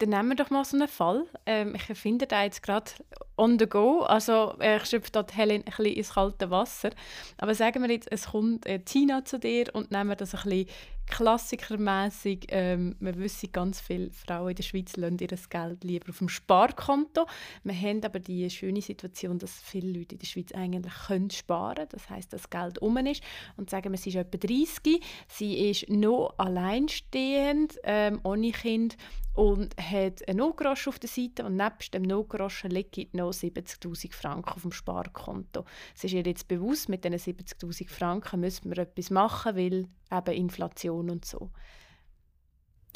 Dann 0.00 0.08
nehmen 0.08 0.30
wir 0.30 0.36
doch 0.36 0.48
mal 0.48 0.64
so 0.64 0.78
einen 0.78 0.88
Fall. 0.88 1.26
Ähm, 1.44 1.74
ich 1.74 1.98
finde 1.98 2.26
da 2.26 2.42
jetzt 2.42 2.62
gerade 2.62 2.90
on 3.36 3.58
the 3.58 3.66
go. 3.66 4.00
Also 4.00 4.54
äh, 4.58 4.78
ich 4.78 4.86
schöpfe 4.86 5.10
dort 5.12 5.36
Helen 5.36 5.62
ein 5.62 5.64
bisschen 5.64 5.84
ins 5.92 6.14
kalte 6.14 6.50
Wasser. 6.50 6.90
Aber 7.36 7.54
sagen 7.54 7.82
wir 7.82 7.90
jetzt, 7.90 8.10
es 8.10 8.28
kommt 8.28 8.64
äh, 8.64 8.78
Tina 8.78 9.26
zu 9.26 9.38
dir 9.38 9.66
und 9.74 9.90
nehmen 9.90 10.16
das 10.16 10.34
ein 10.34 10.42
bisschen 10.44 10.68
klassikermäßig. 11.06 12.46
Ähm, 12.48 12.96
wir 13.00 13.18
wissen, 13.18 13.52
ganz 13.52 13.80
viele 13.80 14.10
Frauen 14.10 14.50
in 14.50 14.56
der 14.56 14.62
Schweiz 14.62 14.96
lassen 14.96 15.18
ihr 15.18 15.28
Geld 15.28 15.84
lieber 15.84 16.08
auf 16.08 16.18
dem 16.18 16.30
Sparkonto. 16.30 17.26
Wir 17.64 17.74
haben 17.74 18.02
aber 18.02 18.20
die 18.20 18.48
schöne 18.48 18.80
Situation, 18.80 19.38
dass 19.38 19.60
viele 19.60 19.98
Leute 19.98 20.14
in 20.14 20.20
der 20.20 20.26
Schweiz 20.26 20.52
eigentlich 20.52 20.94
können 21.08 21.30
sparen 21.30 21.74
können. 21.74 21.88
Das 21.90 22.08
heißt, 22.08 22.32
das 22.32 22.48
Geld 22.48 22.78
um 22.78 22.96
ist. 22.98 23.22
Und 23.58 23.68
sagen 23.68 23.90
wir, 23.90 23.98
sie 23.98 24.10
ist 24.10 24.16
etwa 24.16 24.38
30, 24.38 25.02
sie 25.28 25.70
ist 25.70 25.90
noch 25.90 26.34
alleinstehend, 26.38 27.78
ähm, 27.82 28.20
ohne 28.22 28.52
Kind 28.52 28.96
und 29.40 29.74
hat 29.78 30.28
einen 30.28 30.36
Notgroschen 30.36 30.90
auf 30.90 30.98
der 30.98 31.08
Seite 31.08 31.46
und 31.46 31.56
nebst 31.56 31.94
dem 31.94 32.02
Notgroschen 32.02 32.70
liegt 32.70 33.14
noch 33.14 33.30
70'000 33.30 34.12
Franken 34.12 34.50
auf 34.50 34.60
dem 34.60 34.70
Sparkonto. 34.70 35.64
Es 35.96 36.04
ist 36.04 36.12
ihr 36.12 36.22
jetzt 36.26 36.46
bewusst, 36.46 36.90
mit 36.90 37.04
diesen 37.04 37.18
70'000 37.18 37.88
Franken 37.88 38.40
müssen 38.40 38.68
wir 38.68 38.76
etwas 38.76 39.08
machen, 39.08 39.56
weil 39.56 39.86
eben 40.12 40.36
Inflation 40.36 41.08
und 41.08 41.24
so. 41.24 41.48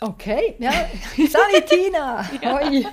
Okay, 0.03 0.57
ja. 0.59 0.71
Salut 1.17 1.67
Tina! 1.67 2.31
Hoi! 2.43 2.85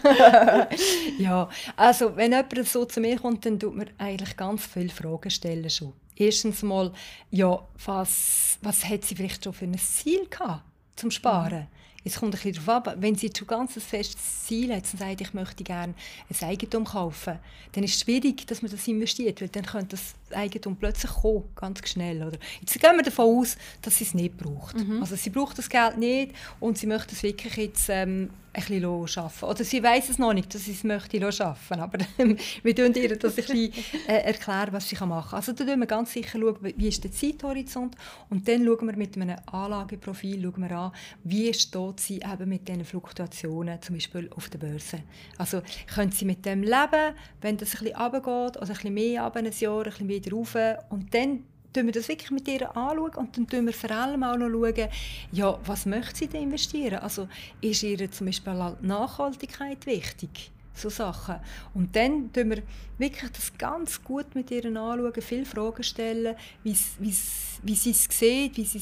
ja, 1.22 1.50
also 1.76 2.16
wenn 2.16 2.32
jemand 2.32 2.70
so 2.70 2.86
zu 2.86 3.02
mir 3.02 3.20
kommt, 3.20 3.46
dann 3.46 3.60
tut 3.60 3.76
mir 3.76 3.88
eigentlich 3.98 4.38
ganz 4.38 4.66
viele 4.66 4.88
Fragen 4.88 5.30
stellen 5.30 5.70
schon. 5.70 5.92
Erstens 6.16 6.64
mal, 6.64 6.94
ja, 7.32 7.68
was, 7.84 8.60
was 8.62 8.88
hat 8.88 9.04
sie 9.04 9.16
vielleicht 9.16 9.44
schon 9.44 9.52
für 9.52 9.66
ein 9.66 9.78
Ziel 9.78 10.26
gehabt 10.30 10.64
zum 10.96 11.12
Sparen? 11.12 11.68
Mhm. 11.70 11.81
Jetzt 12.04 12.20
kommt 12.20 12.34
ein 12.34 12.42
bisschen 12.42 12.66
darauf 12.66 12.88
ab, 12.88 12.96
wenn 13.00 13.16
sie 13.16 13.32
schon 13.36 13.48
ganz 13.48 13.74
festes 13.74 14.46
Ziel 14.46 14.74
hat 14.74 14.84
und 14.92 15.00
sagt, 15.00 15.22
ich 15.22 15.34
möchte 15.34 15.64
gerne 15.64 15.94
ein 16.30 16.48
Eigentum 16.48 16.84
kaufen, 16.84 17.38
dann 17.74 17.84
ist 17.84 17.96
es 17.96 18.02
schwierig, 18.02 18.48
dass 18.48 18.62
man 18.62 18.72
das 18.72 18.88
investiert, 18.88 19.40
weil 19.40 19.50
dann 19.50 19.66
könnte 19.66 19.96
das 19.96 20.16
Eigentum 20.34 20.76
plötzlich 20.76 21.12
kommen, 21.12 21.44
ganz 21.56 21.88
schnell. 21.88 22.22
Oder? 22.22 22.38
Jetzt 22.60 22.80
gehen 22.80 22.96
wir 22.96 23.04
davon 23.04 23.40
aus, 23.40 23.58
dass 23.82 23.98
sie 23.98 24.06
es 24.06 24.14
nicht 24.14 24.38
braucht. 24.38 24.76
Mhm. 24.78 25.02
Also 25.02 25.16
sie 25.16 25.30
braucht 25.30 25.58
das 25.58 25.70
Geld 25.70 25.98
nicht 25.98 26.34
und 26.60 26.78
sie 26.78 26.88
möchte 26.88 27.16
es 27.16 27.24
wirklich 27.24 27.56
jetzt 27.56 27.90
ähm, 27.90 28.30
ein 28.54 28.64
bisschen 28.64 28.86
arbeiten. 28.86 29.46
Oder 29.46 29.64
sie 29.64 29.82
weiß 29.82 30.10
es 30.10 30.18
noch 30.18 30.34
nicht, 30.34 30.54
dass 30.54 30.66
sie 30.66 30.72
es 30.72 30.84
möchte 30.84 31.26
arbeiten 31.26 31.80
aber 31.80 32.00
wir 32.64 32.76
tun 32.76 32.94
ihr 32.94 33.18
das 33.18 33.38
ein 33.38 33.46
bisschen 33.46 33.74
äh, 34.08 34.24
erklären, 34.24 34.74
was 34.74 34.90
sie 34.90 34.96
machen 35.06 35.30
kann. 35.30 35.38
Also 35.38 35.54
da 35.54 35.66
schauen 35.66 35.80
wir 35.80 35.88
ganz 35.88 36.12
sicher, 36.12 36.40
schauen, 36.40 36.58
wie 36.62 36.88
ist 36.88 37.04
der 37.04 37.12
Zeithorizont 37.12 37.96
und 38.30 38.48
dann 38.48 38.66
schauen 38.66 38.88
wir 38.88 38.98
mit 38.98 39.16
einem 39.16 39.38
Anlageprofil 39.46 40.42
schauen 40.42 40.70
wir 40.70 40.78
an, 40.78 40.92
wie 41.24 41.54
steht 41.54 42.00
sie 42.00 42.18
eben 42.18 42.50
mit 42.50 42.68
diesen 42.68 42.84
Fluktuationen, 42.84 43.82
zum 43.82 43.96
Beispiel 43.96 44.30
auf 44.36 44.50
der 44.50 44.60
Börse. 44.60 45.00
Also 45.38 45.62
können 45.94 46.12
sie 46.12 46.26
mit 46.26 46.46
dem 46.46 46.64
leben, 46.64 47.16
wenn 47.42 47.58
das 47.58 47.76
ein 47.76 47.86
bisschen 47.86 47.96
runtergeht, 47.96 48.58
also 48.58 48.74
ein 48.74 48.76
bisschen 48.76 48.94
mehr 48.94 49.24
runter, 49.24 49.40
ein 49.40 49.52
Jahr, 49.58 49.78
ein 49.78 49.84
bisschen 49.84 50.08
wieder 50.26 50.36
rauf 50.36 50.56
und 50.90 51.14
dann 51.14 51.44
schauen 51.74 51.86
wir 51.86 51.94
das 51.94 52.08
wirklich 52.10 52.32
mit 52.32 52.48
ihr 52.48 52.76
anschauen 52.76 53.16
und 53.16 53.38
dann 53.38 53.48
schauen 53.50 53.66
wir 53.66 53.74
vor 53.74 53.92
allem 53.92 54.24
auch 54.24 54.38
noch 54.38 54.50
schauen, 54.50 54.90
ja, 55.32 55.60
was 55.66 55.86
möchte 55.86 56.18
sie 56.18 56.28
denn 56.28 56.44
investieren? 56.44 57.00
Also 57.00 57.28
ist 57.62 57.84
ihr 57.84 58.12
zum 58.12 58.28
Beispiel 58.28 58.76
Nachhaltigkeit 58.82 59.86
wichtig? 59.86 60.52
So 60.74 60.90
Sachen. 60.90 61.36
Und 61.74 61.96
dann 61.96 62.30
schauen 62.34 62.50
wir 62.50 62.64
wirklich 62.98 63.32
das 63.32 63.58
ganz 63.58 64.04
gut 64.04 64.36
mit 64.36 64.52
ihr 64.52 64.66
anschauen, 64.66 65.14
viele 65.22 65.46
Fragen 65.46 65.84
stellen, 65.84 66.36
wie 66.64 66.74
sie 66.74 67.92
es 67.92 68.08
sieht, 68.10 68.58
wie 68.58 68.82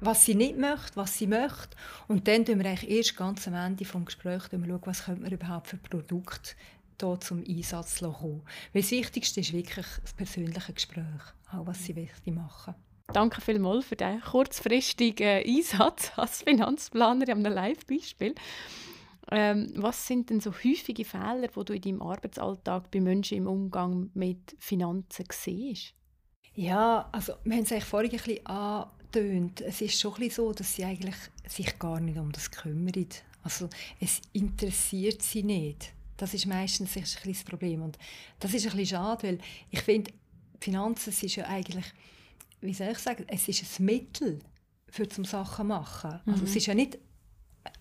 was 0.00 0.24
sie 0.24 0.34
nicht 0.34 0.58
möchte, 0.58 0.96
was 0.96 1.16
sie 1.16 1.26
möchte. 1.26 1.76
Und 2.06 2.28
dann 2.28 2.46
schauen 2.46 2.58
wir 2.58 2.66
eigentlich 2.66 2.90
erst 2.90 3.16
ganz 3.16 3.48
am 3.48 3.54
Ende 3.54 3.84
des 3.84 4.04
Gesprächs 4.04 4.48
schauen, 4.50 4.80
was 4.84 5.04
könnte 5.04 5.22
man 5.22 5.32
überhaupt 5.32 5.68
für 5.68 5.78
Produkte 5.78 6.50
hier 7.00 7.20
zum 7.20 7.44
Einsatz 7.46 8.00
kommen. 8.00 8.42
Weil 8.72 8.82
das 8.82 8.90
Wichtigste 8.90 9.40
ist 9.40 9.52
wirklich 9.52 9.86
das 10.02 10.12
persönliche 10.14 10.72
Gespräch, 10.72 11.22
auch 11.52 11.66
was 11.66 11.84
sie 11.84 11.96
wichtig 11.96 12.34
machen. 12.34 12.74
Danke 13.12 13.40
vielmals 13.40 13.86
für 13.86 13.96
diesen 13.96 14.20
kurzfristigen 14.20 15.44
Einsatz 15.46 16.12
als 16.16 16.42
Finanzplaner 16.42 17.28
an 17.28 17.44
einem 17.44 17.52
Live-Beispiel. 17.52 18.34
Ähm, 19.32 19.72
was 19.76 20.06
sind 20.06 20.30
denn 20.30 20.40
so 20.40 20.52
häufige 20.52 21.04
Fehler, 21.04 21.48
die 21.48 21.64
du 21.64 21.72
in 21.72 21.82
deinem 21.82 22.02
Arbeitsalltag 22.02 22.90
bei 22.90 23.00
Menschen 23.00 23.38
im 23.38 23.46
Umgang 23.46 24.10
mit 24.14 24.56
Finanzen 24.58 25.26
siehst? 25.30 25.94
Ja, 26.54 27.08
also 27.12 27.34
wir 27.44 27.56
haben 27.56 27.62
es 27.62 27.72
eigentlich 27.72 27.84
vorhin 27.84 28.10
ein 28.10 28.16
bisschen 28.16 28.46
angetönt. 28.46 29.60
Es 29.60 29.80
ist 29.80 30.00
schon 30.00 30.14
ein 30.14 30.20
bisschen 30.20 30.46
so, 30.46 30.52
dass 30.52 30.74
sie 30.74 30.84
eigentlich 30.84 31.14
sich 31.46 31.78
gar 31.78 32.00
nicht 32.00 32.18
um 32.18 32.32
das 32.32 32.50
kümmern. 32.50 33.06
Also 33.42 33.68
es 34.00 34.20
interessiert 34.32 35.22
sie 35.22 35.42
nicht. 35.42 35.94
Das 36.20 36.34
ist 36.34 36.44
meistens 36.44 36.94
ein 36.96 37.02
das 37.02 37.44
Problem. 37.44 37.80
Und 37.80 37.98
das 38.40 38.52
ist 38.52 38.66
ein 38.66 38.76
bisschen 38.76 38.98
schade, 38.98 39.26
weil 39.26 39.38
ich 39.70 39.80
finde, 39.80 40.12
Finanzen 40.60 41.08
ist 41.08 41.34
ja 41.34 41.46
eigentlich, 41.46 41.86
wie 42.60 42.74
soll 42.74 42.88
ich 42.88 42.98
sagen, 42.98 43.24
es 43.26 43.48
ist 43.48 43.80
ein 43.80 43.86
Mittel 43.86 44.40
für 44.90 45.08
zum 45.08 45.24
Sachen 45.24 45.62
zu 45.62 45.68
machen. 45.68 46.20
Also 46.26 46.44
es 46.44 46.50
mhm. 46.50 46.56
ist 46.58 46.66
ja 46.66 46.74
nicht 46.74 46.98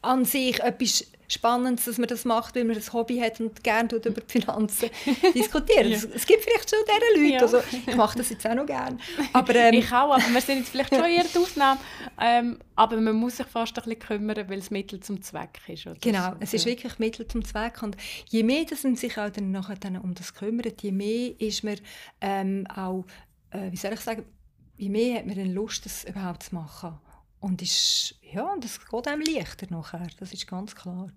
an 0.02 0.26
sich 0.26 0.60
etwas 0.60 1.06
Spannendes, 1.32 1.86
dass 1.86 2.00
man 2.00 2.08
das 2.08 2.26
macht, 2.26 2.56
weil 2.56 2.63
man 2.63 2.76
ein 2.76 2.94
Hobby 2.94 3.20
hat 3.20 3.39
und 3.39 3.63
gerne 3.63 3.88
über 3.94 4.22
die 4.22 4.22
Finanzen 4.28 4.89
diskutieren. 5.36 5.92
ja. 5.92 5.98
Es 6.15 6.26
gibt 6.26 6.44
vielleicht 6.44 6.70
schon 6.70 6.80
diese 6.88 7.22
Leute, 7.22 7.34
ja. 7.34 7.42
also 7.42 7.60
ich 7.86 7.96
mache 7.96 8.18
das 8.18 8.32
jetzt 8.32 8.48
auch 8.48 8.56
noch 8.56 8.65
gerne. 8.65 8.98
Aber, 9.32 9.54
ähm, 9.54 9.76
ich 9.76 9.92
auch, 9.92 10.12
aber 10.12 10.24
wir 10.28 10.42
sind 10.42 10.60
jetzt 10.60 10.70
vielleicht 10.70 10.89
schon 10.89 11.06
eher 11.06 11.24
die 11.24 11.38
Ausnahme. 11.38 11.80
Ähm, 12.20 12.58
aber 12.76 12.98
man 12.98 13.15
muss 13.15 13.38
sich 13.38 13.46
fast 13.46 13.78
ein 13.78 13.84
bisschen 13.84 14.00
kümmern, 14.00 14.50
weil 14.50 14.58
es 14.58 14.72
Mittel 14.72 15.02
zum 15.02 15.22
Zweck 15.22 15.62
ist. 15.68 15.86
Oder 15.86 15.98
genau, 16.02 16.34
es 16.39 16.56
ist 16.56 16.65
wirklich 16.65 16.98
Mittel 16.98 17.28
zum 17.28 17.46
Zweck 17.46 17.84
und 17.84 17.96
je 18.28 18.42
mehr 18.42 18.65
dass 18.65 18.84
man 18.84 18.96
sich 18.96 19.15
auch 19.20 19.30
dann 19.30 19.52
nachher 19.52 19.76
dann 19.76 19.98
um 19.98 20.15
das 20.15 20.34
kümmert, 20.34 20.82
je 20.82 20.92
mehr 20.92 21.39
ist 21.39 21.63
man 21.63 21.76
ähm, 22.22 22.65
auch, 22.76 23.06
äh, 23.52 23.72
wie 23.72 23.78
soll 23.78 23.94
ich 23.94 24.00
sagen, 24.00 24.26
je 24.78 24.89
mehr 24.89 25.20
hat 25.20 25.28
man 25.28 25.36
dann 25.36 25.54
Lust, 25.54 25.86
das 25.86 26.06
überhaupt 26.06 26.42
zu 26.42 26.56
machen. 26.56 26.98
Und 27.39 27.62
ist, 27.62 28.15
ja, 28.32 28.56
das 28.60 28.80
geht 28.86 29.08
einem 29.08 29.22
leichter 29.22 29.68
nachher, 29.70 30.08
das 30.20 30.34
ist 30.34 30.48
ganz 30.48 30.76
klar. 30.76 31.10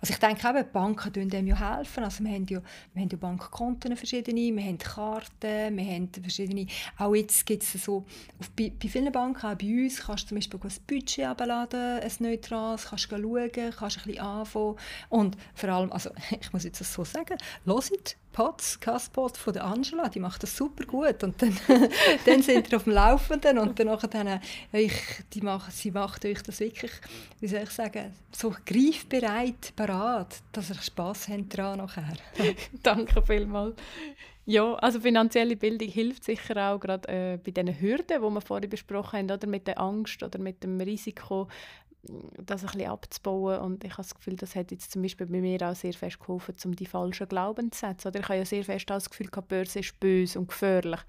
Also 0.00 0.12
ich 0.12 0.18
denke 0.18 0.48
eben, 0.48 0.58
die 0.58 0.70
Banken 0.70 1.12
helfen 1.12 1.28
dem 1.28 1.46
ja 1.46 1.76
helfen. 1.76 2.04
Also 2.04 2.24
wir 2.24 2.32
haben 2.32 2.46
ja, 2.46 2.60
wir 2.94 3.02
haben 3.02 3.08
ja 3.10 3.16
Bankkonten 3.16 3.96
verschiedene, 3.96 4.54
wir 4.54 4.62
haben 4.62 4.78
Karten, 4.78 5.76
wir 5.76 5.84
haben 5.84 6.10
verschiedene, 6.20 6.66
auch 6.98 7.14
jetzt 7.14 7.44
gibt 7.46 7.62
es 7.62 7.72
so, 7.84 8.04
auf, 8.38 8.50
bei, 8.50 8.72
bei 8.80 8.88
vielen 8.88 9.12
Banken, 9.12 9.46
auch 9.46 9.54
bei 9.54 9.84
uns, 9.84 10.00
kannst 10.00 10.24
du 10.24 10.28
zum 10.28 10.38
Beispiel 10.38 10.60
ein 10.62 10.86
Budget 10.86 11.26
abladen, 11.26 12.00
ein 12.00 12.12
neutrales, 12.18 12.86
kannst 12.86 13.10
du 13.10 13.16
schauen, 13.16 13.50
kannst 13.52 13.98
ein 13.98 14.04
bisschen 14.04 14.20
anfangen 14.20 14.76
und 15.08 15.36
vor 15.54 15.68
allem, 15.70 15.92
also 15.92 16.10
ich 16.40 16.52
muss 16.52 16.64
jetzt 16.64 16.80
das 16.80 16.92
so 16.92 17.04
sagen, 17.04 17.38
hört 17.64 18.16
Podcast 18.36 19.14
von 19.14 19.56
Angela, 19.56 20.10
die 20.10 20.20
macht 20.20 20.42
das 20.42 20.54
super 20.54 20.84
gut 20.84 21.24
und 21.24 21.40
dann, 21.40 21.56
dann 22.26 22.42
sind 22.42 22.70
wir 22.70 22.76
auf 22.76 22.84
dem 22.84 22.92
Laufenden 22.92 23.58
und 23.58 23.78
dann, 23.78 24.40
ich, 24.72 24.92
die 25.32 25.40
macht, 25.40 25.72
sie 25.72 25.90
macht 25.90 26.22
euch 26.26 26.42
das 26.46 26.60
wirklich, 26.60 26.92
wie 27.40 27.48
soll 27.48 27.62
ich 27.62 27.70
sagen, 27.70 28.12
so 28.32 28.54
greifbereit, 28.64 29.72
parat, 29.74 30.42
dass 30.52 30.70
ihr 30.70 30.80
Spass 30.80 31.28
habt 31.28 31.56
daran 31.56 31.78
nachher. 31.78 32.16
Danke 32.82 33.22
vielmals. 33.22 33.76
Ja, 34.48 34.74
also 34.74 35.00
finanzielle 35.00 35.56
Bildung 35.56 35.88
hilft 35.88 36.22
sicher 36.22 36.70
auch 36.70 36.78
gerade 36.78 37.08
äh, 37.08 37.36
bei 37.36 37.50
diesen 37.50 37.80
Hürden, 37.80 38.22
die 38.22 38.34
wir 38.34 38.40
vorhin 38.40 38.70
besprochen 38.70 39.18
haben, 39.18 39.30
oder 39.30 39.46
mit 39.48 39.66
der 39.66 39.80
Angst 39.80 40.22
oder 40.22 40.38
mit 40.38 40.62
dem 40.62 40.80
Risiko, 40.80 41.48
das 42.44 42.62
ein 42.62 42.72
bisschen 42.72 42.90
abzubauen. 42.90 43.60
Und 43.60 43.84
ich 43.84 43.92
habe 43.92 44.02
das 44.02 44.14
Gefühl, 44.14 44.36
das 44.36 44.54
hat 44.54 44.70
jetzt 44.70 44.92
zum 44.92 45.02
Beispiel 45.02 45.26
bei 45.26 45.40
mir 45.40 45.60
auch 45.62 45.74
sehr 45.74 45.92
fest 45.92 46.18
geholfen, 46.20 46.54
um 46.64 46.76
die 46.76 46.86
falschen 46.86 47.28
Glaubenssätze, 47.28 48.08
oder 48.08 48.20
ich 48.20 48.28
habe 48.28 48.38
ja 48.38 48.44
sehr 48.44 48.64
fest 48.64 48.88
das 48.88 49.10
Gefühl, 49.10 49.28
die 49.34 49.40
Börse 49.40 49.80
ist 49.80 49.98
böse 50.00 50.38
und 50.38 50.48
gefährlich. 50.48 51.00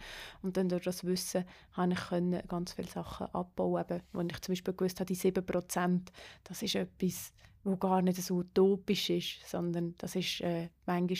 Und 0.41 0.57
dann 0.57 0.69
durch 0.69 0.83
das 0.83 1.03
Wissen 1.05 1.45
habe 1.73 1.93
ich 1.93 1.99
können 2.07 2.41
ganz 2.47 2.73
viele 2.73 2.87
Sachen 2.87 3.27
abbauen, 3.27 3.83
eben, 3.89 4.01
wo 4.13 4.21
ich 4.21 4.41
zum 4.41 4.53
Beispiel 4.53 4.73
gewusst 4.73 4.99
habe, 4.99 5.13
die 5.13 5.19
7%, 5.19 6.01
das 6.43 6.61
ist 6.61 6.75
etwas, 6.75 7.33
wo 7.63 7.75
gar 7.75 8.01
nicht 8.01 8.21
so 8.21 8.35
utopisch 8.35 9.09
ist, 9.09 9.47
sondern 9.47 9.95
das 9.97 10.15
ist 10.15 10.41
äh, 10.41 10.69
manchmal 10.85 11.17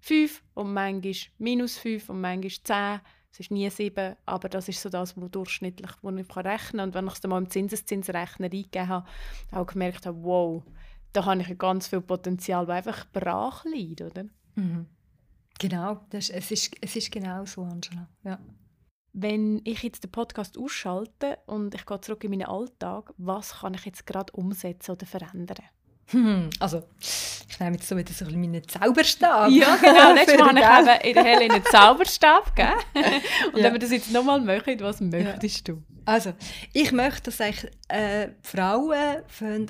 5 0.00 0.42
und 0.54 0.72
manchmal 0.72 1.14
minus 1.38 1.78
5 1.78 2.08
und 2.08 2.20
manchmal 2.20 3.00
10 3.00 3.00
es 3.32 3.40
ist 3.40 3.50
nie 3.50 3.70
sieben, 3.70 4.16
aber 4.26 4.48
das 4.48 4.68
ist 4.68 4.82
so 4.82 4.88
das, 4.88 5.16
wo 5.16 5.28
durchschnittlich 5.28 5.90
wo 6.02 6.10
ich 6.10 6.36
rechnen 6.36 6.58
kann. 6.70 6.80
Und 6.80 6.94
wenn 6.94 7.06
ich 7.06 7.14
es 7.14 7.20
dann 7.20 7.30
mal 7.30 7.38
im 7.38 7.48
Zinseszinsrechner 7.48 8.46
eingegeben 8.46 8.88
habe, 8.88 9.06
auch 9.52 9.66
gemerkt 9.66 10.06
habe, 10.06 10.22
wow, 10.22 10.62
da 11.12 11.24
habe 11.24 11.40
ich 11.42 11.58
ganz 11.58 11.86
viel 11.88 12.00
Potenzial, 12.00 12.66
das 12.66 12.76
einfach 12.76 13.06
brach 13.12 13.64
liegt, 13.64 14.02
oder? 14.02 14.24
Mhm. 14.56 14.86
Genau, 15.58 16.00
das, 16.10 16.30
es, 16.30 16.50
ist, 16.50 16.74
es 16.80 16.96
ist 16.96 17.12
genau 17.12 17.44
so, 17.44 17.62
Angela. 17.62 18.08
Ja. 18.24 18.38
Wenn 19.12 19.60
ich 19.64 19.82
jetzt 19.82 20.04
den 20.04 20.10
Podcast 20.10 20.56
ausschalte 20.56 21.38
und 21.46 21.74
ich 21.74 21.84
gehe 21.84 22.00
zurück 22.00 22.24
in 22.24 22.30
meinen 22.30 22.46
Alltag, 22.46 23.12
was 23.18 23.60
kann 23.60 23.74
ich 23.74 23.84
jetzt 23.84 24.06
gerade 24.06 24.32
umsetzen 24.32 24.92
oder 24.92 25.06
verändern? 25.06 25.64
Hm, 26.10 26.50
also, 26.58 26.82
ich 26.98 27.60
nehme 27.60 27.76
jetzt 27.76 27.88
so 27.88 27.96
wieder 27.96 28.12
so 28.12 28.24
ein 28.24 28.40
meinen 28.40 28.66
Zauberstab. 28.66 29.50
Ja, 29.50 29.76
genau. 29.80 30.12
Letztes 30.14 30.38
Mal 30.38 30.64
habe 30.64 30.98
ich 31.02 31.08
in 31.08 31.14
der 31.14 31.24
Helle 31.24 31.52
einen 31.52 31.64
Zauberstab 31.64 32.54
gegeben. 32.54 32.74
Und 33.52 33.58
ja. 33.58 33.64
wenn 33.64 33.72
wir 33.72 33.78
das 33.78 33.90
jetzt 33.90 34.12
nochmal 34.12 34.40
machen, 34.40 34.80
was 34.80 35.00
möchtest 35.00 35.68
ja. 35.68 35.74
du? 35.74 35.82
Also, 36.04 36.32
ich 36.72 36.90
möchte, 36.92 37.22
dass 37.24 37.40
eigentlich, 37.40 37.70
äh, 37.88 38.28
Frauen 38.42 39.22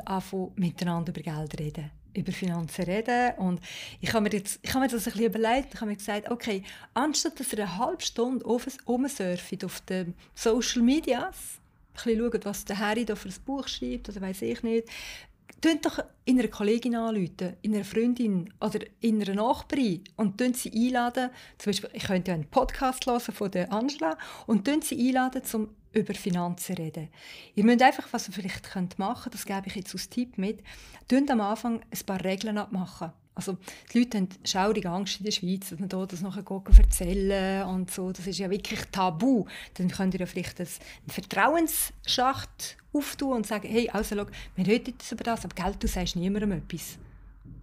anfangen, 0.04 0.52
miteinander 0.56 1.12
über 1.12 1.20
Geld 1.20 1.58
reden 1.58 1.90
über 2.12 2.32
Finanzen 2.32 2.84
reden 2.84 3.34
und 3.38 3.60
ich 4.00 4.12
habe 4.12 4.22
mir, 4.22 4.32
jetzt, 4.32 4.58
ich 4.62 4.70
habe 4.70 4.80
mir 4.80 4.90
das 4.90 5.06
ein 5.06 5.12
bisschen 5.12 5.26
überlegt 5.26 5.74
ich 5.74 5.80
habe 5.80 5.90
mir 5.90 5.96
gesagt, 5.96 6.30
okay, 6.30 6.64
anstatt 6.94 7.38
dass 7.38 7.52
ihr 7.52 7.60
eine 7.60 7.78
halbe 7.78 8.02
Stunde 8.02 8.44
rumsurft 8.44 9.64
auf 9.64 9.80
den 9.82 10.14
Social 10.34 10.82
Medias, 10.82 11.60
ein 11.92 11.94
bisschen 11.94 12.32
schaut, 12.32 12.44
was 12.44 12.64
der 12.64 12.78
Harry 12.78 13.04
da 13.04 13.14
für 13.14 13.28
ein 13.28 13.34
Buch 13.44 13.68
schreibt 13.68 14.08
oder 14.08 14.20
weiß 14.20 14.42
ich 14.42 14.62
nicht, 14.62 14.88
Tönt 15.60 15.84
doch 15.84 15.98
in 16.24 16.38
einer 16.38 16.48
Kollegin 16.48 16.96
anrufen, 16.96 17.56
in 17.62 17.74
einer 17.74 17.84
Freundin 17.84 18.52
oder 18.60 18.80
in 19.00 19.20
einer 19.22 19.34
Nachbarin 19.34 20.04
und 20.16 20.38
tönt 20.38 20.56
sie 20.56 20.72
einladen. 20.72 21.30
Zum 21.58 21.70
Beispiel, 21.70 21.90
ich 21.92 22.04
könnte 22.04 22.32
einen 22.32 22.46
Podcast 22.46 23.06
hören 23.06 23.20
von 23.20 23.50
der 23.50 23.72
Angela 23.72 24.16
und 24.46 24.64
tönt 24.64 24.84
sie 24.84 24.98
einladen, 25.08 25.42
um 25.52 25.68
über 25.92 26.14
Finanzen 26.14 26.76
zu 26.76 26.82
reden. 26.82 27.08
Ihr 27.54 27.64
müsst 27.64 27.82
einfach, 27.82 28.08
was 28.12 28.28
ihr 28.28 28.34
vielleicht 28.34 28.76
machen 28.98 29.22
könnt, 29.22 29.34
das 29.34 29.44
gebe 29.44 29.62
ich 29.66 29.74
jetzt 29.74 29.92
als 29.92 30.08
Tipp 30.08 30.38
mit, 30.38 30.60
tönt 31.08 31.30
am 31.30 31.40
Anfang 31.40 31.80
ein 31.80 32.06
paar 32.06 32.24
Regeln 32.24 32.58
abmachen. 32.58 33.12
Also 33.40 33.56
die 33.92 34.00
Leute 34.00 34.18
haben 34.18 34.28
schaurige 34.44 34.90
Angst 34.90 35.18
in 35.18 35.24
der 35.24 35.32
Schweiz, 35.32 35.70
dass 35.70 35.78
man 35.78 35.88
da 35.88 36.04
das 36.04 36.20
nachher 36.20 36.44
erzählen 36.78 37.66
und 37.66 37.90
so. 37.90 38.12
Das 38.12 38.26
ist 38.26 38.38
ja 38.38 38.50
wirklich 38.50 38.80
tabu. 38.92 39.46
Dann 39.74 39.88
könnt 39.88 40.12
ihr 40.14 40.20
ja 40.20 40.26
vielleicht 40.26 40.60
einen 40.60 40.68
Vertrauensschacht 41.08 42.76
auftun 42.92 43.36
und 43.36 43.46
sagen, 43.46 43.68
hey, 43.68 43.88
also 43.88 44.14
schau, 44.14 44.26
wir 44.56 44.66
reden 44.66 44.94
jetzt 44.98 45.10
über 45.10 45.24
das, 45.24 45.44
aber 45.44 45.54
Geld, 45.54 45.82
du 45.82 45.88
sagst 45.88 46.16
niemandem 46.16 46.52
etwas. 46.52 46.98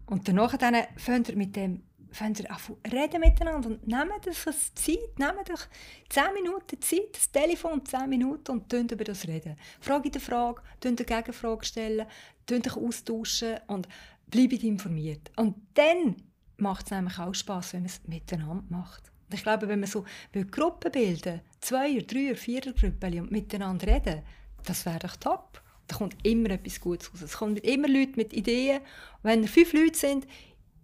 Und 0.08 0.28
danach 0.28 0.58
dann 0.58 0.76
fängt 0.96 1.30
ihr 1.30 1.36
mit 1.36 1.56
dem 1.56 1.84
fängt 2.12 2.40
ihr 2.40 2.50
reden 2.92 3.20
miteinander 3.20 3.70
und 3.70 3.88
nehmt 3.88 4.28
euch 4.28 4.38
Zeit, 4.74 5.20
nehmt 5.20 5.52
euch 5.52 5.68
10 6.10 6.24
Minuten 6.34 6.82
Zeit, 6.82 7.14
das 7.14 7.32
Telefon 7.32 7.86
10 7.86 8.10
Minuten 8.10 8.52
und 8.52 8.70
tönt 8.70 8.92
über 8.92 9.04
das 9.04 9.28
reden. 9.28 9.56
Frage 9.80 10.10
die 10.10 10.20
Frage, 10.20 10.62
tönt 10.80 11.00
eine 11.00 11.06
Gegenfrage 11.06 11.66
stellen, 11.66 12.08
tönt 12.46 12.68
euch 12.68 12.78
austauschen 12.78 13.58
und 13.68 13.88
bleibt 14.30 14.64
informiert. 14.64 15.32
Und 15.36 15.56
dann 15.74 16.16
macht 16.58 16.86
es 16.86 16.92
nämlich 16.92 17.20
auch 17.20 17.34
Spass, 17.34 17.74
wenn 17.74 17.82
man 17.82 17.90
es 17.90 18.08
miteinander 18.08 18.64
macht. 18.70 19.12
Und 19.28 19.34
ich 19.34 19.44
glaube, 19.44 19.68
wenn 19.68 19.80
man 19.80 19.90
so 19.90 20.06
Gruppen 20.52 20.92
bilden, 20.92 21.42
zwei, 21.60 22.00
drei, 22.00 22.36
vier 22.36 22.62
Gruppen 22.62 23.20
und 23.20 23.32
miteinander 23.32 23.88
reden, 23.88 24.24
das 24.64 24.86
wäre 24.86 25.00
doch 25.00 25.16
top. 25.18 25.62
Da 25.88 25.96
kommt 25.96 26.16
immer 26.26 26.50
etwas 26.52 26.80
Gutes 26.80 27.12
raus. 27.12 27.22
Es 27.22 27.38
kommen 27.38 27.58
immer 27.58 27.88
Leute 27.88 28.14
mit 28.16 28.34
Ideen. 28.34 28.82
Und 28.82 29.24
wenn 29.24 29.48
fünf 29.48 29.74
Leute 29.74 29.98
sind, 29.98 30.28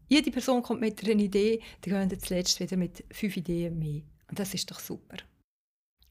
jede 0.08 0.32
Person 0.32 0.62
kommt 0.62 0.82
mit 0.82 1.04
einer 1.04 1.22
Idee, 1.22 1.62
dann 1.82 2.08
gehen 2.10 2.20
zuletzt 2.20 2.60
wieder 2.60 2.78
mit 2.78 3.04
fünf 3.12 3.36
Ideen 3.36 3.80
mehr. 3.80 4.02
Und 4.30 4.40
das 4.40 4.54
ist 4.54 4.70
doch 4.72 4.80
super. 4.80 5.18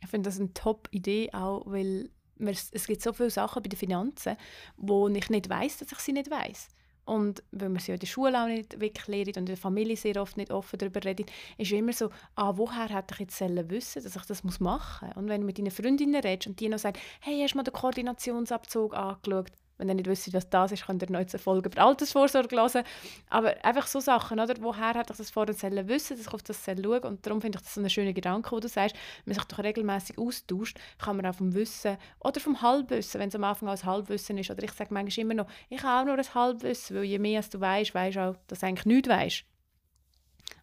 Ich 0.01 0.09
finde 0.09 0.29
das 0.29 0.39
eine 0.39 0.53
Top-Idee, 0.53 1.31
auch 1.33 1.65
weil 1.67 2.11
es 2.39 2.87
gibt 2.87 3.03
so 3.03 3.13
viele 3.13 3.31
Sachen 3.31 3.63
bei 3.63 3.69
den 3.69 3.79
Finanzen, 3.79 4.37
wo 4.77 5.09
ich 5.09 5.31
nicht 5.31 5.49
weiß, 5.49 5.79
dass 5.79 5.93
ich 5.93 5.99
sie 5.99 6.13
nicht 6.13 6.31
weiß. 6.31 6.69
Und 7.05 7.43
weil 7.51 7.69
man 7.69 7.81
sie 7.81 7.93
in 7.93 7.99
der 7.99 8.07
Schule 8.07 8.41
auch 8.41 8.47
nicht 8.47 8.81
wirklich 8.81 9.09
lernt 9.09 9.37
und 9.37 9.39
in 9.39 9.47
der 9.47 9.57
Familie 9.57 9.97
sehr 9.97 10.21
oft 10.23 10.37
nicht 10.37 10.53
offen 10.53 10.79
darüber 10.79 11.05
redet, 11.05 11.33
ist 11.59 11.73
immer 11.73 11.93
so, 11.93 12.11
ah, 12.37 12.53
woher 12.57 12.89
hätte 12.89 13.15
ich 13.15 13.21
jetzt 13.21 13.41
wissen 13.41 14.03
dass 14.03 14.17
ich 14.17 14.23
das 14.23 14.61
machen 14.61 15.09
muss. 15.09 15.17
Und 15.17 15.29
wenn 15.29 15.41
du 15.41 15.47
mit 15.47 15.59
deinen 15.59 15.71
Freundinnen 15.71 16.21
redest 16.21 16.47
und 16.47 16.61
die 16.61 16.69
noch 16.69 16.79
sagen, 16.79 16.99
hey, 17.21 17.41
hast 17.43 17.55
du 17.55 17.59
mal 17.59 17.65
den 17.65 17.75
Koordinationsabzug 17.75 18.95
angeschaut? 18.95 19.51
Wenn 19.83 19.89
ihr 19.89 19.95
nicht 19.97 20.07
wisst, 20.07 20.33
was 20.33 20.49
das 20.49 20.71
ist, 20.71 20.87
könnt 20.87 21.03
ihr 21.03 21.11
noch 21.11 21.19
eine 21.19 21.29
Folge 21.29 21.69
über 21.69 21.83
Altersvorsorge 21.83 22.55
hören. 22.55 22.85
Aber 23.29 23.53
einfach 23.65 23.89
so 23.89 23.99
Sachen, 23.99 24.39
oder? 24.39 24.55
Woher 24.61 24.95
hätte 24.95 25.13
ich 25.13 25.19
das 25.19 25.31
vorher 25.31 25.53
wissen 25.89 26.17
dass 26.17 26.27
ich 26.27 26.33
auf 26.33 26.43
das 26.45 26.65
schauen 26.65 27.03
Und 27.03 27.27
darum 27.27 27.41
finde 27.41 27.59
ich 27.59 27.65
das 27.65 27.75
so 27.75 27.81
ein 27.81 27.91
schöner 27.91 28.13
Gedanke, 28.13 28.53
wo 28.53 28.61
du 28.61 28.69
sagst, 28.69 28.95
wenn 29.25 29.33
man 29.33 29.35
sich 29.35 29.45
doch 29.45 29.59
regelmäßig 29.59 30.19
austauscht, 30.19 30.79
kann 30.99 31.17
man 31.17 31.27
auch 31.27 31.35
vom 31.35 31.53
Wissen 31.53 31.97
oder 32.21 32.41
vom 32.41 32.63
Halbwissen, 32.63 33.21
wenn 33.21 33.29
es 33.29 33.35
am 33.35 33.43
Anfang 33.43 33.69
als 33.69 33.85
Halbwissen 33.85 34.39
ist, 34.39 34.51
oder 34.51 34.63
ich 34.63 34.73
sage 34.73 34.95
manchmal 34.95 35.25
immer 35.25 35.35
noch, 35.35 35.47
ich 35.69 35.83
habe 35.83 36.03
auch 36.03 36.15
nur 36.15 36.25
ein 36.25 36.35
Halbwissen, 36.35 36.97
weil 36.97 37.05
je 37.05 37.19
mehr 37.19 37.39
als 37.39 37.51
du 37.51 37.61
weißt, 37.61 37.93
weißt 37.93 38.17
du 38.17 38.21
auch, 38.21 38.37
dass 38.47 38.61
du 38.61 38.67
eigentlich 38.67 38.87
nichts 38.87 39.09
weißt. 39.09 39.45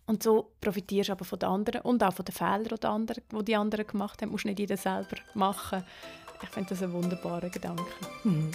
Und 0.06 0.24
so 0.24 0.54
profitierst 0.60 1.10
du 1.10 1.14
aber 1.14 1.26
von 1.26 1.38
den 1.38 1.50
anderen 1.50 1.82
und 1.82 2.04
auch 2.04 2.14
von 2.14 2.26
den 2.26 2.34
Fehlern, 2.34 2.64
die 2.64 2.80
die 2.80 2.88
anderen, 2.88 3.24
die, 3.32 3.46
die 3.46 3.56
anderen 3.56 3.86
gemacht 3.86 4.22
haben. 4.22 4.30
Du 4.30 4.32
musst 4.32 4.46
nicht 4.46 4.58
jeder 4.58 4.76
selber 4.76 5.18
machen. 5.36 5.84
Ich 6.42 6.50
finde 6.50 6.70
das 6.70 6.82
ein 6.82 6.94
wunderbarer 6.94 7.50
Gedanke. 7.50 7.86
Mhm. 8.24 8.52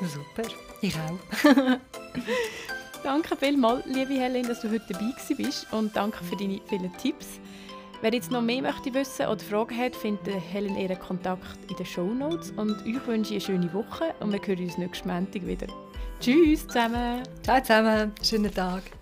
Super, 0.00 0.48
ich 0.80 0.94
auch. 0.96 1.44
danke 3.02 3.36
vielmals, 3.36 3.84
liebe 3.86 4.14
Helen, 4.14 4.46
dass 4.46 4.60
du 4.60 4.70
heute 4.70 4.92
dabei 4.92 5.12
bist 5.36 5.66
und 5.72 5.94
danke 5.94 6.24
für 6.24 6.36
deine 6.36 6.60
vielen 6.68 6.96
Tipps. 6.96 7.40
Wer 8.02 8.14
jetzt 8.14 8.30
noch 8.30 8.40
mehr 8.40 8.62
möchte 8.62 8.94
wissen 8.94 9.26
oder 9.26 9.40
Fragen 9.40 9.76
hat, 9.76 9.94
findet 9.94 10.34
Helen 10.50 10.76
ihren 10.76 10.98
Kontakt 10.98 11.58
in 11.68 11.76
den 11.76 11.84
Show 11.84 12.06
Notes. 12.06 12.50
Und 12.52 12.82
euch 12.86 13.06
wünsche 13.06 13.34
ich 13.34 13.46
eine 13.46 13.58
schöne 13.58 13.74
Woche 13.74 14.14
und 14.20 14.32
wir 14.32 14.40
hören 14.40 14.64
uns 14.64 14.78
nächsten 14.78 15.08
Montag 15.08 15.46
wieder. 15.46 15.66
Tschüss 16.18 16.66
zusammen. 16.66 17.22
Ciao 17.42 17.60
zusammen, 17.60 18.12
schönen 18.22 18.54
Tag. 18.54 18.99